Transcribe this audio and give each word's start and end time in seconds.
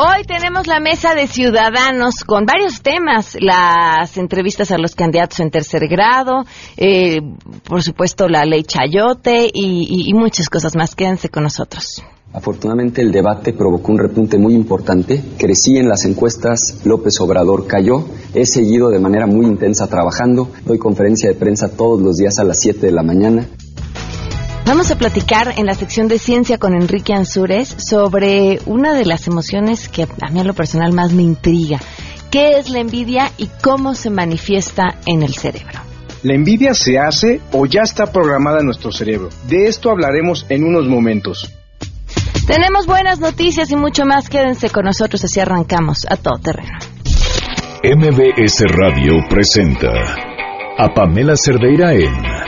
Hoy 0.00 0.22
tenemos 0.22 0.68
la 0.68 0.78
mesa 0.78 1.16
de 1.16 1.26
ciudadanos 1.26 2.22
con 2.24 2.46
varios 2.46 2.82
temas, 2.82 3.36
las 3.40 4.16
entrevistas 4.16 4.70
a 4.70 4.78
los 4.78 4.94
candidatos 4.94 5.40
en 5.40 5.50
tercer 5.50 5.88
grado, 5.88 6.44
eh, 6.76 7.18
por 7.64 7.82
supuesto 7.82 8.28
la 8.28 8.44
ley 8.44 8.62
Chayote 8.62 9.50
y, 9.52 10.08
y 10.08 10.14
muchas 10.14 10.48
cosas 10.48 10.76
más. 10.76 10.94
Quédense 10.94 11.30
con 11.30 11.42
nosotros. 11.42 12.04
Afortunadamente 12.32 13.02
el 13.02 13.10
debate 13.10 13.52
provocó 13.52 13.90
un 13.90 13.98
repunte 13.98 14.38
muy 14.38 14.54
importante. 14.54 15.20
Crecí 15.36 15.78
en 15.78 15.88
las 15.88 16.04
encuestas, 16.04 16.78
López 16.84 17.18
Obrador 17.20 17.66
cayó. 17.66 18.04
He 18.34 18.46
seguido 18.46 18.90
de 18.90 19.00
manera 19.00 19.26
muy 19.26 19.46
intensa 19.46 19.88
trabajando. 19.88 20.48
Doy 20.64 20.78
conferencia 20.78 21.28
de 21.28 21.34
prensa 21.34 21.70
todos 21.70 22.00
los 22.00 22.18
días 22.18 22.38
a 22.38 22.44
las 22.44 22.60
7 22.60 22.86
de 22.86 22.92
la 22.92 23.02
mañana. 23.02 23.48
Vamos 24.68 24.90
a 24.90 24.98
platicar 24.98 25.54
en 25.56 25.64
la 25.64 25.72
sección 25.72 26.08
de 26.08 26.18
ciencia 26.18 26.58
con 26.58 26.74
Enrique 26.74 27.14
Ansúrez 27.14 27.74
sobre 27.78 28.58
una 28.66 28.92
de 28.92 29.06
las 29.06 29.26
emociones 29.26 29.88
que 29.88 30.02
a 30.02 30.28
mí 30.30 30.40
a 30.40 30.44
lo 30.44 30.52
personal 30.52 30.92
más 30.92 31.14
me 31.14 31.22
intriga. 31.22 31.80
¿Qué 32.30 32.58
es 32.58 32.68
la 32.68 32.80
envidia 32.80 33.32
y 33.38 33.48
cómo 33.62 33.94
se 33.94 34.10
manifiesta 34.10 34.96
en 35.06 35.22
el 35.22 35.34
cerebro? 35.34 35.80
¿La 36.22 36.34
envidia 36.34 36.74
se 36.74 36.98
hace 36.98 37.40
o 37.52 37.64
ya 37.64 37.80
está 37.80 38.12
programada 38.12 38.58
en 38.58 38.66
nuestro 38.66 38.92
cerebro? 38.92 39.30
De 39.48 39.68
esto 39.68 39.90
hablaremos 39.90 40.44
en 40.50 40.64
unos 40.64 40.86
momentos. 40.86 41.50
Tenemos 42.46 42.84
buenas 42.84 43.20
noticias 43.20 43.70
y 43.70 43.76
mucho 43.76 44.04
más. 44.04 44.28
Quédense 44.28 44.68
con 44.68 44.84
nosotros, 44.84 45.24
así 45.24 45.40
arrancamos 45.40 46.06
a 46.10 46.18
todo 46.18 46.38
terreno. 46.42 46.78
MBS 47.82 48.64
Radio 48.68 49.14
presenta 49.30 49.88
a 50.76 50.92
Pamela 50.92 51.36
Cerdeira 51.36 51.94
en 51.94 52.47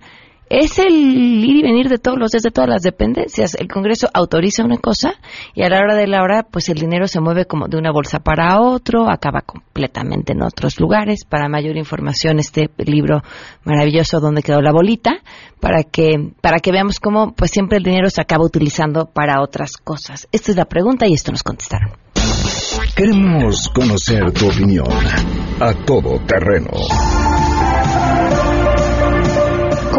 es 0.49 0.79
el 0.79 0.93
ir 0.93 1.57
y 1.57 1.61
venir 1.61 1.89
de 1.89 1.99
todos 1.99 2.17
los 2.17 2.31
días 2.31 2.41
de 2.41 2.51
todas 2.51 2.69
las 2.69 2.81
dependencias. 2.81 3.55
El 3.55 3.67
Congreso 3.67 4.09
autoriza 4.13 4.63
una 4.63 4.77
cosa 4.77 5.13
y 5.53 5.61
a 5.61 5.69
la 5.69 5.77
hora 5.77 5.95
de 5.95 6.07
la 6.07 6.23
hora, 6.23 6.43
pues 6.43 6.69
el 6.69 6.79
dinero 6.79 7.07
se 7.07 7.21
mueve 7.21 7.45
como 7.45 7.67
de 7.67 7.77
una 7.77 7.91
bolsa 7.91 8.19
para 8.19 8.59
otro, 8.59 9.09
acaba 9.09 9.41
completamente 9.41 10.33
en 10.33 10.41
otros 10.41 10.79
lugares. 10.79 11.23
Para 11.23 11.47
mayor 11.49 11.77
información, 11.77 12.39
este 12.39 12.69
libro 12.77 13.21
maravilloso 13.63 14.19
donde 14.19 14.41
quedó 14.41 14.61
la 14.61 14.71
bolita, 14.71 15.19
para 15.59 15.83
que 15.83 16.31
para 16.41 16.59
que 16.59 16.71
veamos 16.71 16.99
cómo, 16.99 17.33
pues 17.33 17.51
siempre 17.51 17.77
el 17.77 17.83
dinero 17.83 18.09
se 18.09 18.21
acaba 18.21 18.43
utilizando 18.43 19.05
para 19.05 19.41
otras 19.41 19.77
cosas. 19.77 20.27
Esta 20.31 20.51
es 20.51 20.57
la 20.57 20.65
pregunta 20.65 21.05
y 21.07 21.13
esto 21.13 21.31
nos 21.31 21.43
contestaron. 21.43 21.91
Queremos 22.95 23.69
conocer 23.69 24.31
tu 24.31 24.49
opinión 24.49 24.87
a 25.59 25.73
todo 25.85 26.19
terreno 26.25 26.71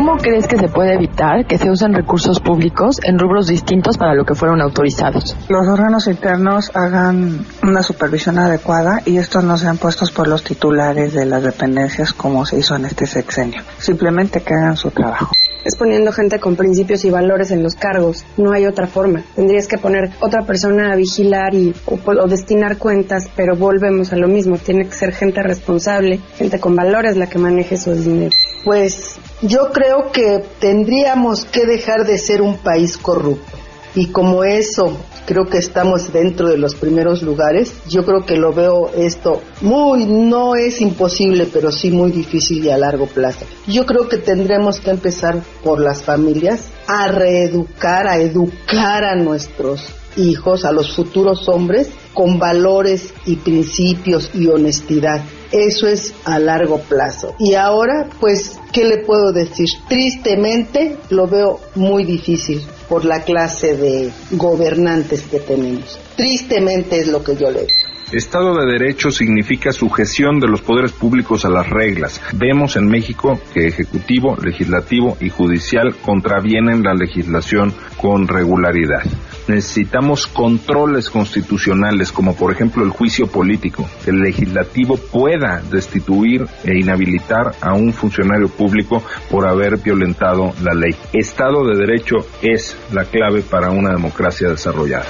¿Cómo 0.00 0.16
crees 0.16 0.46
que 0.46 0.56
se 0.56 0.68
puede 0.68 0.94
evitar 0.94 1.44
que 1.44 1.58
se 1.58 1.70
usen 1.70 1.92
recursos 1.92 2.40
públicos 2.40 2.96
en 3.02 3.18
rubros 3.18 3.48
distintos 3.48 3.98
para 3.98 4.14
lo 4.14 4.24
que 4.24 4.34
fueron 4.34 4.62
autorizados? 4.62 5.36
Los 5.50 5.68
órganos 5.68 6.06
internos 6.06 6.70
hagan 6.72 7.44
una 7.62 7.82
supervisión 7.82 8.38
adecuada 8.38 9.02
y 9.04 9.18
estos 9.18 9.44
no 9.44 9.58
sean 9.58 9.76
puestos 9.76 10.10
por 10.10 10.26
los 10.26 10.42
titulares 10.42 11.12
de 11.12 11.26
las 11.26 11.42
dependencias 11.42 12.14
como 12.14 12.46
se 12.46 12.60
hizo 12.60 12.76
en 12.76 12.86
este 12.86 13.04
sexenio. 13.04 13.62
Simplemente 13.76 14.40
que 14.40 14.54
hagan 14.54 14.78
su 14.78 14.90
trabajo 14.90 15.32
es 15.64 15.76
poniendo 15.76 16.12
gente 16.12 16.40
con 16.40 16.56
principios 16.56 17.04
y 17.04 17.10
valores 17.10 17.50
en 17.50 17.62
los 17.62 17.74
cargos. 17.74 18.24
No 18.38 18.52
hay 18.52 18.64
otra 18.64 18.86
forma. 18.86 19.22
Tendrías 19.36 19.68
que 19.68 19.76
poner 19.76 20.10
otra 20.20 20.46
persona 20.46 20.92
a 20.92 20.96
vigilar 20.96 21.54
y 21.54 21.74
o, 21.84 22.26
destinar 22.26 22.78
cuentas, 22.78 23.28
pero 23.36 23.56
volvemos 23.56 24.12
a 24.14 24.16
lo 24.16 24.26
mismo. 24.26 24.56
Tiene 24.56 24.86
que 24.86 24.94
ser 24.94 25.12
gente 25.12 25.42
responsable, 25.42 26.20
gente 26.36 26.58
con 26.58 26.74
valores 26.74 27.18
la 27.18 27.28
que 27.28 27.38
maneje 27.38 27.76
su 27.76 27.92
dinero. 27.92 28.30
Pues 28.64 29.19
yo 29.42 29.70
creo 29.72 30.12
que 30.12 30.44
tendríamos 30.58 31.44
que 31.44 31.66
dejar 31.66 32.06
de 32.06 32.18
ser 32.18 32.42
un 32.42 32.58
país 32.58 32.96
corrupto. 32.96 33.58
Y 33.94 34.08
como 34.08 34.44
eso 34.44 34.96
creo 35.30 35.46
que 35.46 35.58
estamos 35.58 36.12
dentro 36.12 36.48
de 36.48 36.58
los 36.58 36.74
primeros 36.74 37.22
lugares. 37.22 37.72
Yo 37.88 38.04
creo 38.04 38.26
que 38.26 38.36
lo 38.36 38.52
veo 38.52 38.90
esto 38.96 39.40
muy, 39.60 40.04
no 40.06 40.56
es 40.56 40.80
imposible, 40.80 41.46
pero 41.52 41.70
sí 41.70 41.92
muy 41.92 42.10
difícil 42.10 42.64
y 42.64 42.70
a 42.70 42.76
largo 42.76 43.06
plazo. 43.06 43.46
Yo 43.68 43.86
creo 43.86 44.08
que 44.08 44.18
tendremos 44.18 44.80
que 44.80 44.90
empezar 44.90 45.40
por 45.62 45.80
las 45.80 46.02
familias 46.02 46.68
a 46.88 47.06
reeducar, 47.08 48.08
a 48.08 48.18
educar 48.18 49.04
a 49.04 49.14
nuestros 49.14 49.86
hijos, 50.16 50.64
a 50.64 50.72
los 50.72 50.96
futuros 50.96 51.48
hombres, 51.48 51.90
con 52.12 52.40
valores 52.40 53.14
y 53.24 53.36
principios 53.36 54.30
y 54.34 54.48
honestidad. 54.48 55.22
Eso 55.52 55.86
es 55.86 56.14
a 56.24 56.38
largo 56.38 56.80
plazo. 56.80 57.34
Y 57.38 57.54
ahora, 57.54 58.08
pues, 58.20 58.58
¿qué 58.72 58.84
le 58.84 58.98
puedo 58.98 59.32
decir? 59.32 59.68
Tristemente 59.88 60.96
lo 61.10 61.26
veo 61.26 61.60
muy 61.74 62.04
difícil 62.04 62.62
por 62.88 63.04
la 63.04 63.22
clase 63.22 63.76
de 63.76 64.12
gobernantes 64.32 65.22
que 65.22 65.40
tenemos. 65.40 65.98
Tristemente 66.16 66.98
es 66.98 67.08
lo 67.08 67.22
que 67.22 67.36
yo 67.36 67.50
le. 67.50 67.66
Estado 68.12 68.56
de 68.56 68.72
Derecho 68.72 69.12
significa 69.12 69.70
sujeción 69.70 70.40
de 70.40 70.48
los 70.48 70.62
poderes 70.62 70.90
públicos 70.90 71.44
a 71.44 71.48
las 71.48 71.70
reglas. 71.70 72.20
Vemos 72.32 72.74
en 72.74 72.88
México 72.88 73.40
que 73.54 73.68
Ejecutivo, 73.68 74.36
Legislativo 74.36 75.16
y 75.20 75.30
Judicial 75.30 75.94
contravienen 76.04 76.82
la 76.82 76.94
legislación 76.94 77.72
con 77.96 78.26
regularidad. 78.26 79.04
Necesitamos 79.50 80.28
controles 80.28 81.10
constitucionales, 81.10 82.12
como 82.12 82.36
por 82.36 82.52
ejemplo 82.52 82.84
el 82.84 82.90
juicio 82.90 83.26
político, 83.26 83.84
que 84.04 84.10
el 84.10 84.20
legislativo 84.20 84.96
pueda 84.96 85.60
destituir 85.60 86.46
e 86.62 86.78
inhabilitar 86.78 87.56
a 87.60 87.74
un 87.74 87.92
funcionario 87.92 88.48
público 88.48 89.02
por 89.28 89.48
haber 89.48 89.78
violentado 89.78 90.52
la 90.62 90.72
ley. 90.72 90.94
Estado 91.12 91.66
de 91.66 91.76
Derecho 91.76 92.18
es 92.40 92.76
la 92.92 93.04
clave 93.06 93.42
para 93.42 93.72
una 93.72 93.90
democracia 93.90 94.48
desarrollada. 94.48 95.06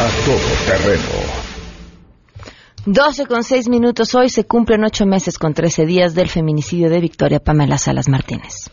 A 0.00 0.08
todo 0.24 0.48
terreno. 0.66 1.50
12 2.84 3.26
con 3.26 3.44
6 3.44 3.68
minutos. 3.68 4.12
Hoy 4.16 4.28
se 4.28 4.42
cumplen 4.44 4.82
8 4.82 5.06
meses 5.06 5.38
con 5.38 5.54
13 5.54 5.86
días 5.86 6.16
del 6.16 6.28
feminicidio 6.28 6.90
de 6.90 6.98
Victoria 6.98 7.38
Pamela 7.38 7.78
Salas 7.78 8.08
Martínez. 8.08 8.70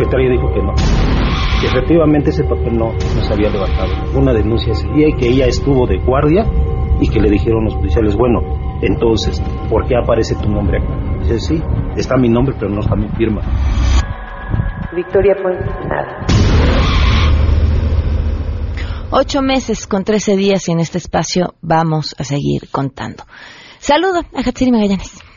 Secretaria 0.00 0.30
dijo 0.30 0.50
que 0.54 0.62
no. 0.62 0.72
Que 1.60 1.66
efectivamente 1.66 2.30
ese 2.30 2.42
papel 2.44 2.78
no, 2.78 2.92
no 2.92 3.22
se 3.22 3.32
había 3.34 3.50
levantado. 3.50 3.92
Una 4.18 4.32
denuncia 4.32 4.72
ese 4.72 4.88
día 4.94 5.08
y 5.08 5.12
que 5.12 5.28
ella 5.28 5.44
estuvo 5.44 5.86
de 5.86 5.98
guardia 5.98 6.46
y 7.02 7.06
que 7.06 7.20
le 7.20 7.28
dijeron 7.28 7.66
los 7.66 7.74
policiales, 7.74 8.16
bueno, 8.16 8.40
entonces, 8.80 9.42
¿por 9.68 9.86
qué 9.86 9.96
aparece 9.96 10.36
tu 10.36 10.48
nombre 10.48 10.78
acá? 10.78 11.18
Dice, 11.18 11.38
sí, 11.38 11.62
está 11.96 12.16
mi 12.16 12.30
nombre, 12.30 12.54
pero 12.58 12.70
no 12.70 12.80
está 12.80 12.96
mi 12.96 13.08
firma. 13.10 13.42
Victoria 14.96 15.34
nada. 15.86 16.26
Ocho 19.10 19.42
meses 19.42 19.86
con 19.86 20.04
trece 20.04 20.34
días 20.34 20.66
y 20.70 20.72
en 20.72 20.80
este 20.80 20.96
espacio 20.96 21.56
vamos 21.60 22.16
a 22.18 22.24
seguir 22.24 22.70
contando. 22.70 23.24
Saludo 23.80 24.20
a 24.20 24.40
Hatsiri 24.40 24.72
Magallanes. 24.72 25.29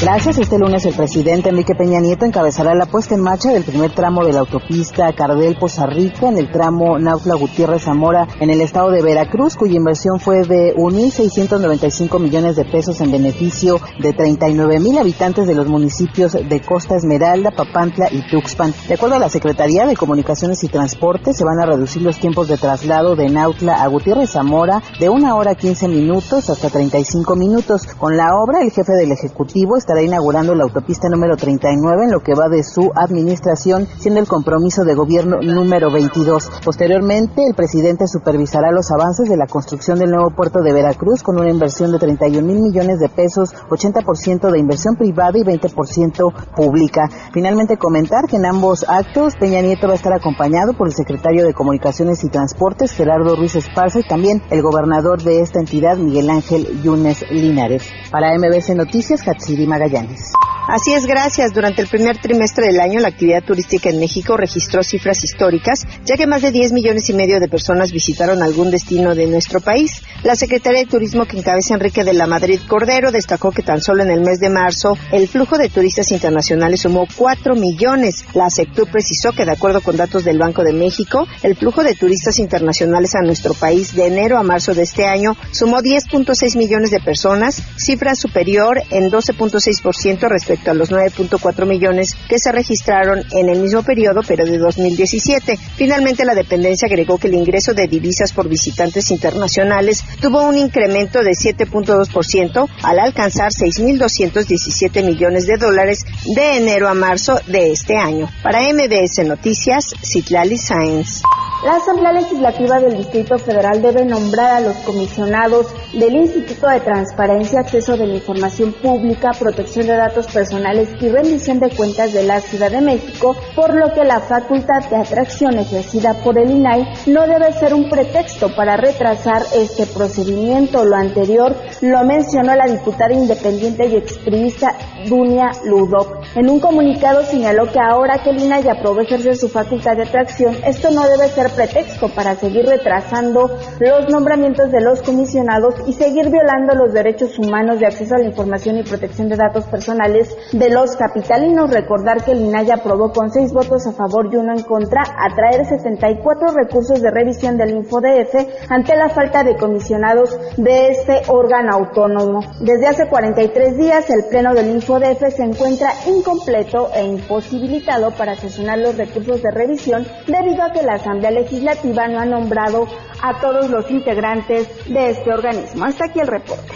Gracias. 0.00 0.38
Este 0.38 0.60
lunes 0.60 0.86
el 0.86 0.94
presidente 0.94 1.48
Enrique 1.48 1.74
Peña 1.74 1.98
Nieto 1.98 2.24
encabezará 2.24 2.72
la 2.72 2.86
puesta 2.86 3.16
en 3.16 3.20
marcha 3.20 3.50
del 3.50 3.64
primer 3.64 3.90
tramo 3.90 4.24
de 4.24 4.32
la 4.32 4.40
autopista 4.40 5.12
Cardel-Poza 5.12 5.86
Rica 5.86 6.28
en 6.28 6.38
el 6.38 6.52
tramo 6.52 7.00
Nautla 7.00 7.34
Gutiérrez 7.34 7.82
Zamora 7.82 8.28
en 8.38 8.48
el 8.48 8.60
estado 8.60 8.92
de 8.92 9.02
Veracruz, 9.02 9.56
cuya 9.56 9.74
inversión 9.74 10.20
fue 10.20 10.44
de 10.44 10.72
1.695 10.76 12.20
millones 12.20 12.54
de 12.54 12.64
pesos 12.64 13.00
en 13.00 13.10
beneficio 13.10 13.80
de 14.00 14.12
39 14.12 14.78
mil 14.78 14.98
habitantes 14.98 15.48
de 15.48 15.56
los 15.56 15.66
municipios 15.66 16.32
de 16.32 16.60
Costa 16.60 16.94
Esmeralda, 16.94 17.50
Papantla 17.50 18.06
y 18.12 18.22
Tuxpan. 18.30 18.72
De 18.86 18.94
acuerdo 18.94 19.16
a 19.16 19.18
la 19.18 19.28
Secretaría 19.28 19.84
de 19.84 19.96
Comunicaciones 19.96 20.62
y 20.62 20.68
Transportes, 20.68 21.36
se 21.36 21.44
van 21.44 21.58
a 21.60 21.66
reducir 21.66 22.02
los 22.02 22.20
tiempos 22.20 22.46
de 22.46 22.56
traslado 22.56 23.16
de 23.16 23.30
Nautla 23.30 23.82
a 23.82 23.88
Gutiérrez 23.88 24.30
Zamora 24.30 24.80
de 25.00 25.08
una 25.08 25.34
hora 25.34 25.56
15 25.56 25.88
minutos 25.88 26.50
hasta 26.50 26.70
35 26.70 27.34
minutos. 27.34 27.82
Con 27.98 28.16
la 28.16 28.36
obra, 28.36 28.62
el 28.62 28.70
jefe 28.70 28.92
del 28.92 29.10
Ejecutivo 29.10 29.76
estará 29.88 30.02
inaugurando 30.02 30.54
la 30.54 30.64
autopista 30.64 31.08
número 31.08 31.34
39 31.38 32.04
en 32.04 32.10
lo 32.10 32.20
que 32.20 32.34
va 32.34 32.50
de 32.50 32.62
su 32.62 32.92
administración, 32.94 33.88
siendo 33.98 34.20
el 34.20 34.28
compromiso 34.28 34.84
de 34.84 34.94
gobierno 34.94 35.38
número 35.40 35.90
22. 35.90 36.60
Posteriormente, 36.62 37.40
el 37.48 37.54
presidente 37.54 38.06
supervisará 38.06 38.70
los 38.70 38.90
avances 38.90 39.30
de 39.30 39.38
la 39.38 39.46
construcción 39.46 39.98
del 39.98 40.10
nuevo 40.10 40.28
puerto 40.28 40.60
de 40.60 40.74
Veracruz 40.74 41.22
con 41.22 41.38
una 41.40 41.50
inversión 41.50 41.90
de 41.90 41.98
31 41.98 42.46
mil 42.46 42.60
millones 42.60 42.98
de 43.00 43.08
pesos, 43.08 43.54
80% 43.70 44.50
de 44.50 44.58
inversión 44.58 44.96
privada 44.96 45.38
y 45.38 45.42
20% 45.42 46.34
pública. 46.54 47.08
Finalmente, 47.32 47.78
comentar 47.78 48.26
que 48.28 48.36
en 48.36 48.44
ambos 48.44 48.84
actos 48.86 49.36
Peña 49.40 49.62
Nieto 49.62 49.86
va 49.86 49.94
a 49.94 49.96
estar 49.96 50.12
acompañado 50.12 50.74
por 50.74 50.88
el 50.88 50.92
secretario 50.92 51.46
de 51.46 51.54
Comunicaciones 51.54 52.22
y 52.24 52.28
Transportes, 52.28 52.92
Gerardo 52.92 53.36
Ruiz 53.36 53.56
Esparza, 53.56 54.00
y 54.00 54.06
también 54.06 54.42
el 54.50 54.60
gobernador 54.60 55.22
de 55.22 55.40
esta 55.40 55.60
entidad, 55.60 55.96
Miguel 55.96 56.28
Ángel 56.28 56.82
Yunes 56.82 57.24
Linares. 57.30 57.88
Para 58.10 58.36
MBC 58.36 58.74
Noticias, 58.76 59.26
Hatsiri 59.26 59.66
Magallanes. 59.78 60.47
Así 60.68 60.92
es, 60.92 61.06
gracias. 61.06 61.54
Durante 61.54 61.80
el 61.80 61.88
primer 61.88 62.18
trimestre 62.18 62.66
del 62.66 62.78
año, 62.78 63.00
la 63.00 63.08
actividad 63.08 63.42
turística 63.42 63.88
en 63.88 63.98
México 63.98 64.36
registró 64.36 64.82
cifras 64.82 65.24
históricas, 65.24 65.86
ya 66.04 66.18
que 66.18 66.26
más 66.26 66.42
de 66.42 66.50
10 66.50 66.72
millones 66.72 67.08
y 67.08 67.14
medio 67.14 67.40
de 67.40 67.48
personas 67.48 67.90
visitaron 67.90 68.42
algún 68.42 68.70
destino 68.70 69.14
de 69.14 69.28
nuestro 69.28 69.62
país. 69.62 70.02
La 70.24 70.36
Secretaría 70.36 70.80
de 70.80 70.90
Turismo 70.90 71.24
que 71.24 71.38
encabeza 71.38 71.72
Enrique 71.72 72.04
de 72.04 72.12
la 72.12 72.26
Madrid 72.26 72.60
Cordero 72.68 73.10
destacó 73.10 73.50
que 73.50 73.62
tan 73.62 73.80
solo 73.80 74.02
en 74.02 74.10
el 74.10 74.20
mes 74.20 74.40
de 74.40 74.50
marzo 74.50 74.98
el 75.10 75.26
flujo 75.26 75.56
de 75.56 75.70
turistas 75.70 76.12
internacionales 76.12 76.82
sumó 76.82 77.06
4 77.16 77.54
millones. 77.54 78.26
La 78.34 78.50
Sectur 78.50 78.90
precisó 78.90 79.32
que 79.32 79.46
de 79.46 79.52
acuerdo 79.52 79.80
con 79.80 79.96
datos 79.96 80.22
del 80.22 80.36
Banco 80.36 80.64
de 80.64 80.74
México, 80.74 81.26
el 81.42 81.56
flujo 81.56 81.82
de 81.82 81.94
turistas 81.94 82.38
internacionales 82.40 83.14
a 83.14 83.22
nuestro 83.22 83.54
país 83.54 83.94
de 83.94 84.06
enero 84.06 84.36
a 84.36 84.42
marzo 84.42 84.74
de 84.74 84.82
este 84.82 85.06
año 85.06 85.34
sumó 85.50 85.78
10.6 85.78 86.58
millones 86.58 86.90
de 86.90 87.00
personas, 87.00 87.62
cifra 87.78 88.14
superior 88.14 88.82
en 88.90 89.10
12.6% 89.10 90.28
respecto 90.28 90.57
a 90.66 90.74
los 90.74 90.90
9.4 90.90 91.66
millones 91.66 92.14
que 92.28 92.38
se 92.38 92.52
registraron 92.52 93.22
en 93.32 93.48
el 93.48 93.60
mismo 93.60 93.82
periodo, 93.82 94.20
pero 94.26 94.44
de 94.44 94.58
2017. 94.58 95.58
Finalmente, 95.76 96.24
la 96.24 96.34
dependencia 96.34 96.86
agregó 96.86 97.18
que 97.18 97.28
el 97.28 97.34
ingreso 97.34 97.74
de 97.74 97.86
divisas 97.86 98.32
por 98.32 98.48
visitantes 98.48 99.10
internacionales 99.10 100.04
tuvo 100.20 100.46
un 100.46 100.56
incremento 100.56 101.22
de 101.22 101.30
7.2% 101.30 102.68
al 102.82 102.98
alcanzar 102.98 103.50
6.217 103.50 105.04
millones 105.04 105.46
de 105.46 105.56
dólares 105.56 106.04
de 106.34 106.56
enero 106.56 106.88
a 106.88 106.94
marzo 106.94 107.38
de 107.46 107.72
este 107.72 107.96
año. 107.96 108.28
Para 108.42 108.60
MBS 108.60 109.24
Noticias, 109.26 109.94
Citlali 110.02 110.58
Sáenz. 110.58 111.22
La 111.64 111.74
Asamblea 111.74 112.12
Legislativa 112.12 112.78
del 112.78 112.98
Distrito 112.98 113.36
Federal 113.36 113.82
debe 113.82 114.04
nombrar 114.04 114.52
a 114.52 114.60
los 114.60 114.76
comisionados 114.76 115.66
del 115.92 116.14
Instituto 116.14 116.68
de 116.68 116.78
Transparencia, 116.78 117.60
Acceso 117.60 117.96
de 117.96 118.06
la 118.06 118.14
Información 118.14 118.72
Pública, 118.74 119.32
Protección 119.36 119.88
de 119.88 119.96
Datos 119.96 120.28
Personales 120.28 120.47
y 120.50 121.08
Rendición 121.08 121.60
de 121.60 121.70
Cuentas 121.70 122.12
de 122.12 122.22
la 122.22 122.40
Ciudad 122.40 122.70
de 122.70 122.80
México, 122.80 123.36
por 123.54 123.74
lo 123.74 123.92
que 123.92 124.04
la 124.04 124.20
facultad 124.20 124.88
de 124.88 124.96
atracción 124.96 125.58
ejercida 125.58 126.14
por 126.24 126.38
el 126.38 126.50
INAI 126.50 126.84
no 127.06 127.26
debe 127.26 127.52
ser 127.52 127.74
un 127.74 127.88
pretexto 127.88 128.54
para 128.54 128.76
retrasar 128.76 129.42
este 129.54 129.86
procedimiento. 129.86 130.84
Lo 130.84 130.96
anterior 130.96 131.54
lo 131.82 132.04
mencionó 132.04 132.54
la 132.54 132.66
diputada 132.66 133.12
independiente 133.12 133.86
y 133.86 133.96
expriista 133.96 134.74
Dunia 135.06 135.50
Ludov. 135.64 136.17
En 136.38 136.48
un 136.48 136.60
comunicado 136.60 137.24
señaló 137.24 137.66
que 137.66 137.80
ahora 137.80 138.22
que 138.22 138.30
el 138.30 138.40
INAI 138.40 138.68
aprobó 138.68 139.00
ejercer 139.00 139.34
su 139.34 139.48
facultad 139.48 139.96
de 139.96 140.04
atracción, 140.04 140.54
esto 140.64 140.88
no 140.92 141.02
debe 141.02 141.26
ser 141.30 141.50
pretexto 141.50 142.08
para 142.10 142.36
seguir 142.36 142.64
retrasando 142.64 143.58
los 143.80 144.08
nombramientos 144.08 144.70
de 144.70 144.80
los 144.80 145.02
comisionados 145.02 145.74
y 145.88 145.94
seguir 145.94 146.30
violando 146.30 146.76
los 146.76 146.92
derechos 146.92 147.36
humanos 147.40 147.80
de 147.80 147.86
acceso 147.86 148.14
a 148.14 148.18
la 148.18 148.26
información 148.26 148.76
y 148.76 148.84
protección 148.84 149.28
de 149.28 149.34
datos 149.34 149.64
personales 149.64 150.32
de 150.52 150.70
los 150.70 150.94
capitalinos. 150.94 151.72
Recordar 151.72 152.22
que 152.22 152.30
el 152.30 152.42
INAI 152.42 152.70
aprobó 152.70 153.10
con 153.10 153.32
seis 153.32 153.52
votos 153.52 153.88
a 153.88 153.92
favor 153.94 154.28
y 154.32 154.36
uno 154.36 154.52
en 154.52 154.62
contra 154.62 155.02
atraer 155.18 155.66
74 155.66 156.52
recursos 156.52 157.02
de 157.02 157.10
revisión 157.10 157.56
del 157.56 157.70
InfoDF 157.70 158.70
ante 158.70 158.94
la 158.94 159.08
falta 159.08 159.42
de 159.42 159.56
comisionados 159.56 160.38
de 160.56 160.90
este 160.90 161.20
órgano 161.26 161.72
autónomo. 161.72 162.42
Desde 162.60 162.86
hace 162.86 163.08
43 163.08 163.76
días 163.76 164.08
el 164.08 164.26
Pleno 164.30 164.54
del 164.54 164.70
InfoDF 164.70 165.34
se 165.34 165.42
encuentra 165.42 165.90
incompleto 166.28 166.90
e 166.94 167.06
imposibilitado 167.06 168.10
para 168.10 168.36
sesionar 168.36 168.78
los 168.78 168.96
recursos 168.96 169.42
de 169.42 169.50
revisión 169.50 170.06
debido 170.26 170.62
a 170.62 170.72
que 170.72 170.82
la 170.82 170.94
Asamblea 170.94 171.30
Legislativa 171.30 172.06
no 172.06 172.20
ha 172.20 172.26
nombrado 172.26 172.86
a 173.22 173.40
todos 173.40 173.70
los 173.70 173.90
integrantes 173.90 174.68
de 174.86 175.10
este 175.10 175.32
organismo. 175.32 175.86
Hasta 175.86 176.04
aquí 176.04 176.20
el 176.20 176.26
reporte. 176.26 176.74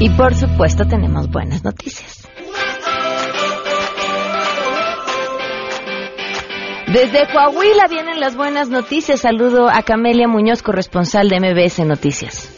Y 0.00 0.10
por 0.10 0.34
supuesto 0.34 0.84
tenemos 0.86 1.30
buenas 1.30 1.64
noticias. 1.64 2.28
Desde 6.92 7.26
Coahuila 7.32 7.86
vienen 7.90 8.20
las 8.20 8.36
buenas 8.36 8.68
noticias. 8.68 9.20
Saludo 9.20 9.68
a 9.68 9.82
Camelia 9.82 10.28
Muñoz, 10.28 10.62
corresponsal 10.62 11.28
de 11.28 11.40
MBS 11.40 11.80
Noticias. 11.80 12.57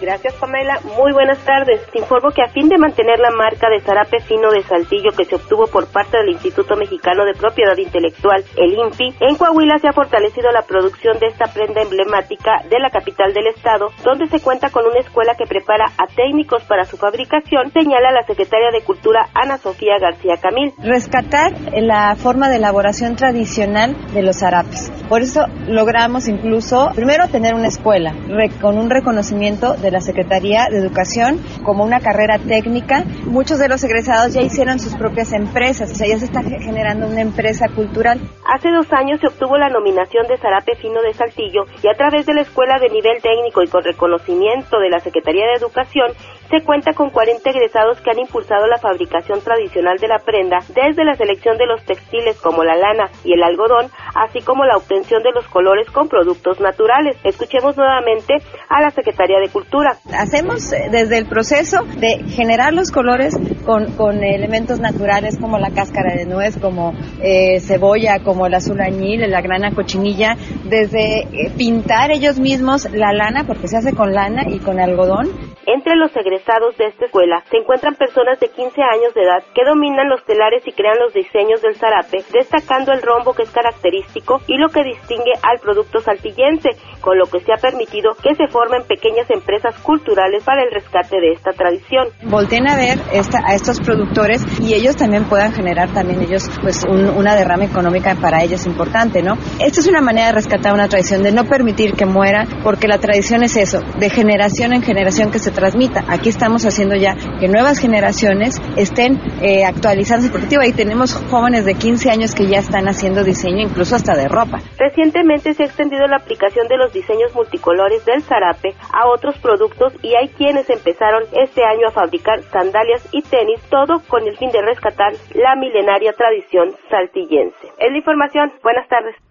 Gracias, 0.00 0.34
Pamela. 0.34 0.80
Muy 0.96 1.12
buenas 1.12 1.38
tardes. 1.38 1.80
Te 1.92 1.98
informo 1.98 2.30
que 2.30 2.42
a 2.42 2.48
fin 2.48 2.68
de 2.68 2.78
mantener 2.78 3.18
la 3.18 3.30
marca 3.30 3.68
de 3.68 3.80
zarape 3.80 4.20
fino 4.20 4.50
de 4.50 4.62
Saltillo 4.62 5.10
que 5.16 5.24
se 5.24 5.34
obtuvo 5.34 5.66
por 5.66 5.86
parte 5.86 6.18
del 6.18 6.30
Instituto 6.30 6.76
Mexicano 6.76 7.24
de 7.24 7.34
Propiedad 7.34 7.76
Intelectual, 7.76 8.44
el 8.56 8.74
INPI, 8.74 9.14
en 9.20 9.36
Coahuila 9.36 9.78
se 9.78 9.88
ha 9.88 9.92
fortalecido 9.92 10.50
la 10.52 10.62
producción 10.62 11.18
de 11.18 11.26
esta 11.26 11.46
prenda 11.46 11.82
emblemática 11.82 12.62
de 12.68 12.78
la 12.78 12.90
capital 12.90 13.32
del 13.32 13.48
estado, 13.48 13.88
donde 14.04 14.28
se 14.28 14.40
cuenta 14.40 14.70
con 14.70 14.86
una 14.86 15.00
escuela 15.00 15.34
que 15.36 15.46
prepara 15.46 15.86
a 15.98 16.06
técnicos 16.06 16.62
para 16.64 16.84
su 16.84 16.96
fabricación, 16.96 17.72
señala 17.72 18.12
la 18.12 18.24
secretaria 18.24 18.70
de 18.72 18.82
Cultura 18.82 19.28
Ana 19.34 19.58
Sofía 19.58 19.98
García 20.00 20.36
Camil. 20.40 20.72
Rescatar 20.78 21.52
la 21.74 22.14
forma 22.16 22.48
de 22.48 22.56
elaboración 22.56 23.16
tradicional 23.16 23.96
de 24.12 24.22
los 24.22 24.38
zarapes. 24.40 24.92
Por 25.08 25.22
eso 25.22 25.46
logramos 25.66 26.28
incluso, 26.28 26.90
primero, 26.94 27.28
tener 27.28 27.54
una 27.54 27.68
escuela 27.68 28.12
con 28.60 28.76
un 28.76 28.90
reconocimiento 28.90 29.72
de 29.72 29.90
la 29.90 30.02
Secretaría 30.02 30.66
de 30.70 30.78
Educación 30.78 31.40
como 31.64 31.82
una 31.82 32.00
carrera 32.00 32.38
técnica. 32.38 33.04
Muchos 33.24 33.58
de 33.58 33.68
los 33.68 33.82
egresados 33.84 34.34
ya 34.34 34.42
hicieron 34.42 34.78
sus 34.78 34.94
propias 34.96 35.32
empresas, 35.32 35.90
o 35.90 35.94
sea, 35.94 36.06
ya 36.06 36.18
se 36.18 36.26
está 36.26 36.42
generando 36.42 37.06
una 37.06 37.22
empresa 37.22 37.68
cultural. 37.68 38.20
Hace 38.54 38.68
dos 38.70 38.92
años 38.92 39.18
se 39.20 39.28
obtuvo 39.28 39.56
la 39.56 39.70
nominación 39.70 40.26
de 40.26 40.36
Zarape 40.36 40.76
Fino 40.76 41.00
de 41.00 41.14
Saltillo 41.14 41.64
y 41.82 41.88
a 41.88 41.96
través 41.96 42.26
de 42.26 42.34
la 42.34 42.42
Escuela 42.42 42.78
de 42.78 42.90
Nivel 42.90 43.22
Técnico 43.22 43.62
y 43.62 43.68
con 43.68 43.82
reconocimiento 43.82 44.78
de 44.78 44.90
la 44.90 45.00
Secretaría 45.00 45.46
de 45.46 45.54
Educación 45.54 46.12
se 46.50 46.64
cuenta 46.64 46.92
con 46.94 47.10
40 47.10 47.48
egresados 47.50 48.00
que 48.00 48.10
han 48.10 48.18
impulsado 48.18 48.66
la 48.66 48.78
fabricación 48.78 49.40
tradicional 49.42 49.98
de 49.98 50.08
la 50.08 50.18
prenda 50.18 50.58
desde 50.68 51.04
la 51.04 51.14
selección 51.14 51.58
de 51.58 51.66
los 51.66 51.84
textiles 51.84 52.40
como 52.40 52.64
la 52.64 52.74
lana 52.74 53.10
y 53.22 53.34
el 53.34 53.42
algodón, 53.42 53.90
así 54.14 54.40
como 54.40 54.64
la 54.64 54.76
obtención 54.76 54.97
de 55.06 55.32
los 55.32 55.46
colores 55.46 55.88
con 55.90 56.08
productos 56.08 56.60
naturales. 56.60 57.16
Escuchemos 57.24 57.76
nuevamente 57.76 58.34
a 58.68 58.80
la 58.80 58.90
Secretaría 58.90 59.38
de 59.38 59.48
Cultura. 59.48 59.96
Hacemos 60.12 60.72
eh, 60.72 60.88
desde 60.90 61.18
el 61.18 61.26
proceso 61.26 61.84
de 61.98 62.24
generar 62.28 62.72
los 62.72 62.90
colores 62.90 63.38
con, 63.64 63.92
con 63.92 64.24
elementos 64.24 64.80
naturales 64.80 65.38
como 65.38 65.58
la 65.58 65.70
cáscara 65.70 66.16
de 66.16 66.26
nuez, 66.26 66.58
como 66.58 66.94
eh, 67.22 67.60
cebolla, 67.60 68.18
como 68.24 68.46
el 68.46 68.54
azul 68.54 68.80
añil, 68.80 69.30
la 69.30 69.40
grana 69.40 69.72
cochinilla, 69.72 70.36
desde 70.64 71.20
eh, 71.20 71.52
pintar 71.56 72.10
ellos 72.10 72.38
mismos 72.40 72.90
la 72.92 73.12
lana, 73.12 73.44
porque 73.46 73.68
se 73.68 73.76
hace 73.76 73.94
con 73.94 74.12
lana 74.12 74.42
y 74.48 74.58
con 74.58 74.80
algodón, 74.80 75.28
Entre 75.68 75.96
los 75.96 76.16
egresados 76.16 76.78
de 76.78 76.86
esta 76.86 77.04
escuela 77.04 77.44
se 77.50 77.58
encuentran 77.58 77.94
personas 77.94 78.40
de 78.40 78.48
15 78.48 78.80
años 78.80 79.12
de 79.12 79.20
edad 79.20 79.44
que 79.54 79.68
dominan 79.68 80.08
los 80.08 80.24
telares 80.24 80.66
y 80.66 80.72
crean 80.72 80.96
los 80.98 81.12
diseños 81.12 81.60
del 81.60 81.76
zarape, 81.76 82.24
destacando 82.32 82.90
el 82.92 83.02
rombo 83.02 83.34
que 83.34 83.42
es 83.42 83.50
característico 83.50 84.40
y 84.46 84.56
lo 84.56 84.70
que 84.70 84.82
distingue 84.82 85.36
al 85.42 85.60
producto 85.60 86.00
saltillense, 86.00 86.70
con 87.02 87.18
lo 87.18 87.26
que 87.26 87.40
se 87.40 87.52
ha 87.52 87.60
permitido 87.60 88.16
que 88.16 88.34
se 88.34 88.48
formen 88.48 88.80
pequeñas 88.88 89.28
empresas 89.28 89.78
culturales 89.80 90.42
para 90.42 90.62
el 90.62 90.72
rescate 90.72 91.20
de 91.20 91.32
esta 91.32 91.52
tradición. 91.52 92.08
Volten 92.22 92.66
a 92.66 92.74
ver 92.74 92.96
esta, 93.12 93.40
a 93.44 93.54
estos 93.54 93.78
productores 93.80 94.40
y 94.62 94.72
ellos 94.72 94.96
también 94.96 95.24
puedan 95.24 95.52
generar 95.52 95.92
también 95.92 96.22
ellos 96.22 96.48
pues 96.62 96.82
una 96.88 97.36
derrama 97.36 97.66
económica 97.66 98.16
para 98.18 98.42
ellos 98.42 98.64
importante, 98.64 99.22
¿no? 99.22 99.34
Esta 99.60 99.80
es 99.80 99.86
una 99.86 100.00
manera 100.00 100.28
de 100.28 100.32
rescatar 100.32 100.72
una 100.72 100.88
tradición, 100.88 101.22
de 101.22 101.32
no 101.32 101.44
permitir 101.44 101.92
que 101.92 102.06
muera, 102.06 102.46
porque 102.64 102.88
la 102.88 102.96
tradición 102.96 103.42
es 103.42 103.54
eso, 103.58 103.80
de 103.98 104.08
generación 104.08 104.72
en 104.72 104.80
generación 104.80 105.30
que 105.30 105.38
se 105.38 105.57
transmita. 105.58 106.04
Aquí 106.08 106.28
estamos 106.28 106.64
haciendo 106.64 106.94
ya 106.94 107.16
que 107.40 107.48
nuevas 107.48 107.80
generaciones 107.80 108.62
estén 108.76 109.20
eh, 109.42 109.64
actualizándose, 109.64 110.30
porque 110.30 110.56
ahí 110.60 110.72
tenemos 110.72 111.14
jóvenes 111.30 111.64
de 111.64 111.74
15 111.74 112.10
años 112.10 112.34
que 112.34 112.46
ya 112.46 112.58
están 112.58 112.86
haciendo 112.86 113.24
diseño 113.24 113.62
incluso 113.62 113.96
hasta 113.96 114.14
de 114.14 114.28
ropa. 114.28 114.58
Recientemente 114.78 115.54
se 115.54 115.64
ha 115.64 115.66
extendido 115.66 116.06
la 116.06 116.16
aplicación 116.16 116.68
de 116.68 116.76
los 116.76 116.92
diseños 116.92 117.34
multicolores 117.34 118.04
del 118.04 118.22
zarape 118.22 118.74
a 118.92 119.08
otros 119.08 119.36
productos 119.38 119.92
y 120.02 120.14
hay 120.14 120.28
quienes 120.28 120.70
empezaron 120.70 121.24
este 121.32 121.64
año 121.64 121.88
a 121.88 121.92
fabricar 121.92 122.40
sandalias 122.52 123.06
y 123.12 123.22
tenis, 123.22 123.60
todo 123.68 124.00
con 124.08 124.26
el 124.26 124.36
fin 124.36 124.50
de 124.50 124.62
rescatar 124.62 125.12
la 125.34 125.56
milenaria 125.56 126.12
tradición 126.12 126.70
saltillense. 126.88 127.66
Es 127.78 127.90
la 127.90 127.98
información. 127.98 128.52
Buenas 128.62 128.88
tardes. 128.88 129.27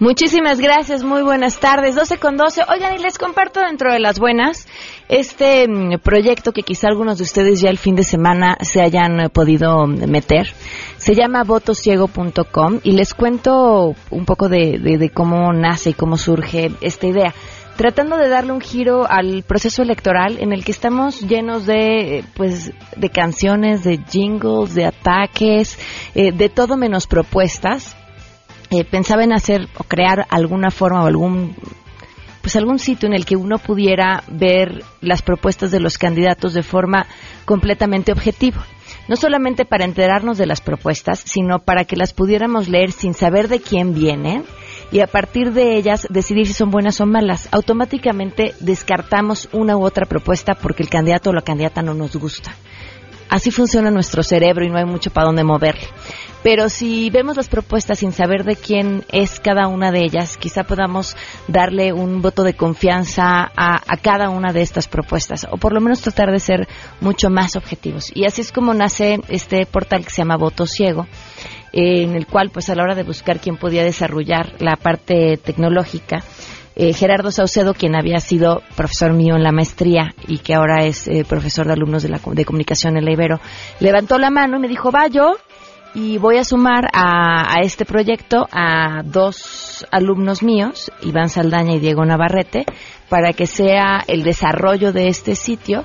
Muchísimas 0.00 0.60
gracias, 0.60 1.02
muy 1.02 1.22
buenas 1.22 1.58
tardes. 1.58 1.96
12 1.96 2.18
con 2.18 2.36
12. 2.36 2.62
Oigan, 2.72 2.94
y 2.94 2.98
les 2.98 3.18
comparto 3.18 3.58
dentro 3.58 3.92
de 3.92 3.98
las 3.98 4.20
buenas 4.20 4.68
este 5.08 5.66
mm, 5.66 5.98
proyecto 5.98 6.52
que 6.52 6.62
quizá 6.62 6.86
algunos 6.86 7.18
de 7.18 7.24
ustedes 7.24 7.60
ya 7.60 7.68
el 7.68 7.78
fin 7.78 7.96
de 7.96 8.04
semana 8.04 8.56
se 8.60 8.80
hayan 8.80 9.18
eh, 9.18 9.28
podido 9.28 9.88
meter. 9.88 10.52
Se 10.98 11.16
llama 11.16 11.42
votosiego.com 11.42 12.78
y 12.84 12.92
les 12.92 13.12
cuento 13.12 13.96
un 14.10 14.24
poco 14.24 14.48
de, 14.48 14.78
de 14.78 15.10
cómo 15.10 15.52
nace 15.52 15.90
y 15.90 15.94
cómo 15.94 16.16
surge 16.16 16.70
esta 16.80 17.08
idea 17.08 17.34
tratando 17.76 18.16
de 18.16 18.28
darle 18.28 18.50
un 18.50 18.60
giro 18.60 19.08
al 19.08 19.44
proceso 19.44 19.82
electoral 19.82 20.38
en 20.40 20.52
el 20.52 20.64
que 20.64 20.72
estamos 20.72 21.20
llenos 21.20 21.64
de 21.64 22.24
pues 22.34 22.72
de 22.96 23.08
canciones, 23.08 23.84
de 23.84 23.98
jingles, 23.98 24.74
de 24.74 24.84
ataques, 24.84 25.78
eh, 26.16 26.32
de 26.32 26.48
todo 26.48 26.76
menos 26.76 27.06
propuestas. 27.06 27.97
Eh, 28.70 28.84
pensaba 28.84 29.24
en 29.24 29.32
hacer 29.32 29.68
o 29.78 29.84
crear 29.84 30.26
alguna 30.28 30.70
forma 30.70 31.02
o 31.02 31.06
algún 31.06 31.56
pues 32.42 32.56
algún 32.56 32.78
sitio 32.78 33.08
en 33.08 33.14
el 33.14 33.26
que 33.26 33.36
uno 33.36 33.58
pudiera 33.58 34.22
ver 34.28 34.82
las 35.00 35.20
propuestas 35.20 35.70
de 35.70 35.80
los 35.80 35.98
candidatos 35.98 36.54
de 36.54 36.62
forma 36.62 37.06
completamente 37.44 38.10
objetiva. 38.10 38.64
No 39.06 39.16
solamente 39.16 39.66
para 39.66 39.84
enterarnos 39.84 40.38
de 40.38 40.46
las 40.46 40.60
propuestas, 40.60 41.18
sino 41.18 41.58
para 41.58 41.84
que 41.84 41.96
las 41.96 42.12
pudiéramos 42.12 42.68
leer 42.68 42.92
sin 42.92 43.12
saber 43.12 43.48
de 43.48 43.60
quién 43.60 43.92
vienen 43.92 44.44
y 44.90 45.00
a 45.00 45.06
partir 45.06 45.52
de 45.52 45.76
ellas 45.76 46.06
decidir 46.08 46.46
si 46.46 46.54
son 46.54 46.70
buenas 46.70 47.00
o 47.00 47.06
malas. 47.06 47.48
Automáticamente 47.52 48.54
descartamos 48.60 49.48
una 49.52 49.76
u 49.76 49.84
otra 49.84 50.06
propuesta 50.06 50.54
porque 50.54 50.82
el 50.82 50.88
candidato 50.88 51.30
o 51.30 51.34
la 51.34 51.42
candidata 51.42 51.82
no 51.82 51.94
nos 51.94 52.16
gusta. 52.16 52.54
Así 53.28 53.50
funciona 53.50 53.90
nuestro 53.90 54.22
cerebro 54.22 54.64
y 54.64 54.70
no 54.70 54.78
hay 54.78 54.84
mucho 54.84 55.10
para 55.10 55.26
dónde 55.26 55.44
moverle. 55.44 55.88
Pero 56.42 56.68
si 56.68 57.10
vemos 57.10 57.36
las 57.36 57.48
propuestas 57.48 57.98
sin 57.98 58.12
saber 58.12 58.44
de 58.44 58.54
quién 58.54 59.04
es 59.10 59.40
cada 59.40 59.66
una 59.66 59.90
de 59.90 60.04
ellas, 60.04 60.36
quizá 60.36 60.62
podamos 60.62 61.16
darle 61.48 61.92
un 61.92 62.22
voto 62.22 62.44
de 62.44 62.54
confianza 62.54 63.50
a, 63.56 63.82
a, 63.86 63.96
cada 63.96 64.30
una 64.30 64.52
de 64.52 64.62
estas 64.62 64.86
propuestas, 64.86 65.46
o 65.50 65.56
por 65.56 65.72
lo 65.72 65.80
menos 65.80 66.00
tratar 66.00 66.30
de 66.30 66.38
ser 66.38 66.68
mucho 67.00 67.28
más 67.28 67.56
objetivos. 67.56 68.12
Y 68.14 68.24
así 68.24 68.40
es 68.42 68.52
como 68.52 68.72
nace 68.72 69.18
este 69.28 69.66
portal 69.66 70.04
que 70.04 70.10
se 70.10 70.22
llama 70.22 70.36
Voto 70.36 70.64
Ciego, 70.64 71.06
en 71.72 72.14
el 72.14 72.26
cual 72.26 72.50
pues 72.50 72.70
a 72.70 72.76
la 72.76 72.84
hora 72.84 72.94
de 72.94 73.02
buscar 73.02 73.40
quién 73.40 73.56
podía 73.56 73.82
desarrollar 73.82 74.54
la 74.60 74.76
parte 74.76 75.36
tecnológica, 75.38 76.22
eh, 76.78 76.92
Gerardo 76.92 77.32
Saucedo, 77.32 77.74
quien 77.74 77.96
había 77.96 78.20
sido 78.20 78.62
profesor 78.76 79.12
mío 79.12 79.34
en 79.34 79.42
la 79.42 79.50
maestría 79.50 80.14
y 80.28 80.38
que 80.38 80.54
ahora 80.54 80.84
es 80.84 81.08
eh, 81.08 81.24
profesor 81.28 81.66
de 81.66 81.72
alumnos 81.72 82.04
de, 82.04 82.08
la, 82.08 82.20
de 82.24 82.44
comunicación 82.44 82.96
en 82.96 83.04
la 83.04 83.12
Ibero, 83.12 83.40
levantó 83.80 84.16
la 84.16 84.30
mano 84.30 84.58
y 84.58 84.60
me 84.60 84.68
dijo, 84.68 84.92
va 84.92 85.08
yo 85.08 85.32
y 85.92 86.18
voy 86.18 86.38
a 86.38 86.44
sumar 86.44 86.86
a, 86.92 87.52
a, 87.52 87.62
este 87.62 87.84
proyecto 87.84 88.46
a 88.52 89.02
dos 89.04 89.84
alumnos 89.90 90.44
míos, 90.44 90.92
Iván 91.02 91.28
Saldaña 91.28 91.74
y 91.74 91.80
Diego 91.80 92.04
Navarrete, 92.04 92.64
para 93.08 93.32
que 93.32 93.46
sea 93.46 94.04
el 94.06 94.22
desarrollo 94.22 94.92
de 94.92 95.08
este 95.08 95.34
sitio 95.34 95.84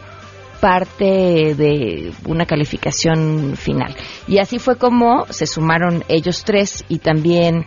parte 0.62 1.56
de 1.56 2.14
una 2.26 2.46
calificación 2.46 3.56
final. 3.58 3.96
Y 4.28 4.38
así 4.38 4.60
fue 4.60 4.78
como 4.78 5.26
se 5.30 5.48
sumaron 5.48 6.06
ellos 6.08 6.44
tres 6.46 6.86
y 6.88 7.00
también 7.00 7.66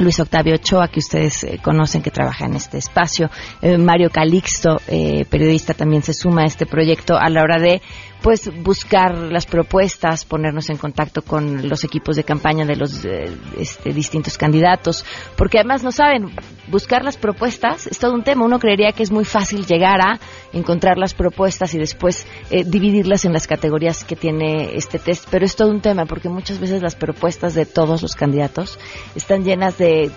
Luis 0.00 0.18
Octavio 0.18 0.54
Ochoa, 0.54 0.88
que 0.88 1.00
ustedes 1.00 1.44
eh, 1.44 1.60
conocen 1.62 2.00
que 2.00 2.10
trabaja 2.10 2.46
en 2.46 2.54
este 2.54 2.78
espacio, 2.78 3.30
eh, 3.60 3.76
Mario 3.76 4.08
Calixto, 4.10 4.80
eh, 4.88 5.26
periodista, 5.28 5.74
también 5.74 6.02
se 6.02 6.14
suma 6.14 6.42
a 6.42 6.46
este 6.46 6.64
proyecto 6.64 7.18
a 7.18 7.28
la 7.28 7.42
hora 7.42 7.58
de 7.58 7.82
pues 8.22 8.50
buscar 8.62 9.16
las 9.16 9.46
propuestas, 9.46 10.24
ponernos 10.24 10.68
en 10.70 10.76
contacto 10.76 11.22
con 11.22 11.68
los 11.68 11.84
equipos 11.84 12.16
de 12.16 12.24
campaña 12.24 12.64
de 12.64 12.76
los 12.76 13.04
eh, 13.04 13.30
este, 13.58 13.92
distintos 13.92 14.36
candidatos, 14.36 15.04
porque 15.36 15.58
además 15.58 15.82
no 15.82 15.92
saben, 15.92 16.30
buscar 16.68 17.04
las 17.04 17.16
propuestas 17.16 17.86
es 17.86 17.98
todo 17.98 18.14
un 18.14 18.22
tema. 18.22 18.44
Uno 18.44 18.58
creería 18.58 18.92
que 18.92 19.02
es 19.02 19.10
muy 19.10 19.24
fácil 19.24 19.66
llegar 19.66 20.00
a 20.00 20.18
encontrar 20.52 20.98
las 20.98 21.14
propuestas 21.14 21.74
y 21.74 21.78
después 21.78 22.26
eh, 22.50 22.64
dividirlas 22.64 23.24
en 23.24 23.32
las 23.32 23.46
categorías 23.46 24.04
que 24.04 24.16
tiene 24.16 24.76
este 24.76 24.98
test, 24.98 25.26
pero 25.30 25.44
es 25.44 25.56
todo 25.56 25.70
un 25.70 25.80
tema 25.80 26.04
porque 26.06 26.28
muchas 26.28 26.58
veces 26.58 26.82
las 26.82 26.96
propuestas 26.96 27.54
de 27.54 27.66
todos 27.66 28.02
los 28.02 28.14
candidatos 28.14 28.78
están 29.14 29.44
llenas 29.44 29.78
de 29.78 30.10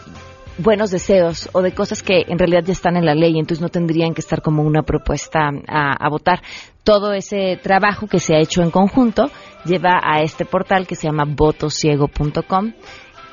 buenos 0.57 0.91
deseos 0.91 1.49
o 1.53 1.61
de 1.61 1.73
cosas 1.73 2.03
que 2.03 2.23
en 2.27 2.37
realidad 2.37 2.63
ya 2.65 2.73
están 2.73 2.97
en 2.97 3.05
la 3.05 3.15
ley, 3.15 3.37
entonces 3.37 3.61
no 3.61 3.69
tendrían 3.69 4.13
que 4.13 4.21
estar 4.21 4.41
como 4.41 4.63
una 4.63 4.83
propuesta 4.83 5.49
a, 5.67 5.93
a 5.93 6.09
votar. 6.09 6.41
Todo 6.83 7.13
ese 7.13 7.57
trabajo 7.61 8.07
que 8.07 8.19
se 8.19 8.35
ha 8.35 8.39
hecho 8.39 8.61
en 8.61 8.71
conjunto 8.71 9.31
lleva 9.65 9.99
a 10.03 10.21
este 10.21 10.45
portal 10.45 10.85
que 10.85 10.95
se 10.95 11.07
llama 11.07 11.23
votosiego.com 11.25 12.73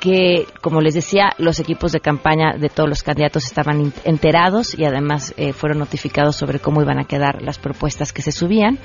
que, 0.00 0.46
como 0.62 0.80
les 0.80 0.94
decía, 0.94 1.30
los 1.38 1.60
equipos 1.60 1.92
de 1.92 2.00
campaña 2.00 2.54
de 2.58 2.70
todos 2.70 2.88
los 2.88 3.02
candidatos 3.02 3.44
estaban 3.44 3.92
enterados 4.04 4.76
y 4.76 4.86
además 4.86 5.34
eh, 5.36 5.52
fueron 5.52 5.78
notificados 5.78 6.36
sobre 6.36 6.58
cómo 6.58 6.80
iban 6.80 6.98
a 6.98 7.04
quedar 7.04 7.42
las 7.42 7.58
propuestas 7.58 8.12
que 8.12 8.22
se 8.22 8.32
subían 8.32 8.78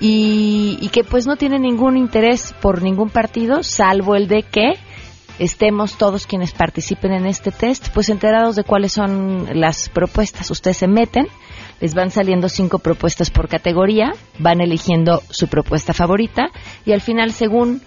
y, 0.00 0.78
y 0.80 0.88
que 0.90 1.02
pues 1.02 1.26
no 1.26 1.36
tienen 1.36 1.62
ningún 1.62 1.96
interés 1.96 2.54
por 2.60 2.82
ningún 2.82 3.08
partido, 3.08 3.62
salvo 3.62 4.14
el 4.14 4.28
de 4.28 4.42
que 4.42 4.74
estemos 5.40 5.96
todos 5.96 6.26
quienes 6.26 6.52
participen 6.52 7.12
en 7.12 7.26
este 7.26 7.50
test, 7.50 7.88
pues 7.94 8.10
enterados 8.10 8.56
de 8.56 8.62
cuáles 8.62 8.92
son 8.92 9.48
las 9.58 9.88
propuestas. 9.88 10.50
Ustedes 10.50 10.76
se 10.76 10.86
meten, 10.86 11.26
les 11.80 11.94
van 11.94 12.10
saliendo 12.10 12.50
cinco 12.50 12.78
propuestas 12.78 13.30
por 13.30 13.48
categoría, 13.48 14.12
van 14.38 14.60
eligiendo 14.60 15.22
su 15.30 15.48
propuesta 15.48 15.94
favorita 15.94 16.50
y 16.84 16.92
al 16.92 17.00
final, 17.00 17.32
según 17.32 17.80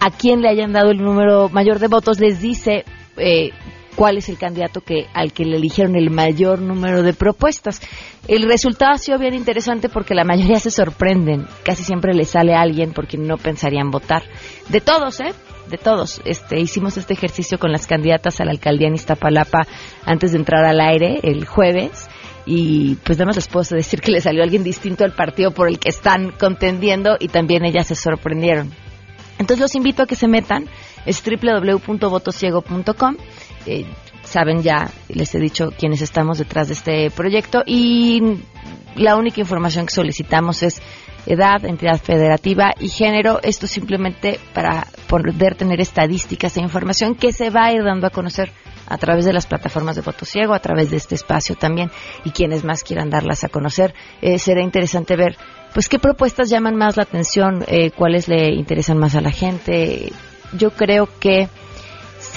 a 0.00 0.10
quién 0.10 0.42
le 0.42 0.48
hayan 0.48 0.72
dado 0.72 0.90
el 0.90 0.98
número 0.98 1.48
mayor 1.48 1.78
de 1.78 1.86
votos, 1.86 2.18
les 2.18 2.40
dice 2.40 2.84
eh, 3.16 3.50
cuál 3.94 4.18
es 4.18 4.28
el 4.28 4.36
candidato 4.36 4.80
que 4.80 5.06
al 5.14 5.32
que 5.32 5.44
le 5.44 5.56
eligieron 5.56 5.94
el 5.94 6.10
mayor 6.10 6.60
número 6.60 7.04
de 7.04 7.14
propuestas. 7.14 7.80
El 8.26 8.42
resultado 8.42 8.92
ha 8.92 8.98
sido 8.98 9.18
bien 9.20 9.34
interesante 9.34 9.88
porque 9.88 10.16
la 10.16 10.24
mayoría 10.24 10.58
se 10.58 10.72
sorprenden. 10.72 11.46
Casi 11.64 11.84
siempre 11.84 12.12
le 12.12 12.24
sale 12.24 12.54
a 12.54 12.60
alguien 12.60 12.92
por 12.92 13.06
quien 13.06 13.24
no 13.26 13.36
pensarían 13.36 13.90
votar. 13.90 14.24
De 14.68 14.80
todos, 14.80 15.20
¿eh? 15.20 15.32
De 15.68 15.76
todos. 15.76 16.20
Este, 16.24 16.58
hicimos 16.58 16.96
este 16.96 17.12
ejercicio 17.12 17.58
con 17.58 17.70
las 17.72 17.86
candidatas 17.86 18.40
a 18.40 18.44
la 18.44 18.52
alcaldía 18.52 18.88
en 18.88 18.94
Iztapalapa 18.94 19.66
antes 20.06 20.32
de 20.32 20.38
entrar 20.38 20.64
al 20.64 20.80
aire 20.80 21.20
el 21.22 21.44
jueves 21.46 22.08
y 22.46 22.94
pues 23.04 23.18
nada 23.18 23.26
más 23.26 23.36
les 23.36 23.48
puedo 23.48 23.76
decir 23.76 24.00
que 24.00 24.10
le 24.10 24.22
salió 24.22 24.42
alguien 24.42 24.64
distinto 24.64 25.04
al 25.04 25.12
partido 25.12 25.50
por 25.50 25.68
el 25.68 25.78
que 25.78 25.90
están 25.90 26.30
contendiendo 26.30 27.16
y 27.20 27.28
también 27.28 27.66
ellas 27.66 27.88
se 27.88 27.94
sorprendieron. 27.94 28.72
Entonces 29.38 29.60
los 29.60 29.74
invito 29.74 30.02
a 30.02 30.06
que 30.06 30.16
se 30.16 30.26
metan, 30.26 30.66
es 31.04 31.22
www.votosiego.com. 31.22 33.16
Eh, 33.66 33.84
saben 34.24 34.62
ya, 34.62 34.90
les 35.08 35.34
he 35.34 35.38
dicho 35.38 35.70
quiénes 35.78 36.00
estamos 36.00 36.38
detrás 36.38 36.68
de 36.68 36.74
este 36.74 37.10
proyecto 37.10 37.62
y 37.66 38.22
la 38.96 39.16
única 39.16 39.40
información 39.40 39.84
que 39.86 39.94
solicitamos 39.94 40.62
es 40.62 40.80
edad, 41.26 41.64
entidad 41.64 42.00
federativa 42.00 42.72
y 42.78 42.88
género. 42.88 43.40
Esto 43.42 43.66
simplemente 43.66 44.38
para 44.54 44.86
poder 45.08 45.54
tener 45.54 45.80
estadísticas 45.80 46.56
e 46.56 46.60
información 46.60 47.14
que 47.14 47.32
se 47.32 47.50
va 47.50 47.66
a 47.66 47.72
ir 47.72 47.82
dando 47.82 48.06
a 48.06 48.10
conocer 48.10 48.52
a 48.88 48.96
través 48.96 49.24
de 49.24 49.32
las 49.32 49.46
plataformas 49.46 49.96
de 49.96 50.02
voto 50.02 50.24
ciego, 50.24 50.54
a 50.54 50.60
través 50.60 50.90
de 50.90 50.96
este 50.96 51.14
espacio 51.14 51.54
también, 51.54 51.90
y 52.24 52.30
quienes 52.30 52.64
más 52.64 52.82
quieran 52.82 53.10
darlas 53.10 53.44
a 53.44 53.48
conocer. 53.48 53.94
Eh, 54.22 54.38
será 54.38 54.62
interesante 54.62 55.14
ver, 55.16 55.36
pues, 55.74 55.88
qué 55.88 55.98
propuestas 55.98 56.48
llaman 56.48 56.76
más 56.76 56.96
la 56.96 57.02
atención, 57.02 57.64
eh, 57.68 57.90
cuáles 57.90 58.28
le 58.28 58.54
interesan 58.54 58.98
más 58.98 59.14
a 59.14 59.20
la 59.20 59.30
gente. 59.30 60.12
Yo 60.52 60.70
creo 60.70 61.08
que 61.20 61.48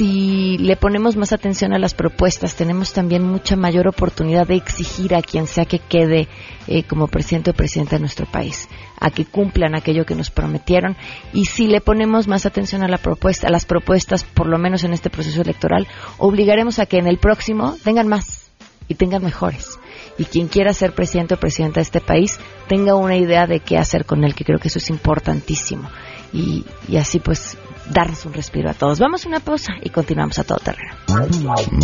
si 0.02 0.58
le 0.58 0.78
ponemos 0.78 1.16
más 1.16 1.32
atención 1.32 1.74
a 1.74 1.78
las 1.78 1.94
propuestas, 1.94 2.56
tenemos 2.56 2.92
también 2.92 3.22
mucha 3.22 3.56
mayor 3.56 3.88
oportunidad 3.88 4.48
de 4.48 4.56
exigir 4.56 5.14
a 5.14 5.22
quien 5.22 5.46
sea 5.46 5.66
que 5.66 5.78
quede 5.78 6.28
eh, 6.66 6.82
como 6.82 7.08
presidente 7.08 7.52
o 7.52 7.54
presidenta 7.54 7.98
de 7.98 8.00
nuestro 8.00 8.26
país, 8.26 8.68
a 9.00 9.12
que 9.12 9.26
cumplan 9.26 9.76
aquello 9.76 10.04
que 10.04 10.16
nos 10.16 10.32
prometieron. 10.32 10.98
Y 11.34 11.46
si 11.46 11.68
le 11.68 11.82
ponemos 11.82 12.28
más 12.28 12.48
atención 12.48 12.82
a, 12.82 12.88
la 12.88 12.98
propuesta, 12.98 13.46
a 13.46 13.52
las 13.52 13.66
propuestas, 13.66 14.24
por 14.24 14.48
lo 14.48 14.58
menos 14.58 14.84
en 14.84 14.94
este 14.94 15.12
proceso 15.12 15.40
electoral, 15.40 15.88
obligaremos 16.18 16.80
a 16.80 16.88
que 16.88 16.98
en 16.98 17.06
el 17.06 17.20
próximo 17.20 17.78
tengan 17.84 18.08
más 18.08 18.50
y 18.88 18.96
tengan 18.96 19.24
mejores 19.24 19.78
y 20.18 20.26
quien 20.26 20.48
quiera 20.48 20.74
ser 20.74 20.96
presidente 20.96 21.36
o 21.36 21.40
presidenta 21.40 21.80
de 21.80 21.84
este 21.84 22.02
país 22.02 22.40
tenga 22.68 22.96
una 22.96 23.18
idea 23.18 23.46
de 23.46 23.60
qué 23.60 23.78
hacer 23.78 24.06
con 24.06 24.24
él, 24.24 24.34
que 24.34 24.46
creo 24.46 24.58
que 24.58 24.70
eso 24.70 24.80
es 24.80 24.90
importantísimo. 24.90 25.92
Y, 26.34 26.66
y 26.88 26.98
así 26.98 27.20
pues 27.20 27.56
darnos 27.90 28.26
un 28.26 28.34
respiro 28.34 28.70
a 28.70 28.74
todos. 28.74 29.00
Vamos 29.00 29.24
a 29.26 29.30
una 29.30 29.40
pausa 29.40 29.74
y 29.82 29.90
continuamos 29.90 30.38
a 30.40 30.44
todo 30.44 30.60
terreno. 30.60 30.92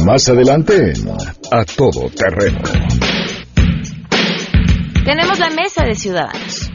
Más 0.06 0.28
adelante 0.30 0.94
A 1.52 1.64
Todo 1.66 2.10
Terreno. 2.10 2.60
Tenemos 5.06 5.40
la 5.40 5.50
mesa 5.50 5.84
de 5.84 5.96
ciudadanos. 5.96 6.70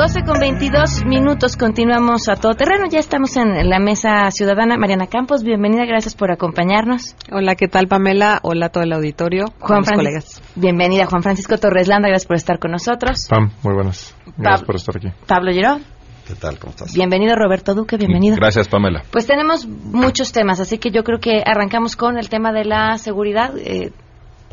12 0.00 0.24
con 0.24 0.40
22 0.40 1.04
minutos, 1.04 1.58
continuamos 1.58 2.30
a 2.30 2.36
todo 2.36 2.54
terreno. 2.54 2.86
Ya 2.90 2.98
estamos 3.00 3.36
en 3.36 3.68
la 3.68 3.78
mesa 3.78 4.30
ciudadana. 4.30 4.78
Mariana 4.78 5.08
Campos, 5.08 5.42
bienvenida, 5.42 5.84
gracias 5.84 6.14
por 6.14 6.32
acompañarnos. 6.32 7.14
Hola, 7.30 7.54
¿qué 7.54 7.68
tal, 7.68 7.86
Pamela? 7.86 8.38
Hola 8.42 8.66
a 8.66 8.68
todo 8.70 8.82
el 8.82 8.94
auditorio. 8.94 9.52
Juan 9.58 9.84
colegas. 9.84 10.40
Bienvenida, 10.54 11.04
Juan 11.04 11.22
Francisco 11.22 11.58
Torres 11.58 11.86
Landa, 11.86 12.08
gracias 12.08 12.26
por 12.26 12.36
estar 12.36 12.58
con 12.58 12.70
nosotros. 12.70 13.26
Pam, 13.28 13.50
muy 13.62 13.74
buenas. 13.74 14.16
Gracias 14.38 14.64
por 14.64 14.76
estar 14.76 14.96
aquí. 14.96 15.08
Pablo 15.26 15.52
Girón. 15.52 15.84
¿Qué 16.26 16.34
tal? 16.34 16.58
¿Cómo 16.58 16.70
estás? 16.70 16.94
Bienvenido 16.94 17.36
Roberto 17.36 17.74
Duque, 17.74 17.98
bienvenido. 17.98 18.36
Gracias, 18.36 18.68
Pamela. 18.68 19.02
Pues 19.10 19.26
tenemos 19.26 19.66
muchos 19.66 20.32
temas, 20.32 20.60
así 20.60 20.78
que 20.78 20.92
yo 20.92 21.04
creo 21.04 21.20
que 21.20 21.42
arrancamos 21.44 21.96
con 21.96 22.16
el 22.16 22.30
tema 22.30 22.52
de 22.52 22.64
la 22.64 22.96
seguridad. 22.96 23.52
Eh, 23.58 23.92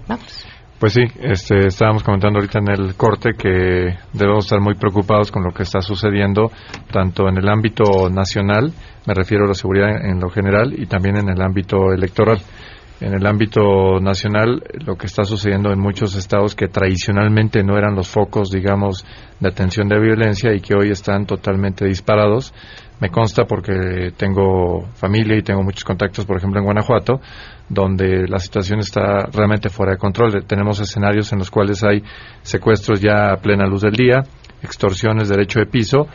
vamos. 0.10 0.46
Pues 0.80 0.94
sí, 0.94 1.02
este, 1.22 1.66
estábamos 1.66 2.04
comentando 2.04 2.38
ahorita 2.38 2.60
en 2.60 2.70
el 2.70 2.96
corte 2.96 3.32
que 3.36 3.96
debemos 4.14 4.46
estar 4.46 4.62
muy 4.62 4.76
preocupados 4.76 5.32
con 5.32 5.44
lo 5.44 5.50
que 5.52 5.64
está 5.64 5.82
sucediendo, 5.82 6.52
tanto 6.92 7.28
en 7.28 7.38
el 7.38 7.50
ámbito 7.50 8.12
nacional, 8.12 8.72
me 9.08 9.16
refiero 9.16 9.46
a 9.46 9.48
la 9.48 9.54
seguridad 9.56 10.06
en 10.06 10.20
lo 10.20 10.30
general, 10.30 10.76
y 10.78 10.86
también 10.86 11.18
en 11.18 11.30
el 11.30 11.42
ámbito 11.42 11.92
electoral. 11.92 12.38
En 13.00 13.14
el 13.14 13.26
ámbito 13.26 14.00
nacional, 14.00 14.64
lo 14.86 14.96
que 14.96 15.08
está 15.08 15.24
sucediendo 15.24 15.72
en 15.72 15.80
muchos 15.80 16.16
estados 16.16 16.54
que 16.54 16.68
tradicionalmente 16.68 17.64
no 17.64 17.76
eran 17.76 17.96
los 17.96 18.08
focos, 18.08 18.50
digamos, 18.52 19.04
de 19.40 19.50
atención 19.50 19.88
de 19.88 20.00
violencia 20.00 20.54
y 20.54 20.62
que 20.62 20.76
hoy 20.76 20.92
están 20.92 21.26
totalmente 21.26 21.86
disparados, 21.86 22.54
me 23.00 23.10
consta 23.10 23.46
porque 23.46 24.12
tengo 24.18 24.88
familia 24.96 25.38
y 25.38 25.44
tengo 25.44 25.62
muchos 25.62 25.84
contactos, 25.84 26.26
por 26.26 26.38
ejemplo, 26.38 26.60
en 26.60 26.66
Guanajuato, 26.66 27.20
donde 27.70 28.28
la 28.28 28.40
situación 28.40 28.80
está 28.80 29.26
realmente 29.32 29.70
fuera 29.70 29.94
de 29.94 29.98
control. 29.98 30.46
Tenemos 30.46 30.80
escenarios 30.80 31.32
en 31.34 31.40
los 31.40 31.52
cuales 31.52 31.84
hay 31.84 32.02
secuestros 32.42 33.02
ya 33.02 33.32
a 33.32 33.38
plena 33.38 33.66
luz 33.66 33.82
del 33.82 33.94
día, 33.94 34.24
extorsiones, 34.62 35.30
derecho 35.30 35.60
de 35.60 35.66
piso, 35.66 36.08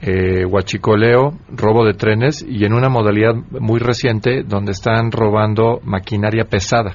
eh, 0.00 0.44
huachicoleo, 0.44 1.38
robo 1.48 1.84
de 1.84 1.94
trenes 1.94 2.44
y 2.48 2.64
en 2.64 2.72
una 2.72 2.88
modalidad 2.88 3.34
muy 3.34 3.80
reciente 3.80 4.42
donde 4.44 4.72
están 4.72 5.10
robando 5.10 5.80
maquinaria 5.82 6.44
pesada. 6.44 6.94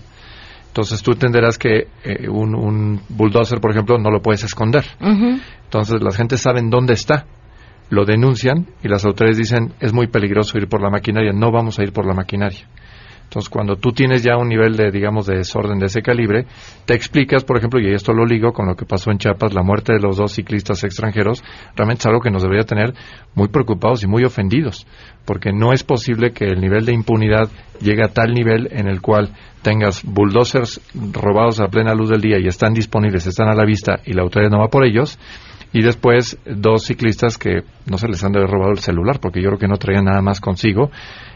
Entonces 0.68 1.04
tú 1.04 1.12
entenderás 1.12 1.58
que 1.58 1.88
eh, 2.04 2.28
un, 2.30 2.56
un, 2.56 3.02
bulldozer, 3.10 3.60
por 3.60 3.72
ejemplo, 3.72 3.98
no 3.98 4.10
lo 4.10 4.22
puedes 4.22 4.44
esconder. 4.44 4.86
Entonces 5.00 6.02
la 6.02 6.12
gente 6.12 6.38
sabe 6.38 6.62
dónde 6.64 6.94
está, 6.94 7.26
lo 7.90 8.06
denuncian 8.06 8.68
y 8.82 8.88
las 8.88 9.06
autoridades 9.06 9.38
dicen 9.38 9.74
es 9.80 9.94
muy 9.94 10.08
peligroso 10.08 10.58
ir 10.58 10.68
por 10.68 10.82
la 10.82 10.90
maquinaria, 10.90 11.32
no 11.32 11.52
vamos 11.52 11.78
a 11.78 11.84
ir 11.84 11.92
por 11.92 12.08
la 12.08 12.14
maquinaria. 12.14 12.68
Entonces, 13.34 13.50
cuando 13.50 13.78
tú 13.78 13.94
tienes 13.94 14.22
ya 14.22 14.38
un 14.38 14.48
nivel 14.48 14.78
de, 14.78 14.92
digamos, 14.92 15.26
de 15.26 15.38
desorden 15.38 15.80
de 15.80 15.88
ese 15.88 16.04
calibre, 16.04 16.46
te 16.86 16.94
explicas, 16.94 17.44
por 17.44 17.58
ejemplo, 17.58 17.80
y 17.80 17.92
esto 17.92 18.14
lo 18.14 18.28
ligo 18.28 18.54
con 18.54 18.68
lo 18.68 18.76
que 18.76 18.86
pasó 18.86 19.10
en 19.10 19.18
Chiapas, 19.18 19.56
la 19.56 19.64
muerte 19.64 19.92
de 19.92 20.00
los 20.00 20.18
dos 20.18 20.34
ciclistas 20.34 20.84
extranjeros, 20.84 21.44
realmente 21.76 22.02
es 22.02 22.06
algo 22.06 22.22
que 22.22 22.30
nos 22.30 22.44
debería 22.44 22.64
tener 22.64 22.94
muy 23.34 23.48
preocupados 23.48 24.04
y 24.04 24.08
muy 24.08 24.24
ofendidos, 24.24 24.86
porque 25.26 25.52
no 25.52 25.74
es 25.74 25.84
posible 25.84 26.30
que 26.30 26.46
el 26.46 26.62
nivel 26.62 26.86
de 26.86 26.94
impunidad 26.94 27.50
llegue 27.82 28.04
a 28.04 28.14
tal 28.14 28.36
nivel 28.36 28.68
en 28.72 28.88
el 28.88 29.02
cual 29.02 29.32
tengas 29.64 30.04
bulldozers 30.04 30.80
robados 31.12 31.60
a 31.60 31.70
plena 31.70 31.96
luz 31.96 32.10
del 32.10 32.22
día 32.22 32.38
y 32.40 32.46
están 32.46 32.76
disponibles, 32.76 33.26
están 33.26 33.50
a 33.50 33.56
la 33.56 33.66
vista 33.66 34.00
y 34.06 34.14
la 34.14 34.22
autoridad 34.22 34.52
no 34.52 34.60
va 34.60 34.68
por 34.68 34.86
ellos, 34.86 35.18
y 35.74 35.82
después 35.82 36.38
dos 36.46 36.84
ciclistas 36.84 37.38
que 37.38 37.64
no 37.90 37.98
se 37.98 38.08
les 38.08 38.24
han 38.24 38.34
robado 38.34 38.72
el 38.72 38.78
celular 38.78 39.20
porque 39.20 39.42
yo 39.42 39.50
creo 39.50 39.60
que 39.60 39.68
no 39.68 39.78
traían 39.78 40.06
nada 40.06 40.22
más 40.22 40.40
consigo 40.40 40.92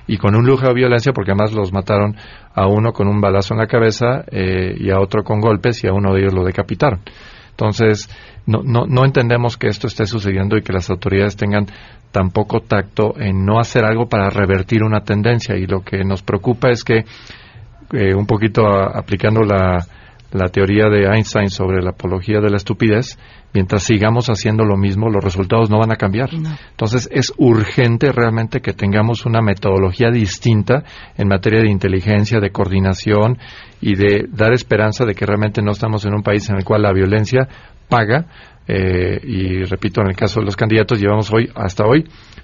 y 0.05 0.17
con 0.17 0.35
un 0.35 0.45
lujo 0.45 0.67
de 0.67 0.73
violencia 0.73 1.11
porque 1.11 1.31
además 1.31 1.53
los 1.53 1.73
mataron 1.73 2.15
a 2.53 2.67
uno 2.67 2.93
con 2.93 3.07
un 3.07 3.19
balazo 3.19 3.55
en 3.55 3.59
la 3.59 3.67
cabeza 3.67 4.23
eh, 4.31 4.75
y 4.77 4.91
a 4.91 4.99
otro 4.99 5.23
con 5.23 5.41
golpes 5.41 5.83
y 5.83 5.87
a 5.87 5.93
uno 5.93 6.13
de 6.13 6.21
ellos 6.21 6.33
lo 6.33 6.45
decapitaron. 6.45 7.01
Entonces, 7.49 8.07
no, 8.45 8.61
no, 8.63 8.85
no 8.85 9.03
entendemos 9.03 9.57
que 9.57 9.67
esto 9.67 9.87
esté 9.87 10.05
sucediendo 10.05 10.55
y 10.55 10.61
que 10.61 10.71
las 10.71 10.91
autoridades 10.91 11.35
tengan 11.35 11.65
tan 12.11 12.29
poco 12.29 12.59
tacto 12.61 13.19
en 13.19 13.43
no 13.43 13.59
hacer 13.59 13.83
algo 13.83 14.07
para 14.07 14.29
revertir 14.29 14.83
una 14.83 15.01
tendencia 15.01 15.57
y 15.57 15.65
lo 15.65 15.81
que 15.81 16.03
nos 16.05 16.21
preocupa 16.21 16.69
es 16.69 16.83
que 16.83 17.05
eh, 17.93 18.13
un 18.13 18.27
poquito 18.27 18.65
aplicando 18.67 19.41
la, 19.41 19.85
la 20.31 20.49
teoría 20.49 20.89
de 20.89 21.05
Einstein 21.05 21.49
sobre 21.49 21.81
la 21.81 21.91
apología 21.91 22.39
de 22.39 22.49
la 22.49 22.57
estupidez, 22.57 23.17
mientras 23.53 23.83
sigamos 23.83 24.27
haciendo 24.27 24.65
lo 24.65 24.75
mismo, 24.75 25.09
los 25.09 25.23
resultados 25.23 25.69
no 25.69 25.79
van 25.79 25.91
a 25.91 25.95
cambiar. 25.95 26.29
Entonces 26.33 27.09
es 27.11 27.33
urgente 27.37 28.11
realmente 28.11 28.59
que 28.59 28.73
tengamos 28.73 29.25
una 29.25 29.41
metodología 29.41 30.11
distinta 30.11 30.83
en 31.17 31.27
materia 31.27 31.61
de 31.61 31.71
inteligencia, 31.71 32.39
de 32.39 32.51
coordinación 32.51 33.37
y 33.81 33.95
de 33.95 34.27
dar 34.29 34.53
esperanza 34.53 35.05
de 35.05 35.15
que 35.15 35.25
realmente 35.25 35.61
no 35.61 35.71
estamos 35.71 36.05
en 36.05 36.13
un 36.13 36.23
país 36.23 36.49
en 36.49 36.57
el 36.57 36.65
cual 36.65 36.81
la 36.81 36.93
violencia 36.93 37.47
paga. 37.87 38.25
Eh, 38.67 39.21
y 39.23 39.63
repito, 39.63 40.01
en 40.01 40.07
el 40.09 40.15
caso 40.15 40.41
de 40.41 40.45
los 40.45 40.57
candidatos, 40.57 40.99
llevamos 40.99 41.31
hoy, 41.33 41.49
hasta 41.55 41.85
hoy, 41.85 42.03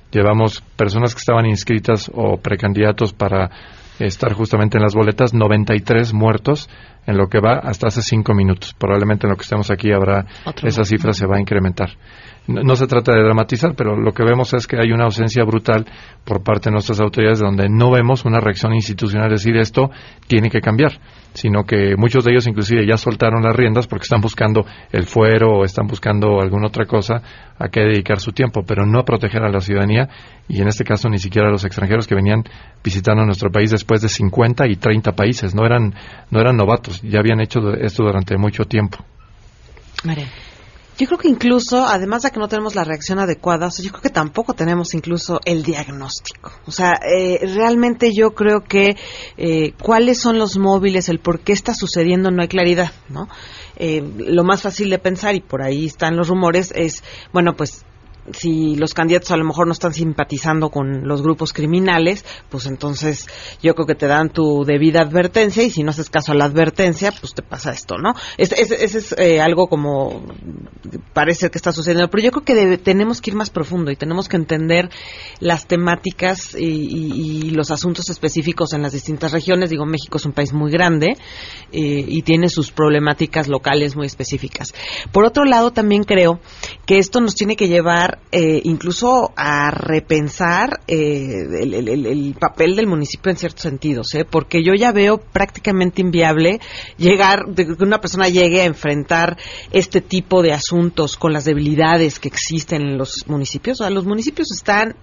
llevamos 0.09 0.61
personas 0.77 1.13
que 1.13 1.19
estaban 1.19 1.45
inscritas 1.45 2.09
o 2.13 2.37
precandidatos 2.37 3.11
para 3.11 3.51
estar 3.99 4.33
justamente 4.33 4.77
en 4.77 4.83
las 4.83 4.95
boletas, 4.95 5.33
93 5.33 6.13
muertos 6.13 6.69
en 7.05 7.17
lo 7.17 7.27
que 7.27 7.39
va 7.39 7.59
hasta 7.59 7.87
hace 7.87 8.01
cinco 8.01 8.33
minutos. 8.33 8.73
Probablemente 8.73 9.27
en 9.27 9.31
lo 9.31 9.37
que 9.37 9.43
estemos 9.43 9.69
aquí 9.71 9.91
habrá, 9.91 10.25
esa 10.63 10.83
cifra 10.83 11.13
se 11.13 11.25
va 11.25 11.37
a 11.37 11.41
incrementar. 11.41 11.89
No, 12.45 12.75
se 12.75 12.87
trata 12.87 13.13
de 13.13 13.23
dramatizar, 13.23 13.73
pero 13.73 13.95
lo 13.95 14.11
que 14.11 14.25
vemos 14.25 14.53
es 14.53 14.67
que 14.67 14.75
hay 14.77 14.91
una 14.91 15.05
ausencia 15.05 15.45
brutal 15.45 15.85
por 16.25 16.43
parte 16.43 16.69
de 16.69 16.73
nuestras 16.73 16.99
autoridades 16.99 17.39
donde 17.39 17.69
no 17.69 17.89
vemos 17.89 18.25
una 18.25 18.41
reacción 18.41 18.73
institucional 18.73 19.29
decir 19.29 19.55
esto 19.55 19.89
tiene 20.27 20.49
que 20.49 20.59
cambiar, 20.59 20.99
sino 21.33 21.63
que 21.63 21.95
muchos 21.95 22.25
de 22.25 22.31
ellos 22.31 22.45
inclusive 22.45 22.85
ya 22.85 22.97
soltaron 22.97 23.43
las 23.43 23.55
riendas 23.55 23.87
porque 23.87 24.03
están 24.03 24.19
buscando 24.19 24.65
el 24.91 25.05
fuero 25.05 25.59
o 25.59 25.63
están 25.63 25.87
buscando 25.87 26.41
alguna 26.41 26.67
otra 26.67 26.85
cosa 26.85 27.21
a 27.57 27.69
qué 27.69 27.79
dedicar 27.79 28.19
su 28.19 28.33
tiempo, 28.33 28.63
pero 28.67 28.85
no 28.85 28.99
a 28.99 29.05
proteger 29.05 29.41
a 29.43 29.49
la 29.49 29.61
ciudadanía 29.61 30.09
y 30.49 30.61
en 30.61 30.67
este 30.67 30.83
caso 30.83 31.07
ni 31.07 31.19
siquiera 31.19 31.47
a 31.47 31.51
los 31.51 31.63
extranjeros 31.63 32.07
que 32.07 32.15
venían 32.15 32.43
visitando 32.83 33.23
nuestro 33.23 33.51
país 33.51 33.71
después 33.71 34.01
de 34.01 34.09
50 34.09 34.67
y 34.67 34.75
30 34.75 35.13
países, 35.13 35.55
no 35.55 35.65
eran 35.65 35.95
no 36.29 36.41
eran 36.41 36.57
novatos, 36.57 36.92
ya 37.01 37.19
habían 37.19 37.41
hecho 37.41 37.59
esto 37.73 38.03
durante 38.03 38.37
mucho 38.37 38.65
tiempo. 38.65 38.97
Yo 40.97 41.07
creo 41.07 41.17
que 41.17 41.27
incluso, 41.27 41.87
además 41.87 42.21
de 42.21 42.29
que 42.29 42.39
no 42.39 42.47
tenemos 42.47 42.75
la 42.75 42.83
reacción 42.83 43.17
adecuada, 43.17 43.69
yo 43.81 43.89
creo 43.89 44.01
que 44.01 44.09
tampoco 44.09 44.53
tenemos 44.53 44.93
incluso 44.93 45.39
el 45.43 45.63
diagnóstico. 45.63 46.51
O 46.67 46.71
sea, 46.71 46.99
eh, 47.03 47.39
realmente 47.55 48.11
yo 48.13 48.35
creo 48.35 48.63
que 48.63 48.95
eh, 49.37 49.73
cuáles 49.81 50.19
son 50.19 50.37
los 50.37 50.57
móviles, 50.57 51.09
el 51.09 51.19
por 51.19 51.39
qué 51.39 51.53
está 51.53 51.73
sucediendo, 51.73 52.29
no 52.29 52.43
hay 52.43 52.47
claridad, 52.47 52.91
¿no? 53.09 53.27
Eh, 53.77 54.03
lo 54.17 54.43
más 54.43 54.61
fácil 54.61 54.91
de 54.91 54.99
pensar, 54.99 55.33
y 55.33 55.41
por 55.41 55.63
ahí 55.63 55.85
están 55.85 56.15
los 56.15 56.27
rumores, 56.27 56.71
es, 56.75 57.03
bueno, 57.31 57.55
pues 57.55 57.85
si 58.31 58.75
los 58.75 58.93
candidatos 58.93 59.31
a 59.31 59.37
lo 59.37 59.43
mejor 59.43 59.67
no 59.67 59.73
están 59.73 59.93
simpatizando 59.93 60.69
con 60.69 61.07
los 61.07 61.21
grupos 61.21 61.51
criminales, 61.51 62.25
pues 62.49 62.65
entonces 62.67 63.27
yo 63.61 63.75
creo 63.75 63.85
que 63.85 63.95
te 63.95 64.07
dan 64.07 64.29
tu 64.29 64.63
debida 64.63 65.01
advertencia 65.01 65.63
y 65.63 65.69
si 65.69 65.83
no 65.83 65.89
haces 65.89 66.09
caso 66.09 66.31
a 66.31 66.35
la 66.35 66.45
advertencia, 66.45 67.11
pues 67.11 67.33
te 67.33 67.41
pasa 67.41 67.71
esto, 67.71 67.97
¿no? 67.97 68.13
Ese 68.37 68.61
es, 68.61 69.15
eh, 69.17 69.41
algo 69.41 69.67
como 69.67 70.23
parece 71.13 71.49
que 71.49 71.57
está 71.57 71.71
sucediendo, 71.71 72.09
pero 72.09 72.23
yo 72.23 72.31
creo 72.31 72.45
que 72.45 72.77
tenemos 72.77 73.21
que 73.21 73.31
ir 73.31 73.35
más 73.35 73.49
profundo 73.49 73.91
y 73.91 73.95
tenemos 73.95 74.29
que 74.29 74.37
entender 74.37 74.89
las 75.39 75.67
temáticas 75.67 76.55
y, 76.57 77.51
los 77.53 77.71
asuntos 77.71 78.09
específicos 78.09 78.73
en 78.73 78.81
las 78.81 78.93
distintas 78.93 79.31
regiones. 79.31 79.69
Digo, 79.69 79.85
México 79.85 80.17
es 80.17 80.25
un 80.25 80.31
país 80.31 80.53
muy 80.53 80.71
grande 80.71 81.17
eh, 81.71 82.05
y 82.07 82.21
tiene 82.23 82.49
sus 82.49 82.71
problemáticas 82.71 83.47
locales 83.47 83.95
muy 83.95 84.07
específicas. 84.07 84.73
Por 85.11 85.25
otro 85.25 85.45
lado, 85.45 85.71
también 85.71 86.03
creo 86.03 86.39
que 86.85 86.97
esto 86.97 87.21
nos 87.21 87.35
tiene 87.35 87.55
que 87.55 87.67
llevar 87.67 88.12
eh, 88.31 88.61
incluso 88.63 89.31
a 89.35 89.71
repensar 89.71 90.81
eh, 90.87 91.43
el, 91.61 92.35
papel 92.39 92.75
del 92.75 92.87
municipio 92.87 93.31
en 93.31 93.37
ciertos 93.37 93.61
sentidos, 93.61 94.13
¿eh? 94.15 94.25
porque 94.25 94.63
yo 94.63 94.73
ya 94.73 94.91
veo 94.91 95.17
prácticamente 95.17 96.01
inviable 96.01 96.59
llegar, 96.97 97.45
que 97.55 97.83
una 97.83 98.01
persona 98.01 98.29
llegue 98.29 98.61
a 98.61 98.65
enfrentar 98.65 99.37
este 99.71 100.01
tipo 100.01 100.41
de 100.41 100.53
asuntos 100.53 101.17
con 101.17 101.33
las 101.33 101.45
debilidades 101.45 102.19
que 102.19 102.27
existen 102.27 102.81
en 102.81 102.97
los 102.97 103.25
municipios. 103.27 103.81
O 103.81 103.83
sea, 103.83 103.91
los 103.91 104.05
municipios 104.05 104.51
están 104.51 104.95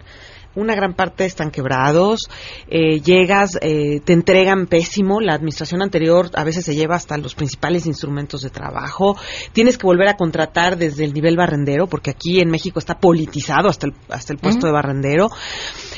una 0.54 0.74
gran 0.74 0.94
parte 0.94 1.24
están 1.24 1.50
quebrados, 1.50 2.28
eh, 2.68 3.00
llegas, 3.00 3.58
eh, 3.60 4.00
te 4.04 4.12
entregan 4.12 4.66
pésimo, 4.66 5.20
la 5.20 5.34
administración 5.34 5.82
anterior 5.82 6.30
a 6.34 6.44
veces 6.44 6.64
se 6.64 6.74
lleva 6.74 6.96
hasta 6.96 7.16
los 7.18 7.34
principales 7.34 7.86
instrumentos 7.86 8.42
de 8.42 8.50
trabajo, 8.50 9.16
tienes 9.52 9.78
que 9.78 9.86
volver 9.86 10.08
a 10.08 10.16
contratar 10.16 10.76
desde 10.76 11.04
el 11.04 11.12
nivel 11.12 11.36
barrendero, 11.36 11.86
porque 11.86 12.10
aquí 12.10 12.40
en 12.40 12.50
México 12.50 12.78
está 12.78 12.98
politizado 12.98 13.68
hasta 13.68 13.86
el, 13.86 13.94
hasta 14.08 14.32
el 14.32 14.38
puesto 14.38 14.66
de 14.66 14.72
barrendero. 14.72 15.28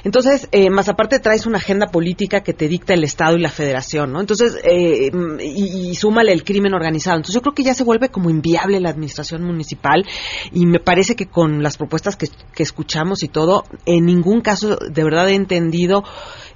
Entonces, 0.04 0.48
eh, 0.52 0.68
más 0.68 0.88
aparte 0.88 1.20
traes 1.20 1.46
una 1.46 1.58
agenda 1.58 1.86
política 1.86 2.42
que 2.42 2.52
te 2.52 2.68
dicta 2.68 2.92
el 2.92 3.04
Estado 3.04 3.36
y 3.36 3.40
la 3.40 3.50
Federación, 3.50 4.12
¿no? 4.12 4.20
Entonces, 4.20 4.58
y, 4.64 5.90
y 5.90 5.94
súmale 5.94 6.32
el 6.32 6.42
crimen 6.42 6.74
organizado. 6.74 7.16
Entonces, 7.16 7.36
yo 7.36 7.40
creo 7.40 7.54
que 7.54 7.62
ya 7.62 7.74
se 7.74 7.84
vuelve 7.84 8.08
como 8.08 8.28
inviable 8.28 8.80
la 8.80 8.90
administración 8.90 9.44
municipal 9.44 10.04
y 10.52 10.66
me 10.66 10.80
parece 10.80 11.14
que 11.14 11.26
con 11.26 11.62
las 11.62 11.76
propuestas 11.76 12.16
que, 12.16 12.28
que 12.54 12.62
escuchamos 12.62 13.22
y 13.22 13.28
todo, 13.28 13.64
en 13.86 14.06
ningún 14.06 14.41
caso 14.42 14.76
de 14.76 15.04
verdad 15.04 15.28
he 15.28 15.34
entendido 15.34 16.04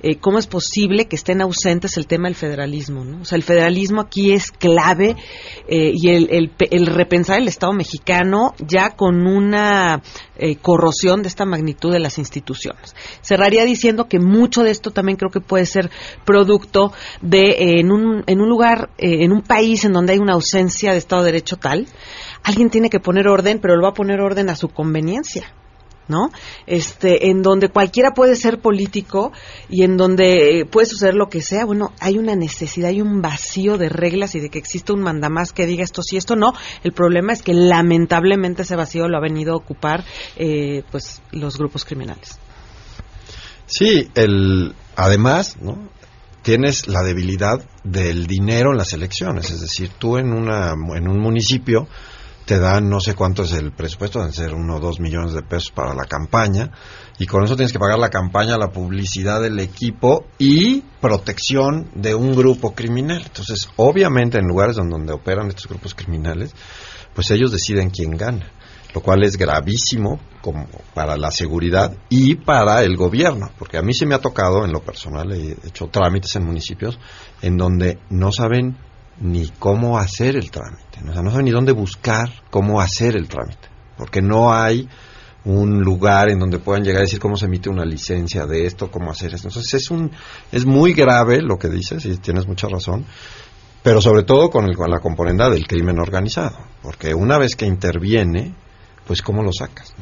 eh, 0.02 0.16
cómo 0.16 0.38
es 0.38 0.46
posible 0.46 1.06
que 1.06 1.16
estén 1.16 1.40
ausentes 1.40 1.96
el 1.96 2.06
tema 2.06 2.28
del 2.28 2.34
federalismo. 2.34 3.04
¿no? 3.04 3.22
O 3.22 3.24
sea, 3.24 3.36
el 3.36 3.42
federalismo 3.42 4.02
aquí 4.02 4.32
es 4.32 4.52
clave 4.52 5.16
eh, 5.68 5.92
y 5.94 6.10
el, 6.10 6.52
el, 6.58 6.86
repensar 6.86 7.40
el 7.40 7.48
Estado 7.48 7.72
mexicano 7.72 8.54
ya 8.58 8.90
con 8.90 9.26
una 9.26 10.02
eh, 10.36 10.56
corrosión 10.56 11.22
de 11.22 11.28
esta 11.28 11.46
magnitud 11.46 11.92
de 11.92 11.98
las 11.98 12.18
instituciones. 12.18 12.94
Cerraría 13.22 13.64
diciendo 13.64 14.06
que 14.08 14.18
mucho 14.18 14.62
de 14.62 14.70
esto 14.70 14.90
también 14.90 15.16
creo 15.16 15.30
que 15.30 15.40
puede 15.40 15.66
ser 15.66 15.90
producto 16.24 16.92
de 17.22 17.80
en, 17.80 17.90
un, 17.90 18.22
en 18.26 18.40
un 18.40 18.48
lugar, 18.48 18.90
en 18.98 19.32
un 19.32 19.42
país 19.42 19.84
en 19.84 19.92
donde 19.92 20.12
hay 20.12 20.18
una 20.18 20.34
ausencia 20.34 20.92
de 20.92 20.98
Estado 20.98 21.22
de 21.22 21.32
Derecho 21.32 21.56
tal, 21.56 21.86
alguien 22.42 22.70
tiene 22.70 22.90
que 22.90 23.00
poner 23.00 23.28
orden, 23.28 23.58
pero 23.60 23.76
lo 23.76 23.82
va 23.82 23.88
a 23.88 23.94
poner 23.94 24.20
orden 24.20 24.50
a 24.50 24.56
su 24.56 24.68
conveniencia. 24.68 25.52
¿No? 26.08 26.30
Este, 26.66 27.30
en 27.30 27.42
donde 27.42 27.68
cualquiera 27.68 28.12
puede 28.12 28.36
ser 28.36 28.60
político 28.60 29.32
y 29.68 29.82
en 29.82 29.96
donde 29.96 30.60
eh, 30.60 30.64
puede 30.64 30.86
suceder 30.86 31.14
lo 31.14 31.28
que 31.28 31.42
sea, 31.42 31.64
bueno, 31.64 31.92
hay 32.00 32.18
una 32.18 32.36
necesidad, 32.36 32.90
hay 32.90 33.00
un 33.00 33.22
vacío 33.22 33.78
de 33.78 33.88
reglas 33.88 34.34
y 34.34 34.40
de 34.40 34.48
que 34.48 34.58
exista 34.58 34.92
un 34.92 35.00
mandamás 35.00 35.52
que 35.52 35.66
diga 35.66 35.84
esto 35.84 36.02
sí, 36.02 36.16
esto 36.16 36.36
no. 36.36 36.52
El 36.84 36.92
problema 36.92 37.32
es 37.32 37.42
que 37.42 37.54
lamentablemente 37.54 38.62
ese 38.62 38.76
vacío 38.76 39.08
lo 39.08 39.16
ha 39.16 39.20
venido 39.20 39.54
a 39.54 39.56
ocupar, 39.56 40.04
eh, 40.36 40.82
pues, 40.90 41.22
los 41.32 41.58
grupos 41.58 41.84
criminales. 41.84 42.38
Sí, 43.66 44.08
el, 44.14 44.74
además, 44.94 45.56
¿no? 45.60 45.90
Tienes 46.42 46.86
la 46.86 47.02
debilidad 47.02 47.64
del 47.82 48.28
dinero 48.28 48.70
en 48.70 48.78
las 48.78 48.92
elecciones, 48.92 49.50
es 49.50 49.60
decir, 49.60 49.90
tú 49.98 50.16
en, 50.16 50.32
una, 50.32 50.74
en 50.94 51.08
un 51.08 51.18
municipio 51.18 51.88
te 52.46 52.60
dan 52.60 52.88
no 52.88 53.00
sé 53.00 53.14
cuánto 53.14 53.42
es 53.42 53.52
el 53.52 53.72
presupuesto, 53.72 54.20
deben 54.20 54.32
ser 54.32 54.54
uno 54.54 54.76
o 54.76 54.80
dos 54.80 55.00
millones 55.00 55.34
de 55.34 55.42
pesos 55.42 55.72
para 55.72 55.94
la 55.94 56.04
campaña, 56.04 56.70
y 57.18 57.26
con 57.26 57.42
eso 57.44 57.56
tienes 57.56 57.72
que 57.72 57.80
pagar 57.80 57.98
la 57.98 58.08
campaña, 58.08 58.56
la 58.56 58.70
publicidad 58.70 59.42
del 59.42 59.58
equipo 59.58 60.26
y 60.38 60.80
protección 61.00 61.90
de 61.94 62.14
un 62.14 62.36
grupo 62.36 62.72
criminal. 62.72 63.22
Entonces, 63.26 63.68
obviamente 63.74 64.38
en 64.38 64.46
lugares 64.46 64.76
donde, 64.76 65.12
operan 65.12 65.48
estos 65.48 65.66
grupos 65.66 65.94
criminales, 65.94 66.54
pues 67.14 67.30
ellos 67.32 67.50
deciden 67.50 67.90
quién 67.90 68.12
gana, 68.12 68.52
lo 68.94 69.00
cual 69.00 69.24
es 69.24 69.36
gravísimo 69.36 70.20
como 70.40 70.68
para 70.94 71.16
la 71.16 71.32
seguridad 71.32 71.96
y 72.08 72.36
para 72.36 72.84
el 72.84 72.96
gobierno, 72.96 73.50
porque 73.58 73.78
a 73.78 73.82
mí 73.82 73.92
se 73.92 74.06
me 74.06 74.14
ha 74.14 74.20
tocado 74.20 74.64
en 74.64 74.72
lo 74.72 74.82
personal, 74.82 75.32
he 75.32 75.56
hecho 75.66 75.88
trámites 75.88 76.36
en 76.36 76.44
municipios 76.44 76.96
en 77.42 77.56
donde 77.56 77.98
no 78.08 78.30
saben 78.30 78.76
ni 79.18 79.48
cómo 79.48 79.98
hacer 79.98 80.36
el 80.36 80.52
trámite. 80.52 80.85
O 81.08 81.12
sea, 81.12 81.22
no 81.22 81.30
saben 81.30 81.46
ni 81.46 81.50
dónde 81.50 81.72
buscar 81.72 82.30
cómo 82.50 82.80
hacer 82.80 83.16
el 83.16 83.28
trámite. 83.28 83.68
Porque 83.96 84.22
no 84.22 84.52
hay 84.52 84.88
un 85.46 85.80
lugar 85.80 86.28
en 86.28 86.40
donde 86.40 86.58
puedan 86.58 86.82
llegar 86.82 86.98
a 86.98 87.02
decir 87.02 87.20
cómo 87.20 87.36
se 87.36 87.46
emite 87.46 87.70
una 87.70 87.84
licencia 87.84 88.46
de 88.46 88.66
esto, 88.66 88.90
cómo 88.90 89.12
hacer 89.12 89.32
esto. 89.32 89.48
Entonces 89.48 89.74
es 89.74 89.90
un 89.90 90.10
es 90.50 90.66
muy 90.66 90.92
grave 90.92 91.40
lo 91.40 91.56
que 91.56 91.68
dices 91.68 92.04
y 92.04 92.16
tienes 92.18 92.48
mucha 92.48 92.66
razón, 92.68 93.04
pero 93.82 94.00
sobre 94.00 94.24
todo 94.24 94.50
con, 94.50 94.64
el, 94.64 94.76
con 94.76 94.90
la 94.90 94.98
componente 94.98 95.48
del 95.48 95.66
crimen 95.68 96.00
organizado, 96.00 96.58
porque 96.82 97.14
una 97.14 97.38
vez 97.38 97.54
que 97.54 97.64
interviene, 97.64 98.54
pues 99.06 99.22
cómo 99.22 99.44
lo 99.44 99.52
sacas. 99.52 99.94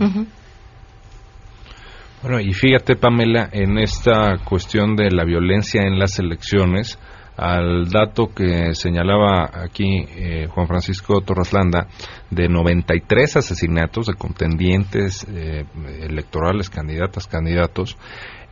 Bueno, 2.22 2.40
y 2.40 2.54
fíjate 2.54 2.96
Pamela, 2.96 3.50
en 3.52 3.76
esta 3.76 4.38
cuestión 4.42 4.96
de 4.96 5.10
la 5.10 5.26
violencia 5.26 5.82
en 5.82 5.98
las 5.98 6.18
elecciones, 6.18 6.98
al 7.36 7.88
dato 7.88 8.28
que 8.34 8.74
señalaba 8.74 9.50
aquí 9.52 10.06
eh, 10.16 10.46
Juan 10.48 10.66
Francisco 10.66 11.20
Torraslanda 11.20 11.88
de 12.30 12.48
93 12.48 13.36
asesinatos 13.36 14.06
de 14.06 14.14
contendientes 14.14 15.26
eh, 15.28 15.64
electorales, 16.00 16.70
candidatas, 16.70 17.26
candidatos, 17.26 17.96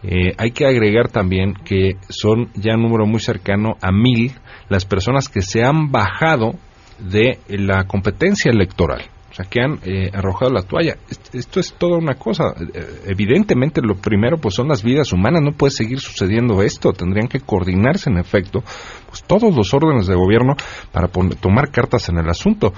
eh, 0.02 0.34
hay 0.36 0.50
que 0.50 0.66
agregar 0.66 1.08
también 1.08 1.54
que 1.54 1.96
son 2.08 2.50
ya 2.54 2.74
un 2.74 2.82
número 2.82 3.06
muy 3.06 3.20
cercano 3.20 3.76
a 3.80 3.92
mil 3.92 4.32
las 4.68 4.84
personas 4.84 5.28
que 5.28 5.42
se 5.42 5.62
han 5.62 5.92
bajado 5.92 6.54
de 6.98 7.38
la 7.48 7.84
competencia 7.84 8.50
electoral 8.50 9.11
o 9.32 9.34
sea, 9.34 9.46
que 9.46 9.62
han 9.62 9.78
eh, 9.84 10.10
arrojado 10.12 10.52
la 10.52 10.60
toalla. 10.60 10.98
Esto 11.32 11.58
es 11.58 11.72
toda 11.72 11.96
una 11.96 12.16
cosa. 12.16 12.54
Eh, 12.74 13.04
evidentemente, 13.06 13.80
lo 13.80 13.94
primero, 13.94 14.36
pues 14.36 14.54
son 14.54 14.68
las 14.68 14.82
vidas 14.82 15.10
humanas. 15.10 15.40
No 15.40 15.52
puede 15.52 15.70
seguir 15.70 16.00
sucediendo 16.00 16.62
esto. 16.62 16.92
Tendrían 16.92 17.28
que 17.28 17.40
coordinarse, 17.40 18.10
en 18.10 18.18
efecto, 18.18 18.62
pues 19.08 19.22
todos 19.26 19.56
los 19.56 19.72
órdenes 19.72 20.06
de 20.06 20.16
gobierno 20.16 20.54
para 20.92 21.08
tomar 21.08 21.70
cartas 21.70 22.10
en 22.10 22.18
el 22.18 22.28
asunto. 22.28 22.74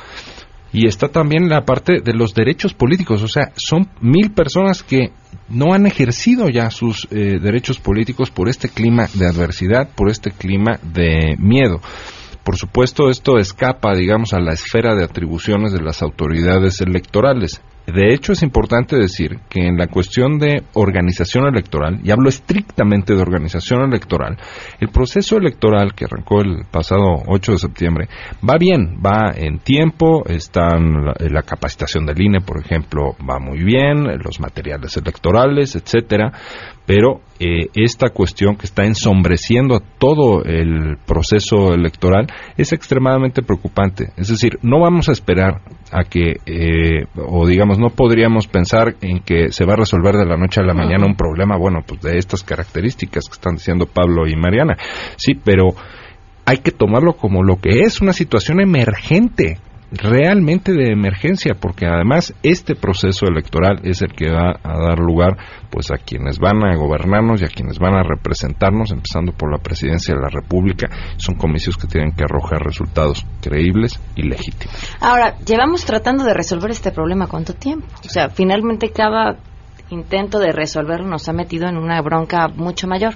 Y 0.72 0.86
está 0.86 1.08
también 1.08 1.48
la 1.48 1.64
parte 1.64 2.00
de 2.00 2.14
los 2.14 2.34
derechos 2.34 2.72
políticos. 2.72 3.20
O 3.24 3.28
sea, 3.28 3.50
son 3.56 3.88
mil 4.00 4.30
personas 4.30 4.84
que 4.84 5.10
no 5.48 5.72
han 5.74 5.88
ejercido 5.88 6.48
ya 6.50 6.70
sus 6.70 7.08
eh, 7.10 7.40
derechos 7.42 7.80
políticos 7.80 8.30
por 8.30 8.48
este 8.48 8.68
clima 8.68 9.08
de 9.12 9.26
adversidad, 9.26 9.88
por 9.92 10.08
este 10.08 10.30
clima 10.30 10.78
de 10.84 11.36
miedo. 11.36 11.80
Por 12.44 12.56
supuesto, 12.56 13.08
esto 13.08 13.38
escapa, 13.38 13.94
digamos, 13.94 14.34
a 14.34 14.40
la 14.40 14.52
esfera 14.52 14.94
de 14.94 15.04
atribuciones 15.04 15.72
de 15.72 15.80
las 15.80 16.02
autoridades 16.02 16.80
electorales. 16.82 17.62
De 17.86 18.14
hecho, 18.14 18.32
es 18.32 18.42
importante 18.42 18.96
decir 18.96 19.40
que 19.50 19.66
en 19.66 19.76
la 19.76 19.88
cuestión 19.88 20.38
de 20.38 20.62
organización 20.72 21.46
electoral, 21.46 22.00
y 22.02 22.10
hablo 22.10 22.30
estrictamente 22.30 23.14
de 23.14 23.20
organización 23.20 23.82
electoral, 23.82 24.38
el 24.80 24.88
proceso 24.88 25.36
electoral 25.36 25.94
que 25.94 26.06
arrancó 26.06 26.40
el 26.40 26.64
pasado 26.70 27.22
8 27.26 27.52
de 27.52 27.58
septiembre 27.58 28.08
va 28.46 28.56
bien, 28.58 29.00
va 29.04 29.32
en 29.36 29.58
tiempo, 29.58 30.24
están 30.26 31.04
la, 31.04 31.14
la 31.18 31.42
capacitación 31.42 32.06
del 32.06 32.22
INE, 32.22 32.40
por 32.40 32.58
ejemplo, 32.58 33.16
va 33.28 33.38
muy 33.38 33.62
bien, 33.62 34.04
los 34.22 34.40
materiales 34.40 34.96
electorales, 34.96 35.76
etcétera, 35.76 36.32
pero 36.86 37.20
eh, 37.40 37.68
esta 37.74 38.10
cuestión 38.10 38.56
que 38.56 38.66
está 38.66 38.84
ensombreciendo 38.84 39.74
a 39.74 39.80
todo 39.98 40.44
el 40.44 40.96
proceso 41.06 41.72
electoral 41.72 42.26
es 42.56 42.72
extremadamente 42.72 43.42
preocupante. 43.42 44.12
Es 44.16 44.28
decir, 44.28 44.58
no 44.62 44.80
vamos 44.80 45.08
a 45.08 45.12
esperar 45.12 45.62
a 45.90 46.04
que, 46.04 46.40
eh, 46.46 47.06
o 47.16 47.46
digamos, 47.46 47.78
no 47.78 47.90
podríamos 47.90 48.46
pensar 48.46 48.96
en 49.00 49.20
que 49.20 49.50
se 49.50 49.64
va 49.64 49.74
a 49.74 49.78
resolver 49.78 50.14
de 50.16 50.26
la 50.26 50.36
noche 50.36 50.60
a 50.60 50.64
la 50.64 50.74
mañana 50.74 51.06
un 51.06 51.16
problema, 51.16 51.56
bueno, 51.56 51.80
pues 51.86 52.00
de 52.02 52.18
estas 52.18 52.42
características 52.42 53.24
que 53.26 53.34
están 53.34 53.54
diciendo 53.54 53.86
Pablo 53.86 54.26
y 54.26 54.36
Mariana. 54.36 54.76
Sí, 55.16 55.34
pero 55.34 55.74
hay 56.44 56.58
que 56.58 56.72
tomarlo 56.72 57.14
como 57.14 57.42
lo 57.42 57.56
que 57.56 57.80
es, 57.80 58.00
una 58.02 58.12
situación 58.12 58.60
emergente 58.60 59.58
realmente 59.94 60.72
de 60.72 60.92
emergencia, 60.92 61.54
porque 61.54 61.86
además 61.86 62.34
este 62.42 62.74
proceso 62.74 63.26
electoral 63.26 63.80
es 63.84 64.02
el 64.02 64.12
que 64.12 64.30
va 64.30 64.58
a 64.62 64.78
dar 64.78 64.98
lugar 64.98 65.36
pues 65.70 65.90
a 65.90 65.96
quienes 65.96 66.38
van 66.38 66.64
a 66.64 66.76
gobernarnos 66.76 67.42
y 67.42 67.44
a 67.44 67.48
quienes 67.48 67.78
van 67.78 67.94
a 67.94 68.02
representarnos, 68.02 68.92
empezando 68.92 69.32
por 69.32 69.50
la 69.50 69.58
presidencia 69.58 70.14
de 70.14 70.20
la 70.20 70.28
República. 70.28 70.88
Son 71.16 71.34
comicios 71.34 71.76
que 71.76 71.88
tienen 71.88 72.12
que 72.12 72.24
arrojar 72.24 72.62
resultados 72.62 73.26
creíbles 73.40 74.00
y 74.14 74.22
legítimos. 74.22 74.74
Ahora, 75.00 75.36
llevamos 75.38 75.84
tratando 75.84 76.24
de 76.24 76.34
resolver 76.34 76.70
este 76.70 76.92
problema 76.92 77.26
cuánto 77.26 77.54
tiempo? 77.54 77.86
O 78.04 78.08
sea, 78.08 78.28
finalmente 78.30 78.90
cada 78.90 79.36
intento 79.90 80.38
de 80.38 80.52
resolverlo 80.52 81.06
nos 81.06 81.28
ha 81.28 81.32
metido 81.32 81.68
en 81.68 81.76
una 81.76 82.00
bronca 82.02 82.48
mucho 82.48 82.86
mayor. 82.86 83.14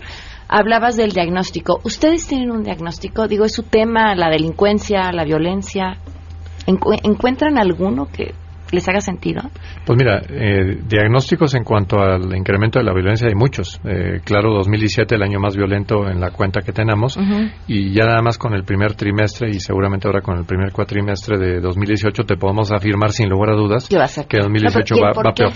Hablabas 0.49 0.97
del 0.97 1.13
diagnóstico. 1.13 1.81
¿Ustedes 1.85 2.27
tienen 2.27 2.51
un 2.51 2.63
diagnóstico? 2.63 3.29
Digo, 3.29 3.45
¿es 3.45 3.53
su 3.53 3.65
tema 3.65 4.15
la 4.15 4.31
delincuencia, 4.31 5.13
la 5.13 5.25
violencia? 5.25 5.99
¿Encuentran 6.69 7.59
alguno 7.59 8.07
que 8.07 8.35
les 8.71 8.87
haga 8.89 9.01
sentido? 9.01 9.41
Pues 9.87 9.97
mira, 9.97 10.21
eh, 10.29 10.79
diagnósticos 10.87 11.55
en 11.55 11.65
cuanto 11.65 11.99
al 11.99 12.37
incremento 12.37 12.79
de 12.79 12.85
la 12.85 12.93
violencia 12.93 13.27
hay 13.29 13.35
muchos. 13.35 13.81
Eh, 13.85 14.21
claro, 14.23 14.53
2017 14.55 15.15
el 15.15 15.23
año 15.23 15.41
más 15.41 15.57
violento 15.57 16.07
en 16.09 16.21
la 16.21 16.31
cuenta 16.31 16.61
que 16.61 16.73
tenemos 16.73 17.19
y 17.67 17.93
ya 17.93 18.05
nada 18.05 18.21
más 18.21 18.37
con 18.37 18.55
el 18.55 18.65
primer 18.65 18.95
trimestre 18.95 19.49
y 19.49 19.61
seguramente 19.61 20.07
ahora 20.07 20.21
con 20.21 20.39
el 20.39 20.45
primer 20.45 20.73
cuatrimestre 20.73 21.39
de 21.39 21.61
2018 21.61 22.25
te 22.25 22.37
podemos 22.37 22.71
afirmar 22.71 23.13
sin 23.13 23.31
lugar 23.31 23.51
a 23.51 23.57
dudas 23.57 23.89
que 23.89 24.39
2018 24.39 24.95
va, 25.03 25.13
va 25.13 25.33
peor. 25.33 25.53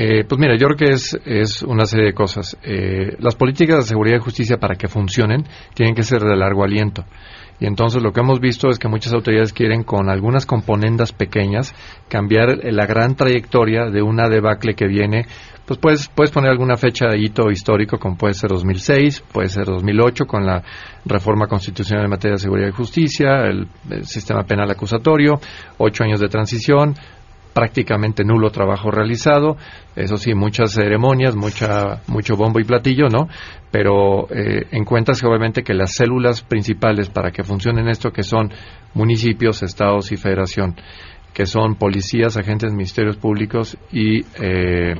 Eh, 0.00 0.24
pues 0.28 0.38
mira, 0.38 0.54
yo 0.56 0.68
creo 0.68 0.76
que 0.76 0.94
es, 0.94 1.18
es 1.24 1.62
una 1.62 1.84
serie 1.84 2.06
de 2.06 2.12
cosas. 2.14 2.56
Eh, 2.62 3.16
las 3.18 3.34
políticas 3.34 3.78
de 3.78 3.82
seguridad 3.82 4.18
y 4.18 4.20
justicia 4.20 4.56
para 4.58 4.76
que 4.76 4.86
funcionen 4.86 5.44
tienen 5.74 5.94
que 5.94 6.04
ser 6.04 6.20
de 6.20 6.36
largo 6.36 6.62
aliento. 6.62 7.04
Y 7.60 7.66
entonces 7.66 8.02
lo 8.02 8.12
que 8.12 8.20
hemos 8.20 8.40
visto 8.40 8.68
es 8.68 8.78
que 8.78 8.88
muchas 8.88 9.12
autoridades 9.12 9.52
quieren 9.52 9.82
con 9.82 10.08
algunas 10.08 10.46
componendas 10.46 11.12
pequeñas 11.12 11.74
cambiar 12.08 12.58
la 12.62 12.86
gran 12.86 13.16
trayectoria 13.16 13.90
de 13.90 14.02
una 14.02 14.28
debacle 14.28 14.74
que 14.74 14.86
viene. 14.86 15.26
Pues 15.66 15.78
puedes, 15.78 16.08
puedes 16.08 16.30
poner 16.30 16.50
alguna 16.50 16.76
fecha 16.76 17.08
de 17.08 17.18
hito 17.18 17.50
histórico 17.50 17.98
como 17.98 18.16
puede 18.16 18.34
ser 18.34 18.50
2006, 18.50 19.22
puede 19.32 19.48
ser 19.48 19.66
2008 19.66 20.24
con 20.24 20.46
la 20.46 20.62
reforma 21.04 21.46
constitucional 21.46 22.04
en 22.04 22.10
materia 22.10 22.36
de 22.36 22.42
seguridad 22.42 22.68
y 22.68 22.72
justicia, 22.72 23.46
el 23.46 23.68
sistema 24.04 24.44
penal 24.44 24.70
acusatorio, 24.70 25.40
ocho 25.76 26.04
años 26.04 26.20
de 26.20 26.28
transición, 26.28 26.94
prácticamente 27.52 28.24
nulo 28.24 28.50
trabajo 28.50 28.90
realizado, 28.90 29.56
eso 29.96 30.16
sí, 30.16 30.34
muchas 30.34 30.72
ceremonias, 30.72 31.36
mucha, 31.36 32.02
mucho 32.06 32.36
bombo 32.36 32.60
y 32.60 32.64
platillo, 32.64 33.08
¿no? 33.08 33.28
Pero 33.70 34.28
eh, 34.30 34.66
encuentras 34.72 35.20
que 35.20 35.26
obviamente 35.26 35.62
que 35.62 35.74
las 35.74 35.94
células 35.94 36.42
principales 36.42 37.10
para 37.10 37.30
que 37.30 37.42
funcionen 37.42 37.88
esto, 37.88 38.10
que 38.10 38.22
son 38.22 38.52
municipios, 38.94 39.62
estados 39.62 40.12
y 40.12 40.16
federación, 40.16 40.76
que 41.32 41.46
son 41.46 41.76
policías, 41.76 42.36
agentes, 42.36 42.72
ministerios 42.72 43.16
públicos 43.16 43.76
y 43.92 44.20
eh, 44.42 44.94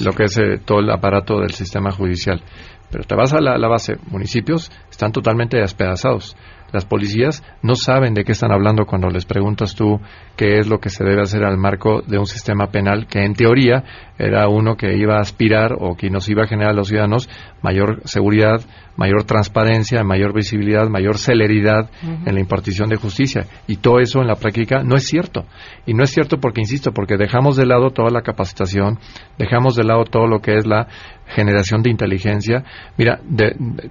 lo 0.00 0.12
que 0.12 0.24
es 0.24 0.38
eh, 0.38 0.58
todo 0.64 0.80
el 0.80 0.90
aparato 0.90 1.40
del 1.40 1.50
sistema 1.50 1.90
judicial. 1.90 2.42
Pero 2.90 3.04
te 3.04 3.14
vas 3.16 3.32
a 3.32 3.40
la, 3.40 3.58
la 3.58 3.68
base, 3.68 3.96
municipios 4.08 4.70
están 4.90 5.10
totalmente 5.10 5.58
despedazados 5.58 6.36
las 6.74 6.84
policías 6.84 7.42
no 7.62 7.76
saben 7.76 8.14
de 8.14 8.24
qué 8.24 8.32
están 8.32 8.52
hablando 8.52 8.84
cuando 8.84 9.08
les 9.08 9.24
preguntas 9.24 9.74
tú 9.74 10.00
qué 10.36 10.58
es 10.58 10.66
lo 10.66 10.78
que 10.80 10.90
se 10.90 11.04
debe 11.04 11.22
hacer 11.22 11.44
al 11.44 11.56
marco 11.56 12.02
de 12.02 12.18
un 12.18 12.26
sistema 12.26 12.66
penal 12.66 13.06
que 13.06 13.24
en 13.24 13.34
teoría 13.34 13.84
era 14.18 14.48
uno 14.48 14.76
que 14.76 14.96
iba 14.96 15.16
a 15.16 15.20
aspirar 15.20 15.74
o 15.78 15.96
que 15.96 16.10
nos 16.10 16.28
iba 16.28 16.42
a 16.42 16.46
generar 16.48 16.72
a 16.72 16.74
los 16.74 16.88
ciudadanos 16.88 17.28
mayor 17.62 18.02
seguridad, 18.04 18.60
mayor 18.96 19.24
transparencia, 19.24 20.04
mayor 20.04 20.34
visibilidad, 20.34 20.88
mayor 20.88 21.18
celeridad 21.18 21.90
en 22.02 22.34
la 22.34 22.40
impartición 22.40 22.88
de 22.88 22.96
justicia. 22.96 23.46
Y 23.66 23.76
todo 23.76 24.00
eso 24.00 24.20
en 24.20 24.28
la 24.28 24.36
práctica 24.36 24.82
no 24.84 24.96
es 24.96 25.06
cierto. 25.06 25.46
Y 25.86 25.94
no 25.94 26.04
es 26.04 26.10
cierto 26.10 26.38
porque, 26.38 26.60
insisto, 26.60 26.92
porque 26.92 27.16
dejamos 27.16 27.56
de 27.56 27.66
lado 27.66 27.90
toda 27.90 28.10
la 28.10 28.22
capacitación, 28.22 28.98
dejamos 29.38 29.74
de 29.74 29.84
lado 29.84 30.04
todo 30.04 30.26
lo 30.26 30.40
que 30.40 30.56
es 30.56 30.66
la 30.66 30.86
generación 31.26 31.82
de 31.82 31.90
inteligencia. 31.90 32.64
Mira, 32.96 33.20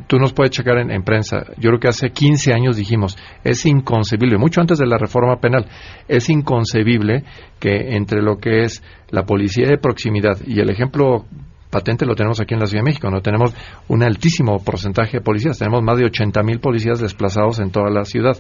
tú 0.08 0.18
nos 0.18 0.34
puedes 0.34 0.52
checar 0.52 0.78
en, 0.80 0.92
en, 0.92 1.04
prensa. 1.04 1.44
Yo 1.58 1.70
creo 1.70 1.80
que 1.80 1.88
hace 1.88 2.12
15 2.12 2.54
años 2.54 2.78
dijimos, 2.78 3.18
es 3.44 3.66
inconcebible, 3.66 4.38
mucho 4.38 4.62
antes 4.62 4.78
de 4.78 4.88
la 4.88 4.98
reforma 4.98 5.38
penal, 5.38 5.66
es 6.08 6.30
inconcebible 6.30 7.24
que 7.60 7.96
entre 7.96 8.22
lo 8.22 8.38
que 8.38 8.64
es 8.64 8.84
la 9.10 9.26
policía 9.26 9.68
de 9.68 9.78
proximidad 9.78 10.38
y 10.46 10.60
el 10.60 10.70
ejemplo 10.70 11.26
patente 11.74 12.06
lo 12.06 12.16
tenemos 12.16 12.40
aquí 12.40 12.54
en 12.54 12.60
la 12.60 12.68
Ciudad 12.68 12.84
de 12.84 12.90
México, 12.92 13.10
no 13.10 13.22
tenemos 13.22 13.54
un 13.88 14.04
altísimo 14.04 14.64
porcentaje 14.64 15.18
de 15.18 15.22
policías, 15.22 15.58
tenemos 15.58 15.82
más 15.82 15.98
de 15.98 16.06
80 16.06 16.44
mil 16.44 16.60
policías 16.60 17.00
desplazados 17.00 17.60
en 17.60 17.72
toda 17.72 17.90
la 17.90 18.06
ciudad. 18.06 18.38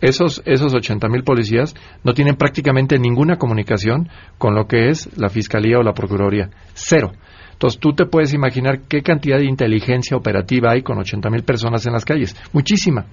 Esos, 0.00 0.42
esos 0.46 0.74
80 0.74 1.08
mil 1.08 1.22
policías 1.22 1.74
no 2.02 2.12
tienen 2.14 2.36
prácticamente 2.36 2.98
ninguna 2.98 3.36
comunicación 3.36 4.08
con 4.38 4.54
lo 4.54 4.66
que 4.66 4.88
es 4.88 5.16
la 5.18 5.28
Fiscalía 5.28 5.78
o 5.78 5.82
la 5.82 5.92
Procuraduría. 5.92 6.50
Cero. 6.72 7.12
Entonces 7.60 7.78
tú 7.78 7.92
te 7.92 8.06
puedes 8.06 8.32
imaginar 8.32 8.80
qué 8.88 9.02
cantidad 9.02 9.36
de 9.36 9.44
inteligencia 9.44 10.16
operativa 10.16 10.72
hay 10.72 10.80
con 10.80 10.96
80 10.96 11.28
mil 11.28 11.42
personas 11.42 11.86
en 11.86 11.92
las 11.92 12.06
calles. 12.06 12.34
Muchísima. 12.54 13.04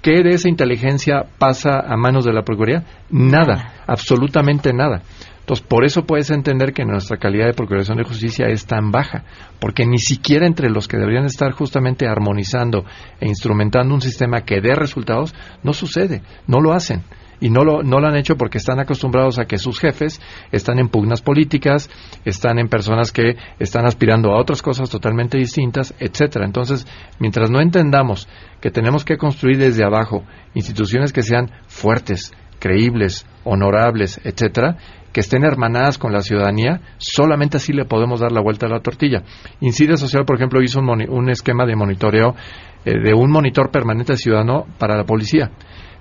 ¿Qué 0.00 0.22
de 0.22 0.30
esa 0.30 0.48
inteligencia 0.48 1.26
pasa 1.38 1.78
a 1.80 1.94
manos 1.98 2.24
de 2.24 2.32
la 2.32 2.42
Procuraduría? 2.42 2.86
Nada, 3.10 3.84
absolutamente 3.86 4.72
nada. 4.72 5.02
Entonces, 5.40 5.66
por 5.66 5.84
eso 5.84 6.06
puedes 6.06 6.30
entender 6.30 6.72
que 6.72 6.86
nuestra 6.86 7.18
calidad 7.18 7.48
de 7.48 7.52
procuración 7.52 7.98
de 7.98 8.04
justicia 8.04 8.46
es 8.46 8.64
tan 8.64 8.92
baja, 8.92 9.24
porque 9.60 9.84
ni 9.84 9.98
siquiera 9.98 10.46
entre 10.46 10.70
los 10.70 10.88
que 10.88 10.96
deberían 10.96 11.26
estar 11.26 11.52
justamente 11.52 12.08
armonizando 12.08 12.86
e 13.20 13.28
instrumentando 13.28 13.92
un 13.94 14.00
sistema 14.00 14.40
que 14.40 14.62
dé 14.62 14.74
resultados, 14.74 15.34
no 15.62 15.74
sucede, 15.74 16.22
no 16.46 16.62
lo 16.62 16.72
hacen 16.72 17.02
y 17.42 17.50
no 17.50 17.64
lo, 17.64 17.82
no 17.82 17.98
lo 17.98 18.06
han 18.06 18.16
hecho 18.16 18.36
porque 18.36 18.58
están 18.58 18.78
acostumbrados 18.78 19.40
a 19.40 19.46
que 19.46 19.58
sus 19.58 19.80
jefes 19.80 20.22
están 20.52 20.78
en 20.78 20.88
pugnas 20.88 21.22
políticas, 21.22 21.90
están 22.24 22.60
en 22.60 22.68
personas 22.68 23.10
que 23.10 23.36
están 23.58 23.84
aspirando 23.84 24.30
a 24.30 24.40
otras 24.40 24.62
cosas 24.62 24.88
totalmente 24.88 25.38
distintas, 25.38 25.92
etcétera. 25.98 26.46
Entonces, 26.46 26.86
mientras 27.18 27.50
no 27.50 27.60
entendamos 27.60 28.28
que 28.60 28.70
tenemos 28.70 29.04
que 29.04 29.16
construir 29.16 29.58
desde 29.58 29.84
abajo 29.84 30.22
instituciones 30.54 31.12
que 31.12 31.24
sean 31.24 31.50
fuertes, 31.66 32.32
creíbles, 32.60 33.26
honorables, 33.42 34.20
etcétera, 34.22 34.76
que 35.12 35.20
estén 35.20 35.44
hermanadas 35.44 35.98
con 35.98 36.12
la 36.12 36.20
ciudadanía, 36.20 36.80
solamente 36.98 37.56
así 37.56 37.72
le 37.72 37.86
podemos 37.86 38.20
dar 38.20 38.30
la 38.30 38.40
vuelta 38.40 38.66
a 38.66 38.70
la 38.70 38.80
tortilla. 38.80 39.24
Incide 39.60 39.96
Social, 39.96 40.24
por 40.24 40.36
ejemplo, 40.36 40.62
hizo 40.62 40.78
un, 40.78 40.88
un 40.88 41.28
esquema 41.28 41.66
de 41.66 41.74
monitoreo 41.74 42.36
eh, 42.84 43.00
de 43.02 43.12
un 43.14 43.32
monitor 43.32 43.72
permanente 43.72 44.16
ciudadano 44.16 44.64
para 44.78 44.96
la 44.96 45.04
policía. 45.04 45.50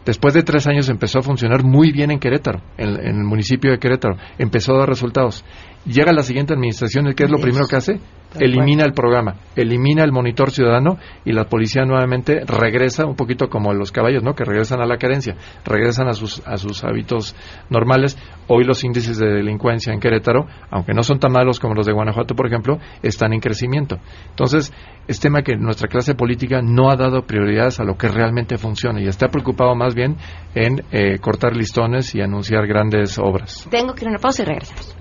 Después 0.06 0.34
de 0.34 0.44
tres 0.44 0.66
años 0.68 0.90
empezó 0.90 1.20
a 1.20 1.22
funcionar 1.22 1.64
muy 1.64 1.92
bien 1.92 2.12
en 2.12 2.20
Querétaro, 2.20 2.62
en, 2.78 2.90
en, 2.90 3.18
el 3.18 3.24
municipio 3.24 3.72
de 3.72 3.80
Querétaro. 3.80 4.18
Empezó 4.40 4.74
a 4.74 4.80
dar 4.80 4.90
resultados. 4.90 5.46
Llega 5.86 6.12
la 6.12 6.24
siguiente 6.24 6.54
administración, 6.54 7.14
¿qué 7.16 7.26
es 7.26 7.30
lo 7.30 7.40
primero 7.40 7.68
que 7.68 7.76
hace? 7.76 8.00
Elimina 8.40 8.86
el 8.86 8.94
programa, 8.94 9.36
elimina 9.56 10.04
el 10.04 10.12
monitor 10.12 10.52
ciudadano 10.52 10.98
y 11.26 11.32
la 11.32 11.46
policía 11.46 11.84
nuevamente 11.86 12.42
regresa 12.46 13.06
un 13.06 13.16
poquito 13.16 13.50
como 13.50 13.74
los 13.74 13.92
caballos, 13.92 14.24
¿no? 14.24 14.34
Que 14.34 14.44
regresan 14.44 14.82
a 14.82 14.86
la 14.86 14.98
carencia, 14.98 15.36
regresan 15.66 16.08
a 16.08 16.14
sus 16.14 16.42
a 16.46 16.58
sus 16.58 16.84
hábitos 16.84 17.36
normales. 17.70 18.18
Hoy 18.48 18.64
los 18.64 18.84
índices 18.84 19.18
de 19.18 19.28
delincuencia 19.28 19.94
en 19.94 20.00
Querétaro, 20.00 20.46
aunque 20.70 20.94
no 20.94 21.04
son 21.04 21.20
tan 21.20 21.32
malos 21.32 21.60
como 21.60 21.74
los 21.74 21.86
de 21.86 21.94
Guanajuato, 21.94 22.36
por 22.36 22.48
ejemplo, 22.48 22.80
están 23.02 23.34
en 23.34 23.40
crecimiento. 23.40 23.98
Entonces, 24.30 24.74
es 25.08 25.20
tema 25.20 25.42
que 25.42 25.56
nuestra 25.56 25.88
clase 25.88 26.16
política 26.16 26.62
no 26.62 26.90
ha 26.90 26.96
dado 26.96 27.22
prioridades 27.24 27.80
a 27.80 27.84
lo 27.84 27.96
que 27.96 28.08
realmente 28.08 28.58
funciona 28.58 29.02
y 29.02 29.08
está 29.08 29.30
preocupado 29.30 29.76
más 29.76 29.96
bien 29.96 30.18
en 30.54 30.84
eh, 30.92 31.20
cortar 31.20 31.56
listones 31.56 32.14
y 32.16 32.22
anunciar 32.22 32.68
grandes 32.68 33.18
obras. 33.20 33.68
Tengo 33.70 33.94
que 33.94 34.04
ir 34.04 34.08
a 34.08 34.12
una 34.12 34.20
pausa 34.20 34.44
y 34.44 34.46
regresamos. 34.46 35.01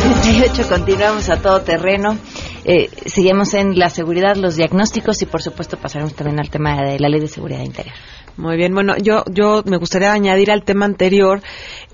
38 0.00 0.68
continuamos 0.68 1.30
a 1.30 1.40
todo 1.40 1.62
terreno. 1.62 2.18
Eh, 2.64 2.90
seguimos 3.06 3.54
en 3.54 3.78
la 3.78 3.88
seguridad, 3.88 4.36
los 4.36 4.56
diagnósticos 4.56 5.22
y 5.22 5.26
por 5.26 5.40
supuesto 5.40 5.78
pasaremos 5.78 6.14
también 6.14 6.38
al 6.38 6.50
tema 6.50 6.82
de 6.82 6.98
la 6.98 7.08
ley 7.08 7.20
de 7.20 7.28
seguridad 7.28 7.62
interior. 7.62 7.94
Muy 8.36 8.58
bien, 8.58 8.74
bueno, 8.74 8.96
yo, 8.98 9.24
yo 9.30 9.62
me 9.64 9.78
gustaría 9.78 10.12
añadir 10.12 10.50
al 10.50 10.64
tema 10.64 10.84
anterior, 10.84 11.40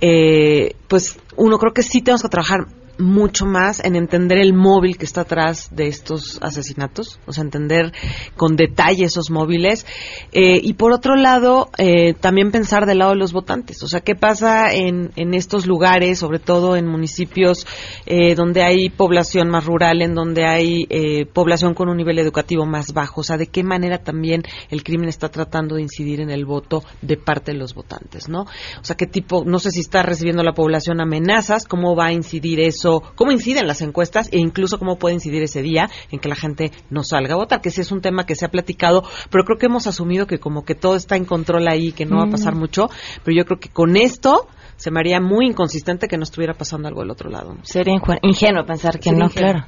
eh, 0.00 0.74
pues 0.88 1.16
uno 1.36 1.58
creo 1.58 1.72
que 1.72 1.84
sí 1.84 2.02
tenemos 2.02 2.22
que 2.22 2.28
trabajar 2.28 2.66
mucho 2.98 3.46
más 3.46 3.84
en 3.84 3.96
entender 3.96 4.38
el 4.38 4.52
móvil 4.52 4.96
que 4.96 5.04
está 5.04 5.22
atrás 5.22 5.68
de 5.72 5.88
estos 5.88 6.38
asesinatos, 6.42 7.18
o 7.26 7.32
sea, 7.32 7.42
entender 7.42 7.92
con 8.36 8.56
detalle 8.56 9.04
esos 9.04 9.30
móviles. 9.30 9.86
Eh, 10.32 10.60
y 10.62 10.74
por 10.74 10.92
otro 10.92 11.16
lado, 11.16 11.70
eh, 11.78 12.14
también 12.14 12.50
pensar 12.50 12.86
del 12.86 12.98
lado 12.98 13.12
de 13.12 13.18
los 13.18 13.32
votantes, 13.32 13.82
o 13.82 13.88
sea, 13.88 14.00
qué 14.00 14.14
pasa 14.14 14.72
en, 14.72 15.10
en 15.16 15.34
estos 15.34 15.66
lugares, 15.66 16.18
sobre 16.18 16.38
todo 16.38 16.76
en 16.76 16.86
municipios 16.86 17.66
eh, 18.06 18.34
donde 18.34 18.62
hay 18.62 18.90
población 18.90 19.48
más 19.48 19.64
rural, 19.64 20.02
en 20.02 20.14
donde 20.14 20.46
hay 20.46 20.86
población 21.32 21.74
con 21.74 21.88
un 21.88 21.96
nivel 21.96 22.18
educativo 22.18 22.66
más 22.66 22.92
bajo, 22.92 23.20
o 23.22 23.24
sea, 23.24 23.36
de 23.36 23.46
qué 23.46 23.62
manera 23.62 23.98
también 23.98 24.42
el 24.70 24.82
crimen 24.82 25.08
está 25.08 25.28
tratando 25.28 25.76
de 25.76 25.82
incidir 25.82 26.20
en 26.20 26.30
el 26.30 26.44
voto 26.44 26.84
de 27.00 27.16
parte 27.16 27.52
de 27.52 27.58
los 27.58 27.74
votantes, 27.74 28.28
¿no? 28.28 28.42
O 28.42 28.84
sea, 28.84 28.96
qué 28.96 29.06
tipo, 29.06 29.44
no 29.44 29.58
sé 29.58 29.70
si 29.70 29.80
está 29.80 30.02
recibiendo 30.02 30.42
la 30.42 30.52
población 30.52 31.00
amenazas, 31.00 31.66
cómo 31.66 31.96
va 31.96 32.06
a 32.06 32.12
incidir 32.12 32.60
eso, 32.60 32.81
cómo 33.14 33.32
inciden 33.32 33.66
las 33.66 33.80
encuestas 33.80 34.28
e 34.32 34.38
incluso 34.38 34.78
cómo 34.78 34.98
puede 34.98 35.14
incidir 35.14 35.42
ese 35.42 35.62
día 35.62 35.88
en 36.10 36.18
que 36.18 36.28
la 36.28 36.34
gente 36.34 36.72
no 36.90 37.02
salga 37.02 37.34
a 37.34 37.36
votar, 37.36 37.60
que 37.60 37.70
sí 37.70 37.80
es 37.80 37.92
un 37.92 38.00
tema 38.00 38.26
que 38.26 38.34
se 38.34 38.44
ha 38.44 38.50
platicado, 38.50 39.02
pero 39.30 39.44
creo 39.44 39.58
que 39.58 39.66
hemos 39.66 39.86
asumido 39.86 40.26
que 40.26 40.38
como 40.38 40.64
que 40.64 40.74
todo 40.74 40.96
está 40.96 41.16
en 41.16 41.24
control 41.24 41.68
ahí, 41.68 41.92
que 41.92 42.06
no 42.06 42.18
va 42.18 42.24
a 42.24 42.30
pasar 42.30 42.54
mucho, 42.54 42.88
pero 43.24 43.36
yo 43.36 43.44
creo 43.44 43.58
que 43.58 43.68
con 43.68 43.96
esto 43.96 44.48
se 44.76 44.90
me 44.90 45.00
haría 45.00 45.20
muy 45.20 45.46
inconsistente 45.46 46.08
que 46.08 46.16
no 46.16 46.24
estuviera 46.24 46.54
pasando 46.54 46.88
algo 46.88 47.02
del 47.02 47.10
otro 47.10 47.30
lado. 47.30 47.56
Sería 47.62 47.94
ingenuo 48.22 48.64
pensar 48.66 48.98
que 48.98 49.12
no, 49.12 49.28
claro. 49.30 49.64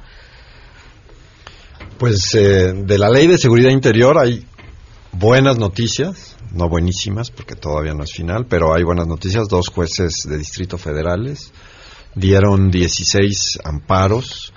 Pues 1.97 2.35
eh, 2.35 2.73
de 2.73 2.97
la 2.97 3.09
ley 3.09 3.27
de 3.27 3.37
seguridad 3.37 3.69
interior 3.69 4.17
hay 4.17 4.45
buenas 5.13 5.57
noticias, 5.57 6.35
no 6.51 6.67
buenísimas 6.67 7.31
porque 7.31 7.55
todavía 7.55 7.93
no 7.93 8.03
es 8.03 8.11
final, 8.11 8.47
pero 8.49 8.75
hay 8.75 8.83
buenas 8.83 9.07
noticias. 9.07 9.47
Dos 9.47 9.69
jueces 9.69 10.25
de 10.27 10.37
distrito 10.37 10.77
federales 10.77 11.53
dieron 12.15 12.71
16 12.71 13.59
amparos 13.63 14.53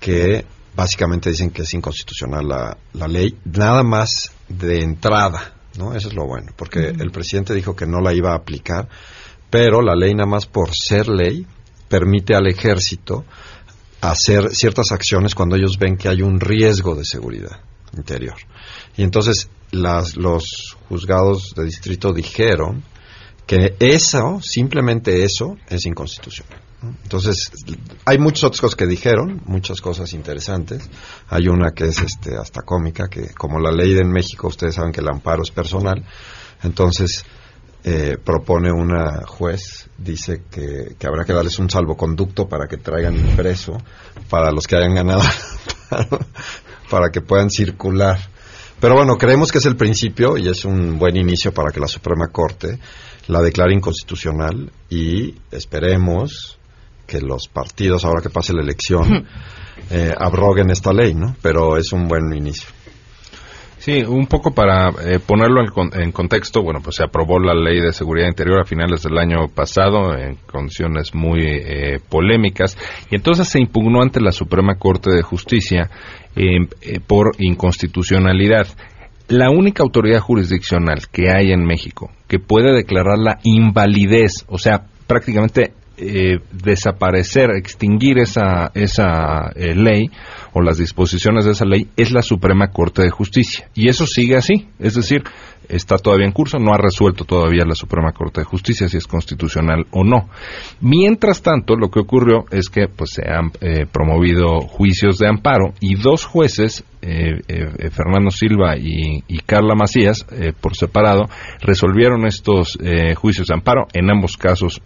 que 0.00 0.44
básicamente 0.74 1.30
dicen 1.30 1.50
que 1.50 1.62
es 1.62 1.74
inconstitucional 1.74 2.48
la, 2.48 2.78
la 2.94 3.08
ley, 3.08 3.36
nada 3.44 3.82
más 3.82 4.32
de 4.48 4.82
entrada, 4.82 5.54
¿no? 5.78 5.94
Eso 5.94 6.08
es 6.08 6.14
lo 6.14 6.26
bueno, 6.26 6.52
porque 6.56 6.88
el 6.88 7.10
presidente 7.10 7.54
dijo 7.54 7.76
que 7.76 7.86
no 7.86 8.00
la 8.00 8.14
iba 8.14 8.32
a 8.32 8.36
aplicar, 8.36 8.88
pero 9.50 9.82
la 9.82 9.94
ley 9.94 10.14
nada 10.14 10.28
más 10.28 10.46
por 10.46 10.70
ser 10.74 11.08
ley 11.08 11.46
permite 11.88 12.34
al 12.34 12.46
ejército 12.46 13.24
hacer 14.00 14.54
ciertas 14.54 14.90
acciones 14.92 15.34
cuando 15.34 15.56
ellos 15.56 15.78
ven 15.78 15.96
que 15.96 16.08
hay 16.08 16.22
un 16.22 16.40
riesgo 16.40 16.94
de 16.94 17.04
seguridad 17.04 17.60
interior. 17.96 18.36
Y 18.96 19.02
entonces 19.02 19.48
las, 19.70 20.16
los 20.16 20.76
juzgados 20.88 21.52
de 21.54 21.64
distrito 21.64 22.12
dijeron 22.12 22.82
que 23.46 23.76
eso, 23.78 24.40
simplemente 24.42 25.24
eso, 25.24 25.56
es 25.68 25.84
inconstitucional. 25.86 26.60
Entonces, 27.02 27.52
hay 28.04 28.18
muchas 28.18 28.44
otras 28.44 28.60
cosas 28.60 28.76
que 28.76 28.86
dijeron, 28.86 29.40
muchas 29.46 29.80
cosas 29.80 30.12
interesantes. 30.12 30.88
Hay 31.28 31.48
una 31.48 31.72
que 31.72 31.84
es 31.84 32.00
este, 32.00 32.36
hasta 32.36 32.62
cómica, 32.62 33.08
que 33.08 33.28
como 33.34 33.60
la 33.60 33.70
ley 33.70 33.94
de 33.94 34.04
México, 34.04 34.48
ustedes 34.48 34.74
saben 34.74 34.92
que 34.92 35.00
el 35.00 35.08
amparo 35.08 35.42
es 35.42 35.50
personal. 35.50 36.04
Entonces, 36.62 37.24
eh, 37.84 38.16
propone 38.22 38.72
una 38.72 39.26
juez, 39.26 39.88
dice 39.98 40.42
que, 40.50 40.94
que, 40.98 41.06
habrá 41.06 41.24
que 41.24 41.32
darles 41.32 41.58
un 41.58 41.68
salvoconducto 41.68 42.48
para 42.48 42.68
que 42.68 42.76
traigan 42.76 43.16
impreso 43.16 43.76
para 44.30 44.52
los 44.52 44.66
que 44.66 44.76
hayan 44.76 44.94
ganado, 44.94 45.22
para 46.90 47.10
que 47.10 47.20
puedan 47.20 47.50
circular. 47.50 48.18
Pero 48.80 48.94
bueno, 48.94 49.16
creemos 49.16 49.52
que 49.52 49.58
es 49.58 49.66
el 49.66 49.76
principio 49.76 50.36
y 50.36 50.48
es 50.48 50.64
un 50.64 50.98
buen 50.98 51.16
inicio 51.16 51.52
para 51.52 51.70
que 51.70 51.80
la 51.80 51.86
Suprema 51.86 52.28
Corte 52.28 52.78
la 53.28 53.40
declare 53.40 53.74
inconstitucional 53.74 54.72
y 54.90 55.36
esperemos 55.50 56.58
que 57.12 57.20
los 57.20 57.48
partidos, 57.48 58.06
ahora 58.06 58.22
que 58.22 58.30
pase 58.30 58.54
la 58.54 58.62
elección, 58.62 59.26
eh, 59.90 60.14
abroguen 60.16 60.70
esta 60.70 60.94
ley, 60.94 61.12
¿no? 61.12 61.36
Pero 61.42 61.76
es 61.76 61.92
un 61.92 62.08
buen 62.08 62.34
inicio. 62.34 62.70
Sí, 63.76 64.02
un 64.04 64.28
poco 64.28 64.52
para 64.52 64.90
eh, 64.90 65.18
ponerlo 65.18 65.60
en, 65.92 66.12
contexto, 66.12 66.62
bueno, 66.62 66.80
pues 66.82 66.96
se 66.96 67.04
aprobó 67.04 67.40
la 67.40 67.52
ley 67.52 67.80
de 67.80 67.92
seguridad 67.92 68.28
interior 68.28 68.60
a 68.60 68.64
finales 68.64 69.02
del 69.02 69.18
año 69.18 69.48
pasado 69.52 70.16
en 70.16 70.36
condiciones 70.50 71.14
muy 71.14 71.40
eh, 71.44 72.00
polémicas 72.08 72.78
y 73.10 73.16
entonces 73.16 73.48
se 73.48 73.60
impugnó 73.60 74.00
ante 74.00 74.20
la 74.20 74.30
Suprema 74.30 74.76
Corte 74.76 75.10
de 75.10 75.22
Justicia 75.22 75.90
por 77.06 77.32
inconstitucionalidad. 77.38 78.68
La 79.28 79.50
única 79.50 79.82
autoridad 79.82 80.20
jurisdiccional 80.20 81.08
que 81.10 81.30
hay 81.30 81.50
en 81.50 81.66
México 81.66 82.10
que 82.28 82.38
puede 82.38 82.72
declarar 82.72 83.18
la 83.18 83.38
invalidez, 83.42 84.46
o 84.48 84.58
sea, 84.58 84.86
prácticamente 85.06 85.72
eh, 86.02 86.40
desaparecer, 86.50 87.50
extinguir 87.56 88.18
esa, 88.18 88.70
esa 88.74 89.52
eh, 89.54 89.74
ley 89.74 90.10
o 90.52 90.62
las 90.62 90.78
disposiciones 90.78 91.44
de 91.44 91.52
esa 91.52 91.64
ley 91.64 91.88
es 91.96 92.12
la 92.12 92.22
Suprema 92.22 92.68
Corte 92.68 93.02
de 93.02 93.10
Justicia. 93.10 93.68
Y 93.74 93.88
eso 93.88 94.06
sigue 94.06 94.36
así. 94.36 94.68
Es 94.78 94.94
decir, 94.94 95.22
está 95.68 95.96
todavía 95.96 96.26
en 96.26 96.32
curso, 96.32 96.58
no 96.58 96.72
ha 96.72 96.78
resuelto 96.78 97.24
todavía 97.24 97.64
la 97.64 97.74
Suprema 97.74 98.12
Corte 98.12 98.40
de 98.40 98.44
Justicia 98.44 98.88
si 98.88 98.98
es 98.98 99.06
constitucional 99.06 99.86
o 99.90 100.04
no. 100.04 100.28
Mientras 100.80 101.42
tanto, 101.42 101.76
lo 101.76 101.90
que 101.90 102.00
ocurrió 102.00 102.44
es 102.50 102.68
que 102.68 102.88
pues, 102.88 103.12
se 103.14 103.22
han 103.28 103.50
eh, 103.60 103.86
promovido 103.90 104.60
juicios 104.60 105.18
de 105.18 105.28
amparo 105.28 105.72
y 105.80 105.96
dos 105.96 106.24
jueces 106.24 106.84
eh, 107.04 107.40
eh, 107.48 107.90
Fernando 107.90 108.30
Silva 108.30 108.76
y, 108.76 109.22
Carla 109.44 109.74
Macías, 109.74 110.24
por 110.60 110.76
separado, 110.76 111.24
resolvieron 111.60 112.26
estos 112.26 112.78
juicios 113.16 113.48
de 113.48 113.54
amparo. 113.54 113.86
En 113.92 114.08
ambos 114.08 114.36
casos 114.36 114.80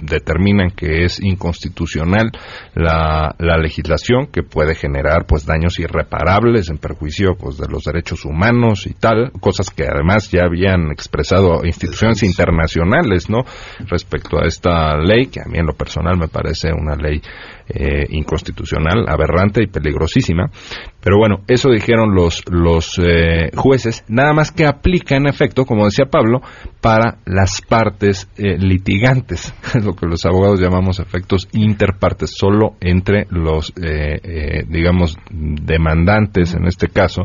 determinan 0.00 0.70
que 0.70 1.04
es 1.04 1.22
inconstitucional 1.22 2.30
la, 2.74 3.34
legislación 3.38 4.28
que 4.36 4.42
puede 4.42 4.74
generar 4.74 5.24
pues 5.26 5.46
daños 5.46 5.78
irreparables 5.78 6.68
en 6.68 6.76
perjuicio 6.76 7.36
pues 7.38 7.56
de 7.56 7.68
los 7.68 7.84
derechos 7.84 8.26
humanos 8.26 8.86
y 8.86 8.92
tal, 8.92 9.32
cosas 9.40 9.70
que 9.70 9.84
además 9.84 10.30
ya 10.30 10.44
habían 10.44 10.90
expresado 10.92 11.64
instituciones 11.64 12.22
internacionales, 12.22 13.30
¿no? 13.30 13.46
Respecto 13.86 14.36
a 14.38 14.46
esta 14.46 14.94
ley, 14.98 15.28
que 15.28 15.40
a 15.40 15.46
mí 15.46 15.56
en 15.58 15.64
lo 15.64 15.72
personal 15.72 16.18
me 16.18 16.28
parece 16.28 16.68
una 16.70 16.96
ley 16.96 17.22
eh, 17.68 18.04
inconstitucional, 18.10 19.08
aberrante 19.08 19.62
y 19.62 19.66
peligrosísima. 19.66 20.50
Pero 21.00 21.18
bueno, 21.18 21.38
eso 21.48 21.70
dijeron 21.70 22.14
los, 22.14 22.44
los 22.50 22.96
eh, 22.98 23.50
jueces, 23.56 24.04
nada 24.06 24.32
más 24.34 24.52
que 24.52 24.66
aplica 24.66 25.16
en 25.16 25.26
efecto, 25.26 25.64
como 25.64 25.86
decía 25.86 26.04
Pablo, 26.10 26.42
para 26.80 27.18
las 27.24 27.62
partes 27.62 28.28
eh, 28.36 28.56
litigantes, 28.58 29.54
lo 29.82 29.94
que 29.94 30.06
los 30.06 30.24
abogados 30.26 30.60
llamamos 30.60 31.00
efectos 31.00 31.48
interpartes, 31.52 32.34
solo 32.36 32.76
entre 32.80 33.26
los, 33.30 33.72
digamos, 34.68 35.16
demandantes 35.30 36.54
en 36.54 36.66
este 36.66 36.88
caso, 36.88 37.22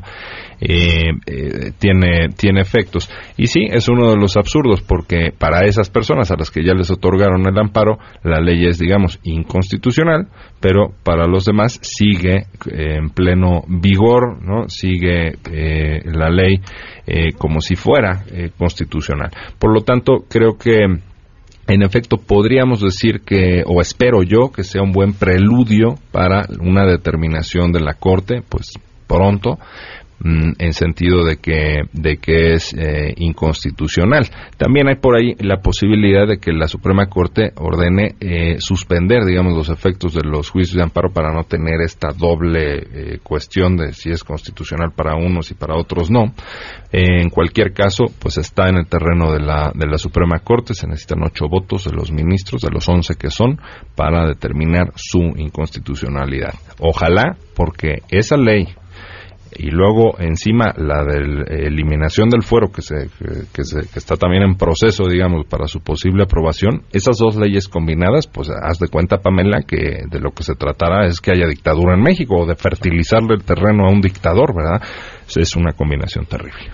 tiene, 0.59 2.29
tiene 2.37 2.61
efectos. 2.61 3.09
Y 3.37 3.47
sí, 3.47 3.67
es 3.69 3.89
uno 3.89 4.11
de 4.11 4.17
los 4.17 4.37
absurdos, 4.37 4.81
porque 4.81 5.31
para 5.37 5.65
esas 5.65 5.89
personas 5.89 6.31
a 6.31 6.35
las 6.37 6.51
que 6.51 6.63
ya 6.63 6.73
les 6.73 6.91
otorgaron 6.91 7.47
el 7.47 7.57
amparo, 7.57 7.97
la 8.23 8.39
ley 8.39 8.65
es, 8.67 8.77
digamos, 8.77 9.19
inconstitucional, 9.23 10.27
pero 10.59 10.93
para 11.03 11.27
los 11.27 11.45
demás 11.45 11.79
sigue 11.81 12.45
eh, 12.71 12.95
en 12.97 13.09
pleno 13.09 13.63
vigor, 13.67 14.41
¿no? 14.43 14.69
Sigue 14.69 15.33
eh, 15.51 16.01
la 16.05 16.29
ley 16.29 16.61
eh, 17.07 17.33
como 17.37 17.61
si 17.61 17.75
fuera 17.75 18.23
constitucional. 18.57 19.31
Por 19.59 19.73
lo 19.73 19.81
tanto, 19.81 20.25
creo 20.29 20.57
que 20.57 20.85
en 21.67 21.83
efecto 21.83 22.17
podríamos 22.17 22.81
decir 22.81 23.21
que, 23.21 23.63
o 23.65 23.81
espero 23.81 24.23
yo, 24.23 24.51
que 24.51 24.63
sea 24.63 24.81
un 24.81 24.91
buen 24.91 25.13
preludio 25.13 25.95
para 26.11 26.47
una 26.59 26.85
determinación 26.85 27.71
de 27.71 27.81
la 27.81 27.93
Corte, 27.93 28.41
pues 28.47 28.71
pronto, 29.07 29.59
Mm, 30.23 30.51
en 30.59 30.73
sentido 30.73 31.25
de 31.25 31.37
que, 31.37 31.81
de 31.93 32.17
que 32.17 32.53
es 32.53 32.75
eh, 32.77 33.11
inconstitucional. 33.17 34.29
También 34.55 34.87
hay 34.87 34.97
por 34.97 35.15
ahí 35.15 35.33
la 35.39 35.61
posibilidad 35.61 36.27
de 36.27 36.37
que 36.37 36.53
la 36.53 36.67
Suprema 36.67 37.07
Corte 37.07 37.53
ordene 37.55 38.13
eh, 38.19 38.59
suspender, 38.59 39.25
digamos, 39.25 39.55
los 39.55 39.69
efectos 39.69 40.13
de 40.13 40.21
los 40.23 40.51
juicios 40.51 40.77
de 40.77 40.83
amparo 40.83 41.11
para 41.11 41.33
no 41.33 41.43
tener 41.43 41.81
esta 41.81 42.09
doble 42.15 42.83
eh, 42.93 43.19
cuestión 43.23 43.77
de 43.77 43.93
si 43.93 44.11
es 44.11 44.23
constitucional 44.23 44.91
para 44.95 45.15
unos 45.15 45.49
y 45.49 45.55
para 45.55 45.75
otros 45.75 46.11
no. 46.11 46.33
en 46.91 47.29
cualquier 47.29 47.73
caso, 47.73 48.05
pues 48.19 48.37
está 48.37 48.69
en 48.69 48.77
el 48.77 48.85
terreno 48.85 49.31
de 49.31 49.39
la, 49.39 49.71
de 49.73 49.87
la 49.87 49.97
Suprema 49.97 50.37
Corte, 50.39 50.75
se 50.75 50.85
necesitan 50.85 51.23
ocho 51.23 51.47
votos 51.49 51.85
de 51.85 51.93
los 51.93 52.11
ministros, 52.11 52.61
de 52.61 52.69
los 52.69 52.87
once 52.87 53.15
que 53.15 53.31
son, 53.31 53.59
para 53.95 54.27
determinar 54.27 54.91
su 54.95 55.19
inconstitucionalidad. 55.37 56.53
Ojalá, 56.79 57.37
porque 57.55 58.03
esa 58.09 58.37
ley 58.37 58.67
y 59.57 59.69
luego 59.69 60.19
encima 60.19 60.73
la 60.77 61.03
de 61.03 61.67
eliminación 61.67 62.29
del 62.29 62.43
fuero 62.43 62.71
que, 62.71 62.81
se, 62.81 63.09
que, 63.53 63.63
se, 63.63 63.81
que, 63.81 63.99
está 63.99 64.15
también 64.15 64.43
en 64.43 64.55
proceso, 64.55 65.07
digamos, 65.07 65.45
para 65.47 65.67
su 65.67 65.81
posible 65.81 66.23
aprobación, 66.23 66.83
esas 66.91 67.17
dos 67.17 67.35
leyes 67.35 67.67
combinadas, 67.67 68.27
pues 68.27 68.49
haz 68.49 68.79
de 68.79 68.87
cuenta, 68.87 69.17
Pamela, 69.17 69.61
que 69.67 70.03
de 70.09 70.19
lo 70.19 70.31
que 70.31 70.43
se 70.43 70.55
tratará 70.55 71.05
es 71.07 71.19
que 71.19 71.31
haya 71.31 71.47
dictadura 71.47 71.95
en 71.95 72.01
México 72.01 72.35
o 72.41 72.45
de 72.45 72.55
fertilizarle 72.55 73.35
el 73.35 73.43
terreno 73.43 73.85
a 73.85 73.91
un 73.91 74.01
dictador, 74.01 74.55
¿verdad? 74.55 74.81
Es 75.35 75.55
una 75.55 75.73
combinación 75.73 76.25
terrible. 76.25 76.71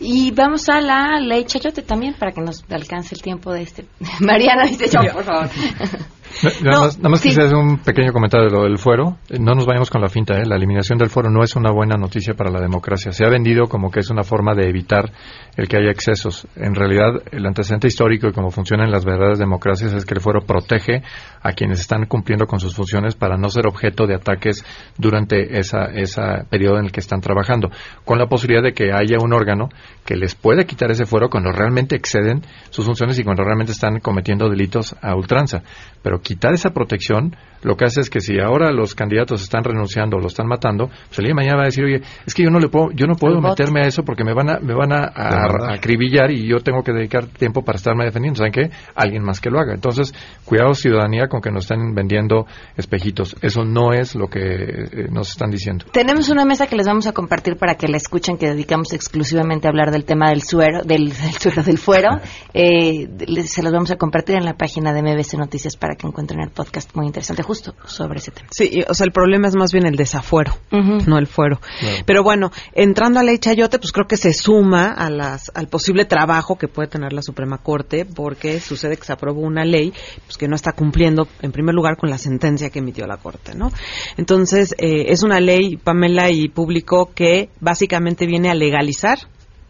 Y 0.00 0.32
vamos 0.32 0.68
a 0.68 0.80
la 0.80 1.20
ley 1.20 1.44
Chayote 1.44 1.82
también 1.82 2.14
para 2.18 2.32
que 2.32 2.40
nos 2.40 2.64
alcance 2.70 3.14
el 3.14 3.22
tiempo 3.22 3.52
de 3.52 3.62
este. 3.62 3.84
Mariana 4.20 4.64
dice 4.64 4.86
yo, 4.88 5.12
por 5.12 5.24
favor. 5.24 5.48
Nada 6.62 6.80
más, 6.80 6.98
nada 6.98 7.08
más 7.10 7.20
quisiera 7.20 7.46
hacer 7.46 7.56
un 7.56 7.78
pequeño 7.78 8.12
comentario 8.12 8.48
de 8.48 8.52
lo 8.52 8.62
del 8.64 8.78
fuero. 8.78 9.18
Eh, 9.28 9.38
No 9.38 9.54
nos 9.54 9.66
vayamos 9.66 9.90
con 9.90 10.00
la 10.00 10.08
finta, 10.08 10.34
¿eh? 10.34 10.46
la 10.46 10.56
eliminación 10.56 10.98
del 10.98 11.10
fuero 11.10 11.30
no 11.30 11.42
es 11.42 11.54
una 11.56 11.70
buena 11.70 11.96
noticia 11.96 12.34
para 12.34 12.50
la 12.50 12.60
democracia. 12.60 13.12
Se 13.12 13.24
ha 13.24 13.28
vendido 13.28 13.66
como 13.66 13.90
que 13.90 14.00
es 14.00 14.10
una 14.10 14.22
forma 14.22 14.54
de 14.54 14.68
evitar 14.68 15.10
el 15.56 15.68
que 15.68 15.76
haya 15.76 15.90
excesos. 15.90 16.46
En 16.56 16.74
realidad, 16.74 17.22
el 17.30 17.46
antecedente 17.46 17.88
histórico 17.88 18.28
y 18.28 18.32
cómo 18.32 18.50
funcionan 18.50 18.90
las 18.90 19.04
verdaderas 19.04 19.38
democracias 19.38 19.92
es 19.92 20.04
que 20.04 20.14
el 20.14 20.20
fuero 20.20 20.40
protege 20.40 21.02
a 21.42 21.52
quienes 21.52 21.80
están 21.80 22.06
cumpliendo 22.06 22.46
con 22.46 22.60
sus 22.60 22.74
funciones 22.74 23.14
para 23.14 23.36
no 23.36 23.48
ser 23.48 23.66
objeto 23.66 24.06
de 24.06 24.14
ataques 24.14 24.64
durante 24.96 25.58
esa, 25.58 25.86
esa 25.86 26.44
periodo 26.48 26.78
en 26.78 26.86
el 26.86 26.92
que 26.92 27.00
están 27.00 27.20
trabajando, 27.20 27.70
con 28.04 28.18
la 28.18 28.26
posibilidad 28.26 28.62
de 28.62 28.72
que 28.72 28.92
haya 28.92 29.18
un 29.20 29.32
órgano 29.32 29.68
que 30.04 30.16
les 30.16 30.34
puede 30.34 30.66
quitar 30.66 30.90
ese 30.90 31.06
fuero 31.06 31.28
cuando 31.28 31.52
realmente 31.52 31.96
exceden 31.96 32.42
sus 32.70 32.86
funciones 32.86 33.18
y 33.18 33.24
cuando 33.24 33.44
realmente 33.44 33.72
están 33.72 34.00
cometiendo 34.00 34.48
delitos 34.48 34.96
a 35.02 35.14
ultranza. 35.14 35.62
Pero 36.02 36.20
quitar 36.22 36.52
esa 36.54 36.70
protección 36.70 37.36
lo 37.62 37.76
que 37.76 37.84
hace 37.84 38.00
es 38.00 38.10
que 38.10 38.20
si 38.20 38.40
ahora 38.40 38.72
los 38.72 38.92
candidatos 38.96 39.40
están 39.40 39.62
renunciando 39.62 40.16
o 40.16 40.20
lo 40.20 40.26
están 40.26 40.48
matando, 40.48 40.88
pues 40.88 41.16
el 41.20 41.26
día 41.26 41.30
de 41.30 41.34
mañana 41.34 41.56
va 41.58 41.62
a 41.62 41.66
decir, 41.66 41.84
oye, 41.84 42.00
es 42.26 42.34
que 42.34 42.42
yo 42.42 42.50
no 42.50 42.58
le 42.58 42.68
puedo, 42.68 42.90
yo 42.90 43.06
no 43.06 43.14
puedo 43.14 43.40
meterme 43.40 43.82
a 43.84 43.86
eso 43.86 44.02
porque 44.02 44.24
me 44.24 44.34
van 44.34 44.50
a, 44.50 44.58
me 44.58 44.74
van 44.74 44.92
a, 44.92 45.04
a- 45.14 45.70
a 45.70 45.74
acribillar 45.74 46.32
y 46.32 46.44
yo 46.48 46.58
tengo 46.58 46.82
que 46.82 46.90
dedicar 46.92 47.26
tiempo 47.26 47.62
para 47.62 47.76
estarme 47.76 48.04
defendiendo. 48.04 48.38
¿Saben 48.38 48.50
qué? 48.52 48.70
Alguien 48.96 49.22
más 49.22 49.40
que 49.40 49.48
lo 49.48 49.60
haga. 49.60 49.74
Entonces, 49.74 50.12
cuidado 50.44 50.74
ciudadanía 50.74 51.28
con 51.28 51.40
que 51.40 51.52
nos 51.52 51.70
estén 51.70 51.94
vendiendo 51.94 52.46
espejitos. 52.76 53.36
Eso 53.42 53.64
no 53.64 53.92
es 53.92 54.16
lo 54.16 54.26
que 54.26 54.40
eh, 54.40 55.06
nos 55.12 55.30
están 55.30 55.50
diciendo. 55.52 55.84
Tenemos 55.92 56.30
una 56.30 56.44
mesa 56.44 56.66
que 56.66 56.74
les 56.74 56.88
vamos 56.88 57.06
a 57.06 57.12
compartir 57.12 57.56
para 57.58 57.76
que 57.76 57.86
la 57.86 57.96
escuchen, 57.96 58.38
que 58.38 58.48
dedicamos 58.48 58.92
exclusivamente 58.92 59.68
a 59.68 59.70
hablar 59.70 59.92
del 59.92 60.04
tema 60.04 60.30
del 60.30 60.42
suero, 60.42 60.82
del, 60.82 61.10
del 61.22 61.32
suero, 61.38 61.62
del 61.62 61.78
fuero. 61.78 62.08
Eh, 62.54 63.08
les- 63.26 63.50
se 63.52 63.62
los 63.62 63.72
vamos 63.72 63.90
a 63.92 63.96
compartir 63.96 64.36
en 64.36 64.44
la 64.44 64.54
página 64.54 64.92
de 64.92 65.02
MBC 65.02 65.34
Noticias 65.38 65.76
para 65.76 65.94
que 65.94 66.06
encuentren 66.12 66.40
el 66.40 66.50
podcast 66.50 66.94
muy 66.94 67.06
interesante 67.06 67.42
justo 67.42 67.74
sobre 67.86 68.18
ese 68.18 68.30
tema. 68.30 68.48
Sí, 68.52 68.68
y, 68.70 68.82
o 68.82 68.94
sea, 68.94 69.06
el 69.06 69.12
problema 69.12 69.48
es 69.48 69.56
más 69.56 69.72
bien 69.72 69.86
el 69.86 69.96
desafuero, 69.96 70.52
no 70.70 71.18
el 71.18 71.26
fuero. 71.26 71.58
Claro. 71.80 71.96
Pero 72.04 72.22
bueno, 72.22 72.50
entrando 72.74 73.18
a 73.18 73.22
ley 73.22 73.38
Chayote, 73.38 73.78
pues 73.78 73.92
creo 73.92 74.06
que 74.06 74.16
se 74.16 74.32
suma 74.34 74.92
a 74.92 75.10
las, 75.10 75.50
al 75.54 75.68
posible 75.68 76.04
trabajo 76.04 76.56
que 76.56 76.68
puede 76.68 76.88
tener 76.88 77.12
la 77.12 77.22
Suprema 77.22 77.58
Corte, 77.58 78.04
porque 78.04 78.60
sucede 78.60 78.96
que 78.96 79.04
se 79.04 79.12
aprobó 79.12 79.40
una 79.40 79.64
ley 79.64 79.92
pues, 80.26 80.36
que 80.36 80.48
no 80.48 80.54
está 80.54 80.72
cumpliendo, 80.72 81.26
en 81.40 81.50
primer 81.50 81.74
lugar, 81.74 81.96
con 81.96 82.10
la 82.10 82.18
sentencia 82.18 82.70
que 82.70 82.80
emitió 82.80 83.06
la 83.06 83.16
Corte, 83.16 83.54
¿no? 83.54 83.72
Entonces, 84.16 84.74
eh, 84.78 85.06
es 85.08 85.22
una 85.22 85.40
ley, 85.40 85.76
Pamela 85.76 86.30
y 86.30 86.48
público, 86.48 87.10
que 87.14 87.48
básicamente 87.60 88.26
viene 88.26 88.50
a 88.50 88.54
legalizar 88.54 89.18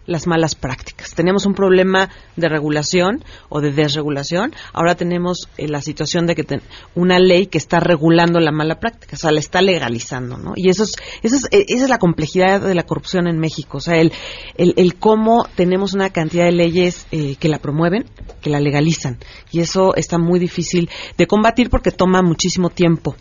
las 0.06 0.26
malas 0.26 0.54
prácticas. 0.54 1.14
Teníamos 1.14 1.46
un 1.46 1.54
problema 1.54 2.10
de 2.36 2.48
regulación 2.48 3.24
o 3.48 3.60
de 3.60 3.72
desregulación. 3.72 4.54
Ahora 4.72 4.94
tenemos 4.94 5.48
eh, 5.56 5.68
la 5.68 5.80
situación 5.80 6.26
de 6.26 6.34
que 6.34 6.60
una 6.94 7.18
ley 7.18 7.46
que 7.46 7.58
está 7.58 7.80
regulando 7.80 8.40
la 8.40 8.52
mala 8.52 8.80
práctica, 8.80 9.16
o 9.16 9.18
sea, 9.18 9.30
la 9.30 9.40
está 9.40 9.62
legalizando, 9.62 10.36
¿no? 10.36 10.52
Y 10.56 10.70
eso 10.70 10.84
es, 10.84 10.92
eso 11.22 11.36
es, 11.36 11.44
eh, 11.50 11.64
esa 11.68 11.84
es 11.84 11.90
la 11.90 11.98
complejidad 11.98 12.60
de 12.60 12.74
la 12.74 12.82
corrupción 12.82 13.26
en 13.26 13.38
México, 13.38 13.78
o 13.78 13.80
sea, 13.80 13.96
el, 13.96 14.12
el, 14.56 14.74
el 14.76 14.96
cómo 14.96 15.46
tenemos 15.54 15.94
una 15.94 16.10
cantidad 16.10 16.44
de 16.44 16.52
leyes 16.52 17.06
eh, 17.12 17.36
que 17.36 17.48
la 17.48 17.58
promueven, 17.58 18.04
que 18.40 18.50
la 18.50 18.60
legalizan. 18.60 19.18
Y 19.50 19.60
eso 19.60 19.94
está 19.94 20.18
muy 20.18 20.38
difícil 20.40 20.90
de 21.16 21.26
combatir 21.26 21.70
porque 21.70 21.90
toma 21.90 22.22
muchísimo 22.22 22.70
tiempo 22.70 23.14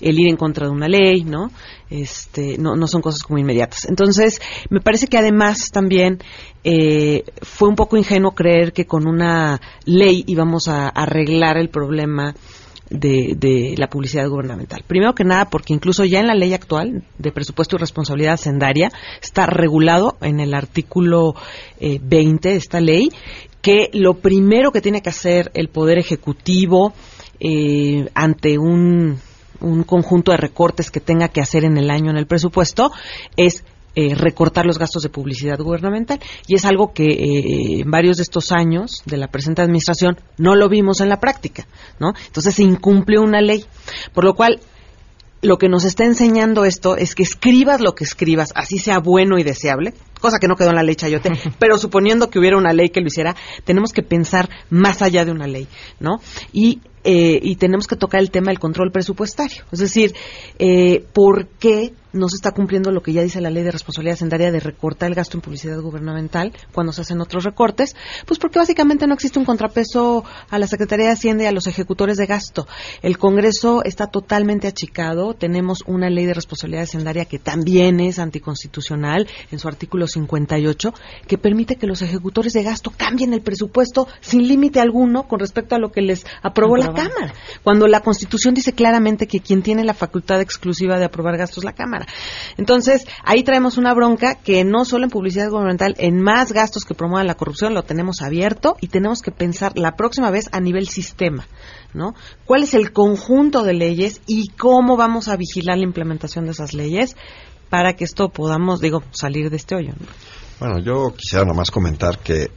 el 0.00 0.18
ir 0.18 0.28
en 0.28 0.36
contra 0.36 0.66
de 0.66 0.72
una 0.72 0.88
ley, 0.88 1.24
¿no? 1.24 1.50
Este, 1.88 2.58
no, 2.58 2.74
no 2.74 2.86
son 2.88 3.00
cosas 3.00 3.22
como 3.22 3.38
inmediatas. 3.38 3.84
Entonces, 3.84 4.40
me 4.70 4.80
parece 4.80 5.06
que 5.06 5.18
además 5.18 5.70
también 5.70 6.18
eh, 6.64 7.24
fue 7.42 7.68
un 7.68 7.76
poco 7.76 7.96
ingenuo 7.96 8.32
creer 8.32 8.72
que 8.72 8.86
con 8.86 9.06
una 9.06 9.60
ley 9.84 10.24
íbamos 10.26 10.68
a 10.68 10.88
arreglar 10.88 11.58
el 11.58 11.68
problema 11.68 12.34
de, 12.90 13.34
de 13.36 13.74
la 13.76 13.88
publicidad 13.88 14.28
gubernamental. 14.28 14.82
Primero 14.86 15.14
que 15.14 15.24
nada, 15.24 15.50
porque 15.50 15.72
incluso 15.72 16.04
ya 16.04 16.20
en 16.20 16.26
la 16.26 16.34
ley 16.34 16.54
actual 16.54 17.04
de 17.18 17.32
presupuesto 17.32 17.76
y 17.76 17.78
responsabilidad 17.78 18.34
hacendaria 18.34 18.90
está 19.20 19.46
regulado 19.46 20.16
en 20.20 20.40
el 20.40 20.54
artículo 20.54 21.34
eh, 21.80 21.98
20 22.02 22.48
de 22.48 22.56
esta 22.56 22.80
ley 22.80 23.10
que 23.62 23.90
lo 23.92 24.14
primero 24.14 24.70
que 24.70 24.80
tiene 24.80 25.02
que 25.02 25.10
hacer 25.10 25.50
el 25.54 25.68
Poder 25.68 25.98
Ejecutivo 25.98 26.92
eh, 27.40 28.08
ante 28.14 28.58
un, 28.58 29.18
un 29.60 29.82
conjunto 29.82 30.30
de 30.30 30.38
recortes 30.38 30.90
que 30.90 31.00
tenga 31.00 31.28
que 31.28 31.40
hacer 31.40 31.64
en 31.64 31.76
el 31.76 31.90
año 31.90 32.10
en 32.10 32.16
el 32.16 32.26
presupuesto 32.26 32.92
es 33.36 33.64
eh, 33.98 34.14
recortar 34.14 34.66
los 34.66 34.78
gastos 34.78 35.02
de 35.02 35.08
publicidad 35.08 35.58
gubernamental 35.58 36.20
y 36.46 36.54
es 36.54 36.66
algo 36.66 36.92
que 36.92 37.04
eh, 37.04 37.80
en 37.80 37.90
varios 37.90 38.18
de 38.18 38.24
estos 38.24 38.52
años 38.52 39.02
de 39.06 39.16
la 39.16 39.28
presente 39.28 39.62
administración 39.62 40.18
no 40.36 40.54
lo 40.54 40.68
vimos 40.68 41.00
en 41.00 41.08
la 41.08 41.18
práctica, 41.18 41.66
¿no? 41.98 42.12
Entonces 42.26 42.54
se 42.54 42.62
incumplió 42.62 43.22
una 43.22 43.40
ley, 43.40 43.64
por 44.12 44.24
lo 44.24 44.34
cual 44.34 44.60
lo 45.40 45.58
que 45.58 45.68
nos 45.68 45.84
está 45.84 46.04
enseñando 46.04 46.66
esto 46.66 46.96
es 46.96 47.14
que 47.14 47.22
escribas 47.22 47.80
lo 47.80 47.94
que 47.94 48.04
escribas, 48.04 48.52
así 48.54 48.78
sea 48.78 48.98
bueno 48.98 49.38
y 49.38 49.44
deseable, 49.44 49.94
cosa 50.20 50.38
que 50.38 50.48
no 50.48 50.56
quedó 50.56 50.70
en 50.70 50.76
la 50.76 50.82
ley 50.82 50.94
Chayote, 50.94 51.30
pero 51.58 51.78
suponiendo 51.78 52.28
que 52.28 52.38
hubiera 52.38 52.58
una 52.58 52.72
ley 52.72 52.90
que 52.90 53.00
lo 53.00 53.06
hiciera, 53.06 53.34
tenemos 53.64 53.92
que 53.92 54.02
pensar 54.02 54.50
más 54.70 55.02
allá 55.02 55.24
de 55.24 55.32
una 55.32 55.46
ley, 55.46 55.68
¿no? 56.00 56.20
Y, 56.52 56.80
eh, 57.08 57.38
y 57.40 57.54
tenemos 57.54 57.86
que 57.86 57.94
tocar 57.94 58.20
el 58.20 58.32
tema 58.32 58.48
del 58.50 58.58
control 58.58 58.90
presupuestario, 58.90 59.62
es 59.70 59.78
decir, 59.78 60.12
eh, 60.58 61.04
¿por 61.12 61.46
qué 61.46 61.92
no 62.16 62.28
se 62.28 62.36
está 62.36 62.50
cumpliendo 62.50 62.90
lo 62.90 63.02
que 63.02 63.12
ya 63.12 63.22
dice 63.22 63.40
la 63.40 63.50
ley 63.50 63.62
de 63.62 63.70
responsabilidad 63.70 64.14
hacendaria 64.14 64.50
de 64.50 64.60
recortar 64.60 65.08
el 65.08 65.14
gasto 65.14 65.36
en 65.36 65.42
publicidad 65.42 65.78
gubernamental 65.80 66.52
cuando 66.72 66.92
se 66.92 67.02
hacen 67.02 67.20
otros 67.20 67.44
recortes? 67.44 67.94
Pues 68.26 68.38
porque 68.38 68.58
básicamente 68.58 69.06
no 69.06 69.14
existe 69.14 69.38
un 69.38 69.44
contrapeso 69.44 70.24
a 70.50 70.58
la 70.58 70.66
Secretaría 70.66 71.06
de 71.06 71.12
Hacienda 71.12 71.44
y 71.44 71.46
a 71.46 71.52
los 71.52 71.66
ejecutores 71.66 72.16
de 72.16 72.26
gasto. 72.26 72.66
El 73.02 73.18
Congreso 73.18 73.84
está 73.84 74.08
totalmente 74.08 74.66
achicado. 74.66 75.34
Tenemos 75.34 75.84
una 75.86 76.10
ley 76.10 76.26
de 76.26 76.34
responsabilidad 76.34 76.84
hacendaria 76.84 77.26
que 77.26 77.38
también 77.38 78.00
es 78.00 78.18
anticonstitucional 78.18 79.28
en 79.50 79.58
su 79.58 79.68
artículo 79.68 80.06
58, 80.06 80.94
que 81.26 81.38
permite 81.38 81.76
que 81.76 81.86
los 81.86 82.02
ejecutores 82.02 82.52
de 82.52 82.62
gasto 82.62 82.92
cambien 82.96 83.32
el 83.32 83.42
presupuesto 83.42 84.08
sin 84.20 84.48
límite 84.48 84.80
alguno 84.80 85.28
con 85.28 85.38
respecto 85.38 85.74
a 85.74 85.78
lo 85.78 85.92
que 85.92 86.00
les 86.00 86.24
aprobó 86.42 86.76
la 86.76 86.94
Cámara. 86.96 87.34
Cuando 87.62 87.86
la 87.86 88.00
Constitución 88.00 88.54
dice 88.54 88.72
claramente 88.72 89.26
que 89.26 89.40
quien 89.40 89.62
tiene 89.62 89.84
la 89.84 89.94
facultad 89.94 90.40
exclusiva 90.40 90.98
de 90.98 91.04
aprobar 91.04 91.36
gastos 91.36 91.58
es 91.58 91.64
la 91.64 91.74
Cámara. 91.74 92.06
Entonces, 92.56 93.06
ahí 93.24 93.42
traemos 93.44 93.78
una 93.78 93.94
bronca 93.94 94.36
que 94.36 94.64
no 94.64 94.84
solo 94.84 95.04
en 95.04 95.10
publicidad 95.10 95.48
gubernamental, 95.50 95.94
en 95.98 96.20
más 96.20 96.52
gastos 96.52 96.84
que 96.84 96.94
promuevan 96.94 97.26
la 97.26 97.34
corrupción 97.34 97.74
lo 97.74 97.82
tenemos 97.82 98.22
abierto 98.22 98.76
y 98.80 98.88
tenemos 98.88 99.22
que 99.22 99.30
pensar 99.30 99.72
la 99.76 99.96
próxima 99.96 100.30
vez 100.30 100.48
a 100.52 100.60
nivel 100.60 100.88
sistema, 100.88 101.46
¿no? 101.94 102.14
¿Cuál 102.44 102.62
es 102.62 102.74
el 102.74 102.92
conjunto 102.92 103.62
de 103.62 103.74
leyes 103.74 104.20
y 104.26 104.48
cómo 104.48 104.96
vamos 104.96 105.28
a 105.28 105.36
vigilar 105.36 105.78
la 105.78 105.84
implementación 105.84 106.44
de 106.46 106.52
esas 106.52 106.74
leyes 106.74 107.16
para 107.68 107.94
que 107.94 108.04
esto 108.04 108.28
podamos, 108.28 108.80
digo, 108.80 109.02
salir 109.10 109.50
de 109.50 109.56
este 109.56 109.74
hoyo? 109.74 109.92
¿no? 109.98 110.06
Bueno, 110.58 110.78
yo 110.78 111.14
quisiera 111.14 111.44
nomás 111.44 111.70
comentar 111.70 112.18
que 112.18 112.50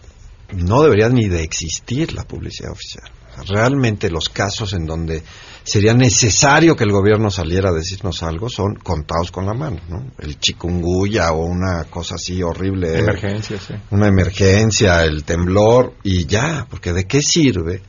no 0.53 0.81
debería 0.81 1.09
ni 1.09 1.27
de 1.27 1.43
existir 1.43 2.13
la 2.13 2.23
publicidad 2.23 2.71
oficial. 2.71 3.11
Realmente 3.47 4.09
los 4.09 4.29
casos 4.29 4.73
en 4.73 4.85
donde 4.85 5.23
sería 5.63 5.93
necesario 5.93 6.75
que 6.75 6.83
el 6.83 6.91
gobierno 6.91 7.29
saliera 7.29 7.69
a 7.69 7.73
decirnos 7.73 8.23
algo 8.23 8.49
son 8.49 8.75
contados 8.75 9.31
con 9.31 9.45
la 9.45 9.53
mano, 9.53 9.79
¿no? 9.89 10.05
El 10.19 10.39
chikungunya 10.39 11.31
o 11.31 11.45
una 11.45 11.83
cosa 11.85 12.15
así 12.15 12.41
horrible. 12.41 12.99
Emergencia, 12.99 13.57
sí. 13.59 13.73
Una 13.91 14.07
emergencia, 14.07 15.03
el 15.05 15.23
temblor 15.23 15.93
y 16.03 16.25
ya, 16.25 16.65
porque 16.69 16.93
¿de 16.93 17.05
qué 17.05 17.21
sirve? 17.21 17.81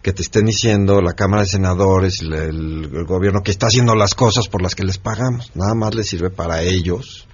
que 0.00 0.12
te 0.12 0.22
estén 0.22 0.46
diciendo 0.46 1.02
la 1.02 1.14
Cámara 1.14 1.42
de 1.42 1.48
Senadores, 1.48 2.20
el, 2.20 2.32
el- 2.32 2.90
el 2.94 3.04
gobierno 3.04 3.42
que 3.42 3.50
está 3.50 3.66
haciendo 3.66 3.96
las 3.96 4.14
cosas 4.14 4.46
por 4.46 4.62
las 4.62 4.76
que 4.76 4.84
les 4.84 4.96
pagamos. 4.96 5.50
Nada 5.56 5.74
más 5.74 5.92
les 5.96 6.08
sirve 6.08 6.30
para 6.30 6.62
ellos 6.62 7.26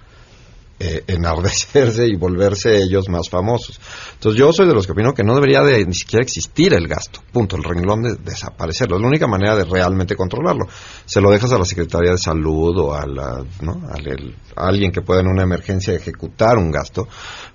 eh, 0.77 1.03
enardecerse 1.07 2.05
y 2.05 2.15
volverse 2.15 2.75
ellos 2.75 3.07
más 3.07 3.29
famosos. 3.29 3.79
Entonces 4.13 4.37
yo 4.37 4.51
soy 4.51 4.67
de 4.67 4.73
los 4.73 4.85
que 4.85 4.91
opino 4.91 5.13
que 5.13 5.23
no 5.23 5.33
debería 5.33 5.61
de 5.61 5.85
ni 5.85 5.93
siquiera 5.93 6.21
existir 6.21 6.73
el 6.73 6.87
gasto, 6.87 7.21
punto, 7.31 7.55
el 7.55 7.63
renglón 7.63 8.03
de 8.03 8.15
desaparecerlo. 8.15 8.97
Es 8.97 9.01
la 9.01 9.07
única 9.07 9.27
manera 9.27 9.55
de 9.55 9.63
realmente 9.63 10.15
controlarlo. 10.15 10.67
Se 11.05 11.21
lo 11.21 11.31
dejas 11.31 11.53
a 11.53 11.57
la 11.57 11.65
Secretaría 11.65 12.11
de 12.11 12.17
Salud 12.17 12.77
o 12.77 12.93
a, 12.93 13.05
la, 13.05 13.43
¿no? 13.61 13.87
A 13.87 14.67
alguien 14.67 14.91
que 14.91 15.01
pueda 15.01 15.21
en 15.21 15.27
una 15.27 15.43
emergencia 15.43 15.93
ejecutar 15.93 16.57
un 16.57 16.71
gasto, 16.71 17.07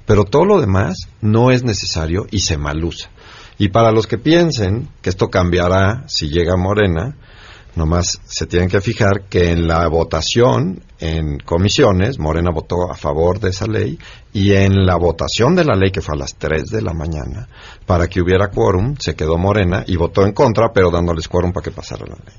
pero 0.07 0.25
todo 0.25 0.45
lo 0.45 0.61
demás 0.61 0.97
no 1.21 1.51
es 1.51 1.63
necesario 1.63 2.27
y 2.31 2.41
se 2.41 2.57
malusa. 2.57 3.11
Y 3.59 3.69
para 3.69 3.93
los 3.93 4.07
que 4.07 4.17
piensen 4.17 4.89
que 5.03 5.11
esto 5.11 5.29
cambiará 5.29 6.05
si 6.09 6.29
llega 6.31 6.57
Morena, 6.57 7.17
Nomás 7.81 8.21
se 8.27 8.47
tienen 8.47 8.69
que 8.69 8.83
fijar 8.83 9.23
que 9.31 9.53
en 9.53 9.67
la 9.67 9.89
votación 9.89 10.83
en 10.99 11.39
comisiones, 11.39 12.19
Morena 12.19 12.51
votó 12.53 12.91
a 12.91 12.95
favor 12.95 13.41
de 13.41 13.49
esa 13.49 13.67
ley 13.67 13.99
y 14.35 14.53
en 14.53 14.85
la 14.85 14.97
votación 14.97 15.55
de 15.55 15.65
la 15.65 15.75
ley 15.75 15.91
que 15.91 16.03
fue 16.03 16.15
a 16.15 16.19
las 16.19 16.35
3 16.35 16.65
de 16.65 16.83
la 16.83 16.93
mañana, 16.93 17.49
para 17.87 18.07
que 18.07 18.21
hubiera 18.21 18.49
quórum, 18.49 18.97
se 18.99 19.15
quedó 19.15 19.39
Morena 19.39 19.83
y 19.87 19.97
votó 19.97 20.27
en 20.27 20.33
contra, 20.33 20.75
pero 20.75 20.91
dándoles 20.91 21.27
quórum 21.27 21.53
para 21.53 21.65
que 21.65 21.71
pasara 21.71 22.05
la 22.07 22.17
ley. 22.17 22.37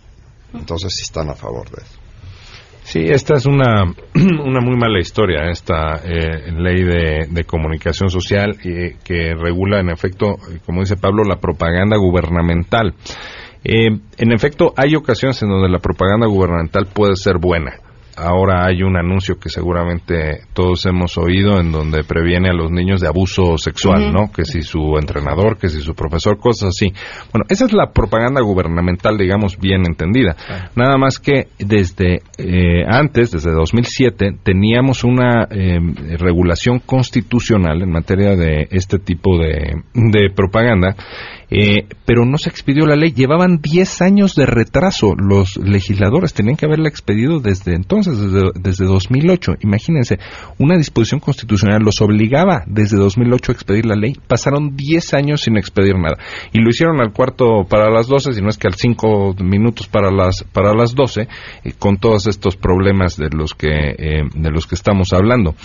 Entonces 0.54 0.94
sí 0.94 1.02
están 1.02 1.32
a 1.32 1.34
favor 1.34 1.68
de 1.72 1.82
eso. 1.82 2.00
Sí, 2.84 3.00
esta 3.00 3.34
es 3.34 3.48
una, 3.48 3.84
una 4.14 4.62
muy 4.62 4.78
mala 4.78 5.00
historia, 5.00 5.50
esta 5.50 6.02
eh, 6.04 6.52
ley 6.52 6.84
de, 6.84 7.44
comunicación 7.46 8.12
social 8.12 8.58
eh, 8.64 8.98
que 9.04 9.34
regula, 9.34 9.80
en 9.80 9.90
efecto, 9.90 10.36
eh, 10.52 10.60
como 10.64 10.82
dice 10.82 10.98
Pablo, 10.98 11.24
la 11.24 11.40
propaganda 11.40 11.98
gubernamental. 11.98 12.94
Eh, 13.64 13.90
en 14.18 14.32
efecto, 14.32 14.74
hay 14.76 14.96
ocasiones 14.96 15.42
en 15.44 15.50
donde 15.50 15.70
la 15.70 15.80
propaganda 15.80 16.28
gubernamental 16.28 16.88
puede 16.88 17.16
ser 17.16 17.38
buena 17.38 17.74
ahora 18.22 18.66
hay 18.66 18.84
un 18.84 18.98
anuncio 18.98 19.40
que 19.40 19.50
seguramente 19.50 20.42
todos 20.54 20.86
hemos 20.86 21.18
oído 21.18 21.60
en 21.60 21.72
donde 21.72 22.04
previene 22.04 22.50
a 22.50 22.54
los 22.54 22.72
niños 22.72 23.02
de 23.02 23.08
abuso 23.08 23.58
sexual, 23.58 24.14
¿no? 24.14 24.32
Que 24.32 24.46
si 24.46 24.62
su 24.62 24.98
entrenador, 24.98 25.58
que 25.58 25.70
si 25.70 25.82
su 25.82 25.94
profesor, 25.94 26.38
cosas 26.38 26.70
así. 26.70 26.94
Bueno, 27.32 27.46
esa 27.50 27.66
es 27.66 27.74
la 27.74 27.92
propaganda 27.92 28.42
gubernamental, 28.42 29.18
digamos, 29.18 29.58
bien 29.58 29.84
entendida. 29.86 30.36
Nada 30.76 30.98
más 30.98 31.20
que 31.20 31.48
desde 31.60 32.22
eh, 32.38 32.84
antes, 32.88 33.32
desde 33.32 33.52
2007, 33.52 34.38
teníamos 34.44 35.04
una 35.04 35.48
eh, 35.50 35.80
regulación 36.18 36.80
constitucional 36.80 37.82
en 37.82 37.92
materia 37.92 38.36
de 38.36 38.68
este 38.72 39.00
tipo 39.00 39.38
de, 39.38 39.84
de 39.94 40.30
propaganda 40.36 40.96
eh, 41.52 41.86
pero 42.06 42.26
no 42.26 42.38
se 42.38 42.50
expidió 42.50 42.86
la 42.86 42.96
ley. 42.96 43.12
Llevaban 43.12 43.60
10 43.62 44.02
años 44.02 44.36
de 44.36 44.46
retraso. 44.46 45.14
Los 45.18 45.58
legisladores 45.58 46.34
tenían 46.34 46.56
que 46.56 46.66
haberla 46.66 46.88
expedido 46.88 47.40
desde 47.40 47.76
entonces, 47.76 48.18
desde, 48.18 48.52
desde 48.56 48.86
2008. 48.86 49.56
Imagínense, 49.60 50.18
una 50.58 50.78
disposición 50.78 51.20
constitucional 51.20 51.82
los 51.84 52.02
obligaba 52.02 52.64
desde 52.68 52.98
2008 52.98 53.52
a 53.52 53.56
expedir 53.56 53.86
la 53.86 53.96
ley. 53.96 54.16
Pasaron 54.28 54.76
10 54.78 55.14
años 55.14 55.42
sin 55.42 55.58
expedir 55.58 55.96
nada. 55.96 56.18
Y 56.54 56.60
lo 56.60 56.70
hicieron 56.70 57.02
al 57.02 57.12
cuarto 57.12 57.66
para 57.68 57.90
las 57.90 58.08
12, 58.08 58.32
si 58.32 58.42
no 58.42 58.50
es 58.50 58.58
que 58.58 58.68
al 58.68 58.76
5 58.76 59.36
minutos 59.44 59.88
para 59.88 60.10
las, 60.10 60.44
para 60.54 60.74
las 60.74 60.96
12, 60.96 61.28
eh, 61.64 61.74
con 61.78 61.98
todos 61.98 62.28
estos 62.28 62.56
problemas 62.56 63.18
de 63.18 63.30
los 63.30 63.54
que, 63.54 63.68
eh, 63.68 64.24
de 64.34 64.52
los 64.52 64.68
que 64.68 64.76
estamos 64.76 65.12
hablando. 65.12 65.56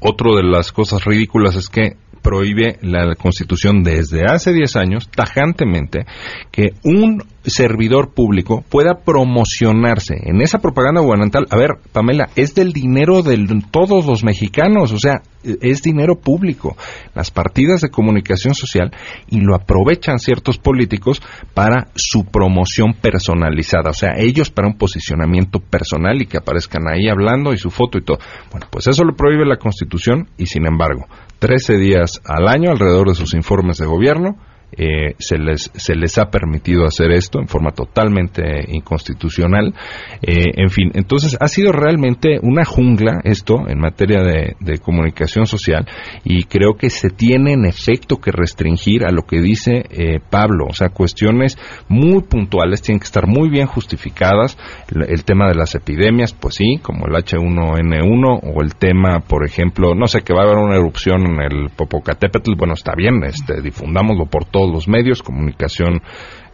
Otro 0.00 0.36
de 0.36 0.42
las 0.42 0.72
cosas 0.72 1.04
ridículas 1.04 1.56
es 1.56 1.68
que 1.68 1.96
prohíbe 2.22 2.78
la 2.82 3.14
Constitución 3.14 3.82
desde 3.82 4.24
hace 4.24 4.52
10 4.52 4.76
años 4.76 5.08
tajantemente 5.08 6.06
que 6.50 6.70
un 6.82 7.22
servidor 7.46 8.12
público 8.12 8.64
pueda 8.68 9.00
promocionarse 9.04 10.16
en 10.24 10.42
esa 10.42 10.58
propaganda 10.58 11.00
gubernamental. 11.00 11.46
A 11.50 11.56
ver, 11.56 11.70
Pamela, 11.92 12.28
es 12.36 12.54
del 12.54 12.72
dinero 12.72 13.22
de 13.22 13.36
todos 13.70 14.06
los 14.06 14.24
mexicanos, 14.24 14.92
o 14.92 14.98
sea, 14.98 15.22
es 15.42 15.82
dinero 15.82 16.16
público, 16.16 16.76
las 17.14 17.30
partidas 17.30 17.80
de 17.80 17.90
comunicación 17.90 18.54
social, 18.54 18.90
y 19.28 19.40
lo 19.40 19.54
aprovechan 19.54 20.18
ciertos 20.18 20.58
políticos 20.58 21.22
para 21.54 21.88
su 21.94 22.24
promoción 22.24 22.94
personalizada, 22.94 23.90
o 23.90 23.94
sea, 23.94 24.14
ellos 24.16 24.50
para 24.50 24.68
un 24.68 24.76
posicionamiento 24.76 25.60
personal 25.60 26.20
y 26.20 26.26
que 26.26 26.38
aparezcan 26.38 26.88
ahí 26.88 27.08
hablando 27.08 27.52
y 27.52 27.58
su 27.58 27.70
foto 27.70 27.98
y 27.98 28.04
todo. 28.04 28.18
Bueno, 28.50 28.66
pues 28.70 28.88
eso 28.88 29.04
lo 29.04 29.14
prohíbe 29.14 29.46
la 29.46 29.58
Constitución 29.58 30.28
y 30.36 30.46
sin 30.46 30.66
embargo, 30.66 31.06
13 31.38 31.76
días 31.78 32.20
al 32.24 32.48
año 32.48 32.70
alrededor 32.70 33.08
de 33.08 33.14
sus 33.14 33.34
informes 33.34 33.78
de 33.78 33.86
gobierno, 33.86 34.36
eh, 34.76 35.14
se, 35.18 35.38
les, 35.38 35.70
se 35.74 35.94
les 35.94 36.18
ha 36.18 36.26
permitido 36.26 36.84
hacer 36.84 37.10
esto 37.12 37.40
en 37.40 37.48
forma 37.48 37.70
totalmente 37.70 38.64
inconstitucional. 38.68 39.74
Eh, 40.22 40.44
en 40.56 40.70
fin, 40.70 40.90
entonces 40.94 41.36
ha 41.40 41.48
sido 41.48 41.72
realmente 41.72 42.38
una 42.42 42.64
jungla 42.64 43.20
esto 43.24 43.68
en 43.68 43.78
materia 43.78 44.22
de, 44.22 44.56
comunicación 44.82 45.46
social 45.46 45.86
y 46.22 46.44
creo 46.44 46.76
que 46.76 46.90
se 46.90 47.08
tiene 47.08 47.54
en 47.54 47.64
efecto 47.64 48.18
que 48.18 48.30
restringir 48.30 49.04
a 49.04 49.10
lo 49.10 49.22
que 49.22 49.40
dice 49.40 49.84
eh, 49.90 50.20
Pablo, 50.30 50.66
o 50.68 50.74
sea, 50.74 50.90
cuestiones 50.90 51.58
muy 51.88 52.22
puntuales 52.22 52.82
tienen 52.82 53.00
que 53.00 53.06
estar 53.06 53.26
muy 53.26 53.48
bien 53.48 53.66
justificadas. 53.66 54.58
El, 54.94 55.24
tema 55.24 55.48
de 55.48 55.54
las 55.54 55.74
epidemias, 55.74 56.34
pues 56.34 56.56
sí, 56.56 56.78
como 56.82 57.06
el 57.06 57.14
H1N1 57.14 58.40
o 58.42 58.62
el 58.62 58.76
tema, 58.76 59.20
por 59.20 59.44
ejemplo, 59.44 59.94
no 59.94 60.06
sé, 60.06 60.20
que 60.22 60.34
va 60.34 60.42
a 60.42 60.44
haber 60.44 60.58
una 60.58 60.76
erupción 60.76 61.22
en 61.26 61.40
el 61.40 61.70
Popocatépetl, 61.70 62.54
bueno, 62.56 62.74
está 62.74 62.92
bien, 62.94 63.24
este, 63.24 63.60
difundámoslo 63.60 64.26
por 64.26 64.44
todos 64.66 64.72
los 64.72 64.88
medios, 64.88 65.22
comunicación 65.22 66.02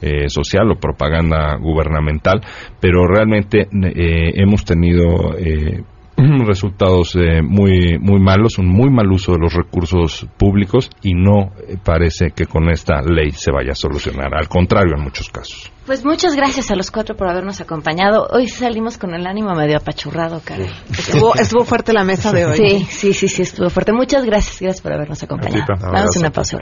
eh, 0.00 0.28
social 0.28 0.70
o 0.70 0.80
propaganda 0.80 1.56
gubernamental, 1.60 2.40
pero 2.80 3.06
realmente 3.06 3.62
eh, 3.62 4.32
hemos 4.34 4.64
tenido 4.64 5.36
eh, 5.38 5.82
resultados 6.46 7.16
muy 7.42 7.98
muy 7.98 8.20
malos, 8.20 8.58
un 8.58 8.68
muy 8.68 8.90
mal 8.90 9.10
uso 9.10 9.32
de 9.32 9.38
los 9.38 9.54
recursos 9.54 10.26
públicos 10.36 10.90
y 11.02 11.14
no 11.14 11.52
parece 11.84 12.32
que 12.34 12.46
con 12.46 12.70
esta 12.70 13.00
ley 13.02 13.30
se 13.30 13.50
vaya 13.50 13.72
a 13.72 13.74
solucionar, 13.74 14.34
al 14.34 14.48
contrario 14.48 14.94
en 14.96 15.04
muchos 15.04 15.30
casos. 15.30 15.72
Pues 15.86 16.04
muchas 16.04 16.36
gracias 16.36 16.70
a 16.70 16.76
los 16.76 16.90
cuatro 16.90 17.16
por 17.16 17.28
habernos 17.28 17.60
acompañado. 17.60 18.28
Hoy 18.30 18.46
salimos 18.46 18.98
con 18.98 19.14
el 19.14 19.26
ánimo 19.26 19.54
medio 19.54 19.78
apachurrado, 19.78 20.40
Karen. 20.44 20.70
Estuvo, 20.90 21.34
estuvo 21.34 21.64
fuerte 21.64 21.92
la 21.92 22.04
mesa 22.04 22.30
de 22.32 22.44
hoy. 22.44 22.56
Sí, 22.56 22.86
sí, 22.88 23.12
sí, 23.12 23.28
sí, 23.28 23.42
estuvo 23.42 23.68
fuerte. 23.68 23.92
Muchas 23.92 24.24
gracias, 24.24 24.60
gracias 24.60 24.80
por 24.80 24.92
habernos 24.92 25.22
acompañado. 25.22 25.64
Vamos 25.80 26.16
a 26.16 26.20
una 26.20 26.30
pausa, 26.30 26.58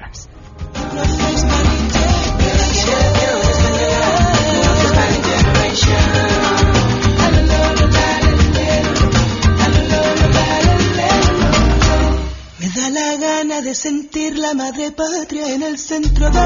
de 13.63 13.75
sentir 13.75 14.39
la 14.39 14.55
madre 14.55 14.91
patria 14.91 15.55
en 15.55 15.63
el 15.63 15.79
centro 15.79 16.31
de 16.31 16.39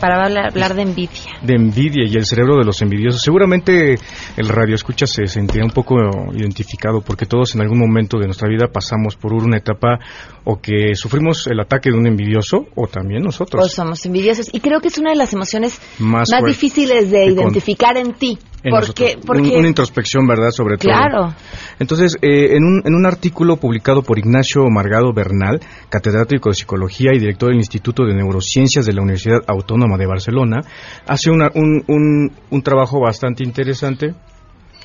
para 0.00 0.24
hablar, 0.24 0.74
de 0.74 0.82
envidia. 0.82 1.38
De 1.42 1.54
envidia 1.54 2.04
y 2.06 2.14
el 2.14 2.24
cerebro 2.24 2.56
de 2.56 2.64
los 2.64 2.80
envidiosos. 2.82 3.20
Seguramente 3.20 3.98
el 4.36 4.48
radio 4.48 4.74
escucha 4.74 5.06
se 5.06 5.26
sentía 5.26 5.62
un 5.64 5.70
poco 5.70 5.96
identificado 6.34 7.00
porque 7.00 7.26
todos 7.26 7.54
en 7.54 7.60
algún 7.60 7.78
momento 7.78 8.18
de 8.18 8.26
nuestra 8.26 8.48
vida 8.48 8.68
pasamos 8.72 9.16
por 9.16 9.32
una 9.32 9.58
etapa 9.58 9.98
o 10.44 10.60
que 10.60 10.94
sufrimos 10.94 11.46
el 11.46 11.60
ataque 11.60 11.90
de 11.90 11.98
un 11.98 12.06
envidioso 12.06 12.66
o 12.74 12.86
también 12.86 13.22
nosotros. 13.22 13.64
O 13.64 13.68
somos 13.68 14.04
envidiosos. 14.06 14.48
Y 14.52 14.60
creo 14.60 14.80
que 14.80 14.88
es 14.88 14.98
una 14.98 15.10
de 15.10 15.16
las 15.16 15.32
emociones 15.32 15.80
más, 15.98 16.28
difíciles 16.44 17.10
de 17.10 17.26
identificar 17.26 17.96
en 17.96 18.12
ti. 18.14 18.38
Porque, 18.70 19.18
porque... 19.24 19.56
una 19.56 19.68
introspección, 19.68 20.26
¿verdad? 20.26 20.50
Sobre 20.50 20.76
todo. 20.76 20.90
Claro. 20.90 21.34
Entonces, 21.78 22.16
eh, 22.22 22.56
en, 22.56 22.64
un, 22.64 22.82
en 22.84 22.94
un 22.94 23.06
artículo 23.06 23.56
publicado 23.56 24.02
por 24.02 24.18
Ignacio 24.18 24.68
Margado 24.70 25.12
Bernal, 25.12 25.60
catedrático 25.88 26.50
de 26.50 26.54
Psicología 26.54 27.12
y 27.14 27.18
director 27.18 27.50
del 27.50 27.58
Instituto 27.58 28.04
de 28.04 28.14
Neurociencias 28.14 28.86
de 28.86 28.92
la 28.92 29.02
Universidad 29.02 29.40
Autónoma 29.46 29.96
de 29.96 30.06
Barcelona, 30.06 30.60
hace 31.06 31.30
un, 31.30 31.42
un, 31.86 32.32
un, 32.50 32.62
trabajo 32.62 33.00
bastante 33.00 33.44
interesante 33.44 34.14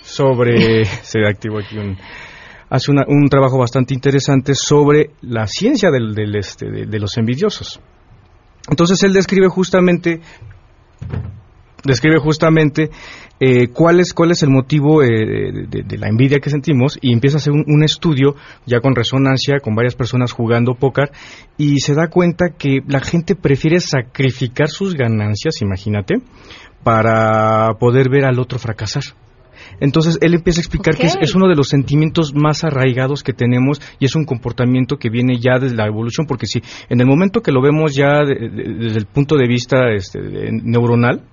sobre... 0.02 0.86
se 1.04 1.26
activó 1.26 1.60
aquí 1.60 1.78
un 1.78 1.98
hace 2.72 2.90
un 2.90 3.28
trabajo 3.28 3.58
bastante 3.58 3.94
interesante 3.94 4.56
sobre 4.56 5.12
la 5.22 5.46
ciencia 5.46 5.92
del, 5.92 6.16
del 6.16 6.38
este, 6.38 6.72
de, 6.72 7.00
los 7.00 7.18
envidiosos. 7.18 7.82
Entonces 8.70 9.04
él 9.04 9.12
describe 9.12 9.50
justamente 9.50 10.22
describe 11.84 12.20
justamente 12.20 12.90
eh, 13.44 13.70
cuál, 13.70 14.00
es, 14.00 14.14
cuál 14.14 14.30
es 14.30 14.44
el 14.44 14.52
motivo 14.52 15.02
eh, 15.02 15.66
de, 15.68 15.98
la 15.98 16.10
envidia 16.10 16.38
que 16.38 16.52
sentimos 16.52 17.00
y 17.02 17.12
empieza 17.12 17.38
a 17.38 17.40
hacer 17.40 17.54
un, 17.54 17.84
estudio 17.84 18.36
ya 18.68 18.82
con 18.82 18.94
resonancia, 18.94 19.58
con 19.60 19.74
varias 19.74 19.96
personas 19.96 20.32
jugando 20.32 20.76
póker 20.76 21.10
y 21.58 21.80
se 21.80 21.96
da 21.96 22.08
cuenta 22.08 22.50
que 22.56 22.82
la 22.88 23.00
gente 23.00 23.34
prefiere 23.34 23.80
sacrificar 23.80 24.70
sus 24.70 24.94
ganancias, 24.94 25.60
imagínate, 25.64 26.18
para 26.84 27.74
poder 27.80 28.12
ver 28.12 28.26
al 28.26 28.40
otro 28.40 28.60
fracasar. 28.60 29.06
Entonces 29.80 30.20
él 30.22 30.36
empieza 30.36 30.60
a 30.60 30.62
explicar 30.62 30.96
que 30.96 31.08
es, 31.08 31.34
uno 31.34 31.48
de 31.48 31.56
los 31.56 31.68
sentimientos 31.68 32.36
más 32.36 32.64
arraigados 32.64 33.24
que 33.24 33.34
tenemos 33.34 33.82
y 33.98 34.06
es 34.06 34.16
un 34.16 34.26
comportamiento 34.26 34.98
que 34.98 35.10
viene 35.10 35.40
ya 35.40 35.58
desde 35.58 35.76
la 35.76 35.88
evolución, 35.88 36.28
porque 36.28 36.46
si 36.46 36.62
en 36.90 37.02
el 37.02 37.08
momento 37.08 37.42
que 37.42 37.52
lo 37.52 37.64
vemos 37.64 37.96
ya 37.96 38.24
desde 38.24 39.00
el 39.00 39.08
punto 39.08 39.36
de 39.36 39.48
vista 39.48 39.92
este, 39.96 40.20
neuronal, 40.52 41.24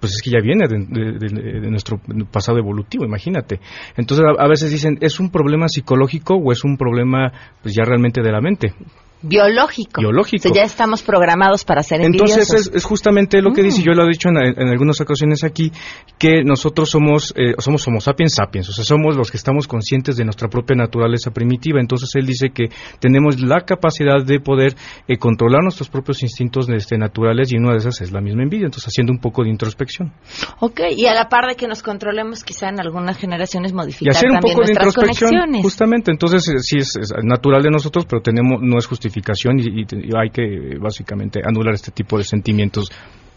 pues 0.00 0.12
es 0.12 0.22
que 0.22 0.30
ya 0.30 0.40
viene 0.40 0.66
de, 0.68 1.70
nuestro 1.70 2.00
pasado 2.30 2.58
evolutivo, 2.58 3.04
imagínate. 3.04 3.60
Entonces 3.96 4.24
a, 4.38 4.48
veces 4.48 4.70
dicen, 4.70 4.98
¿es 5.00 5.20
un 5.20 5.30
problema 5.30 5.68
psicológico 5.68 6.34
o 6.34 6.52
es 6.52 6.64
un 6.64 6.76
problema 6.76 7.32
pues 7.62 7.74
ya 7.74 7.84
realmente 7.84 8.22
de 8.22 8.32
la 8.32 8.40
mente? 8.40 8.74
Biológico. 9.22 10.00
Biológico. 10.00 10.48
O 10.48 10.52
sea, 10.54 10.62
ya 10.62 10.66
estamos 10.66 11.02
programados 11.02 11.64
para 11.64 11.82
ser 11.82 12.00
Entonces 12.02 12.38
envidiosos. 12.48 12.68
es, 12.68 12.74
es 12.76 12.84
justamente 12.84 13.42
lo 13.42 13.52
que 13.52 13.62
Mm. 13.62 13.64
dice, 13.64 13.82
yo 13.82 13.92
lo 13.92 14.04
he 14.04 14.08
dicho 14.08 14.28
en, 14.28 14.36
en 14.36 14.68
algunas 14.68 15.00
ocasiones 15.00 15.44
aquí, 15.44 15.72
que 16.18 16.42
nosotros 16.44 16.90
somos, 16.90 17.32
eh, 17.36 17.54
somos 17.58 17.86
homo 17.88 18.00
sapiens 18.00 18.34
sapiens, 18.34 18.68
o 18.68 18.72
sea, 18.72 18.84
somos 18.84 19.16
los 19.16 19.30
que 19.30 19.36
estamos 19.36 19.66
conscientes 19.66 20.16
de 20.16 20.24
nuestra 20.24 20.48
propia 20.48 20.76
naturaleza 20.76 21.30
primitiva. 21.30 21.80
Entonces 21.80 22.10
él 22.14 22.26
dice 22.26 22.50
que 22.50 22.68
tenemos 23.00 23.40
la 23.40 23.60
capacidad 23.62 24.24
de 24.24 24.40
poder 24.40 24.74
eh, 25.06 25.18
controlar 25.18 25.62
nuestros 25.62 25.88
propios 25.88 26.22
instintos 26.22 26.68
este, 26.68 26.96
naturales 26.98 27.52
y 27.52 27.56
una 27.56 27.72
de 27.72 27.78
esas 27.78 28.00
es 28.00 28.12
la 28.12 28.20
misma 28.20 28.42
envidia. 28.42 28.66
Entonces 28.66 28.88
haciendo 28.88 29.12
un 29.12 29.18
poco 29.18 29.42
de 29.42 29.50
introspección. 29.50 30.12
Ok, 30.60 30.80
y 30.96 31.06
a 31.06 31.14
la 31.14 31.28
par 31.28 31.46
de 31.48 31.56
que 31.56 31.66
nos 31.66 31.82
controlemos, 31.82 32.44
quizá 32.44 32.68
en 32.68 32.80
algunas 32.80 33.16
generaciones 33.18 33.72
Y 33.72 33.74
modificar 33.74 34.10
hacer 34.16 34.28
un 34.30 34.34
también 34.36 34.54
poco 34.54 34.66
de 34.66 34.72
nuestras 34.74 34.86
introspección, 34.88 35.30
conexiones. 35.30 35.62
justamente. 35.62 36.10
Entonces, 36.10 36.48
eh, 36.48 36.58
sí 36.60 36.78
es, 36.78 36.96
es 36.96 37.12
natural 37.24 37.62
de 37.62 37.70
nosotros, 37.70 38.06
pero 38.08 38.22
tenemos 38.22 38.60
no 38.62 38.78
es 38.78 38.86
y 39.16 39.86
hay 40.16 40.30
que 40.30 40.42
eh, 40.42 40.78
básicamente 40.78 41.40
anular 41.44 41.74
este 41.74 41.90
tipo 41.90 42.18
de 42.18 42.24
sentimientos 42.24 42.90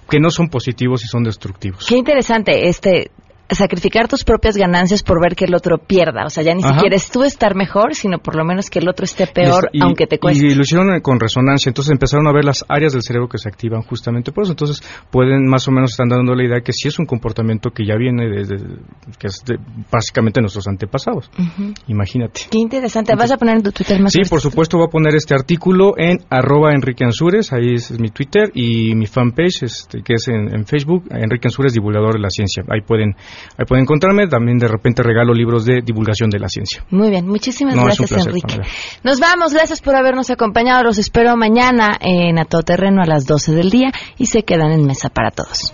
que 0.10 0.20
no 0.20 0.30
son 0.30 0.50
positivos 0.50 1.04
y 1.04 1.08
son 1.08 1.24
destructivos. 1.24 1.86
Qué 1.88 1.98
interesante, 1.98 2.68
este 2.68 3.12
sacrificar 3.56 4.08
tus 4.08 4.24
propias 4.24 4.56
ganancias 4.58 5.04
por 5.04 5.22
ver 5.22 5.36
que 5.36 5.46
el 5.46 5.56
otro 5.56 5.78
pierda. 5.78 6.26
O 6.26 6.30
sea, 6.30 6.44
ya 6.44 6.54
ni 6.54 6.64
Ajá. 6.64 6.74
siquiera 6.76 6.96
es 6.96 7.10
tú 7.12 7.24
estar 7.24 7.56
mejor, 7.56 7.96
sino 7.96 8.18
por 8.20 8.36
lo 8.36 8.44
menos 8.46 8.70
que 8.70 8.80
el 8.80 8.90
otro 8.90 9.04
esté 9.06 9.28
peor, 9.28 9.70
Y- 9.74 9.82
aunque 9.82 10.08
te 10.08 10.20
cueste. 10.20 10.46
Y 10.48 10.56
lo 10.56 10.62
hicieron 10.62 11.00
con 11.02 11.20
resonancia, 11.20 11.70
entonces 11.70 11.92
empezaron 11.92 12.28
a 12.28 12.32
ver 12.34 12.46
las 12.46 12.66
áreas 12.70 12.94
del 12.94 13.02
cerebro 13.02 13.28
que 13.28 13.38
se 13.38 13.50
activan 13.50 13.82
justamente 13.82 14.32
por 14.32 14.44
eso. 14.44 14.52
Entonces 14.54 14.82
pueden 15.12 15.46
más 15.48 15.68
o 15.68 15.72
menos 15.72 15.92
están 15.92 16.10
dando 16.10 16.34
la 16.36 16.44
idea 16.46 16.62
que 16.62 16.74
sí 16.74 16.88
es 16.88 17.00
un 17.00 17.06
comportamiento 17.06 17.72
que 17.72 17.86
ya 17.86 17.96
viene 17.96 18.28
desde, 18.30 18.56
que 19.20 19.28
es 19.28 19.42
de, 19.46 19.58
básicamente 19.92 20.42
nuestros 20.42 20.68
antepasados. 20.68 21.30
Imagínate. 21.88 22.42
Qué 22.50 22.58
interesante. 22.58 23.16
¿Vas 23.16 23.32
a 23.32 23.38
poner 23.38 23.58
en 23.58 23.64
tu 23.64 23.72
Twitter 23.72 24.00
más 24.02 24.12
Sí, 24.14 24.22
por 24.30 24.42
supuesto 24.42 24.78
voy 24.78 24.88
a 24.88 24.90
poner 24.90 25.16
este 25.16 25.34
artículo 25.34 25.94
en 25.98 26.20
arroba 26.30 26.74
Enrique 26.74 27.04
Ansures, 27.04 27.52
ahí 27.54 27.74
es, 27.76 27.92
es 27.92 28.00
mi 28.00 28.10
Twitter, 28.10 28.52
y 28.54 28.96
mi 28.96 29.06
fanpage, 29.06 29.64
este, 29.64 30.02
que 30.04 30.14
es 30.16 30.28
en, 30.28 30.54
en 30.56 30.66
Facebook, 30.66 31.06
Enrique 31.12 31.48
Ansures, 31.48 31.74
divulgador 31.74 32.14
de 32.14 32.20
la 32.20 32.30
ciencia. 32.30 32.64
Ahí 32.70 32.82
pueden, 32.82 33.16
ahí 33.58 33.66
pueden 33.66 33.84
encontrarme, 33.84 34.28
también 34.28 34.58
de 34.58 34.68
repente 34.68 35.04
regalo 35.04 35.34
libros 35.34 35.66
de 35.66 35.82
divulgación 35.84 36.30
de 36.30 36.40
la 36.40 36.48
ciencia. 36.48 36.84
Muy 36.90 37.10
bien, 37.10 37.28
muchísimas 37.28 37.76
No, 37.76 37.86
gracias, 37.86 38.10
placer, 38.10 38.30
Enrique. 38.30 38.56
Pamela. 38.56 38.70
Nos 39.04 39.20
vamos, 39.20 39.54
gracias 39.54 39.82
por 39.82 39.96
habernos 39.96 40.30
acompañado. 40.30 40.84
Los 40.84 40.98
espero 40.98 41.36
mañana 41.36 41.98
en 42.00 42.40
A 42.40 42.46
Todo 42.46 42.64
Terreno 42.64 43.02
a 43.02 43.06
las 43.06 43.26
12 43.26 43.54
del 43.54 43.70
día 43.70 43.92
y 44.18 44.28
se 44.28 44.44
quedan 44.44 44.72
en 44.72 44.86
mesa 44.86 45.10
para 45.10 45.32
todos. 45.32 45.74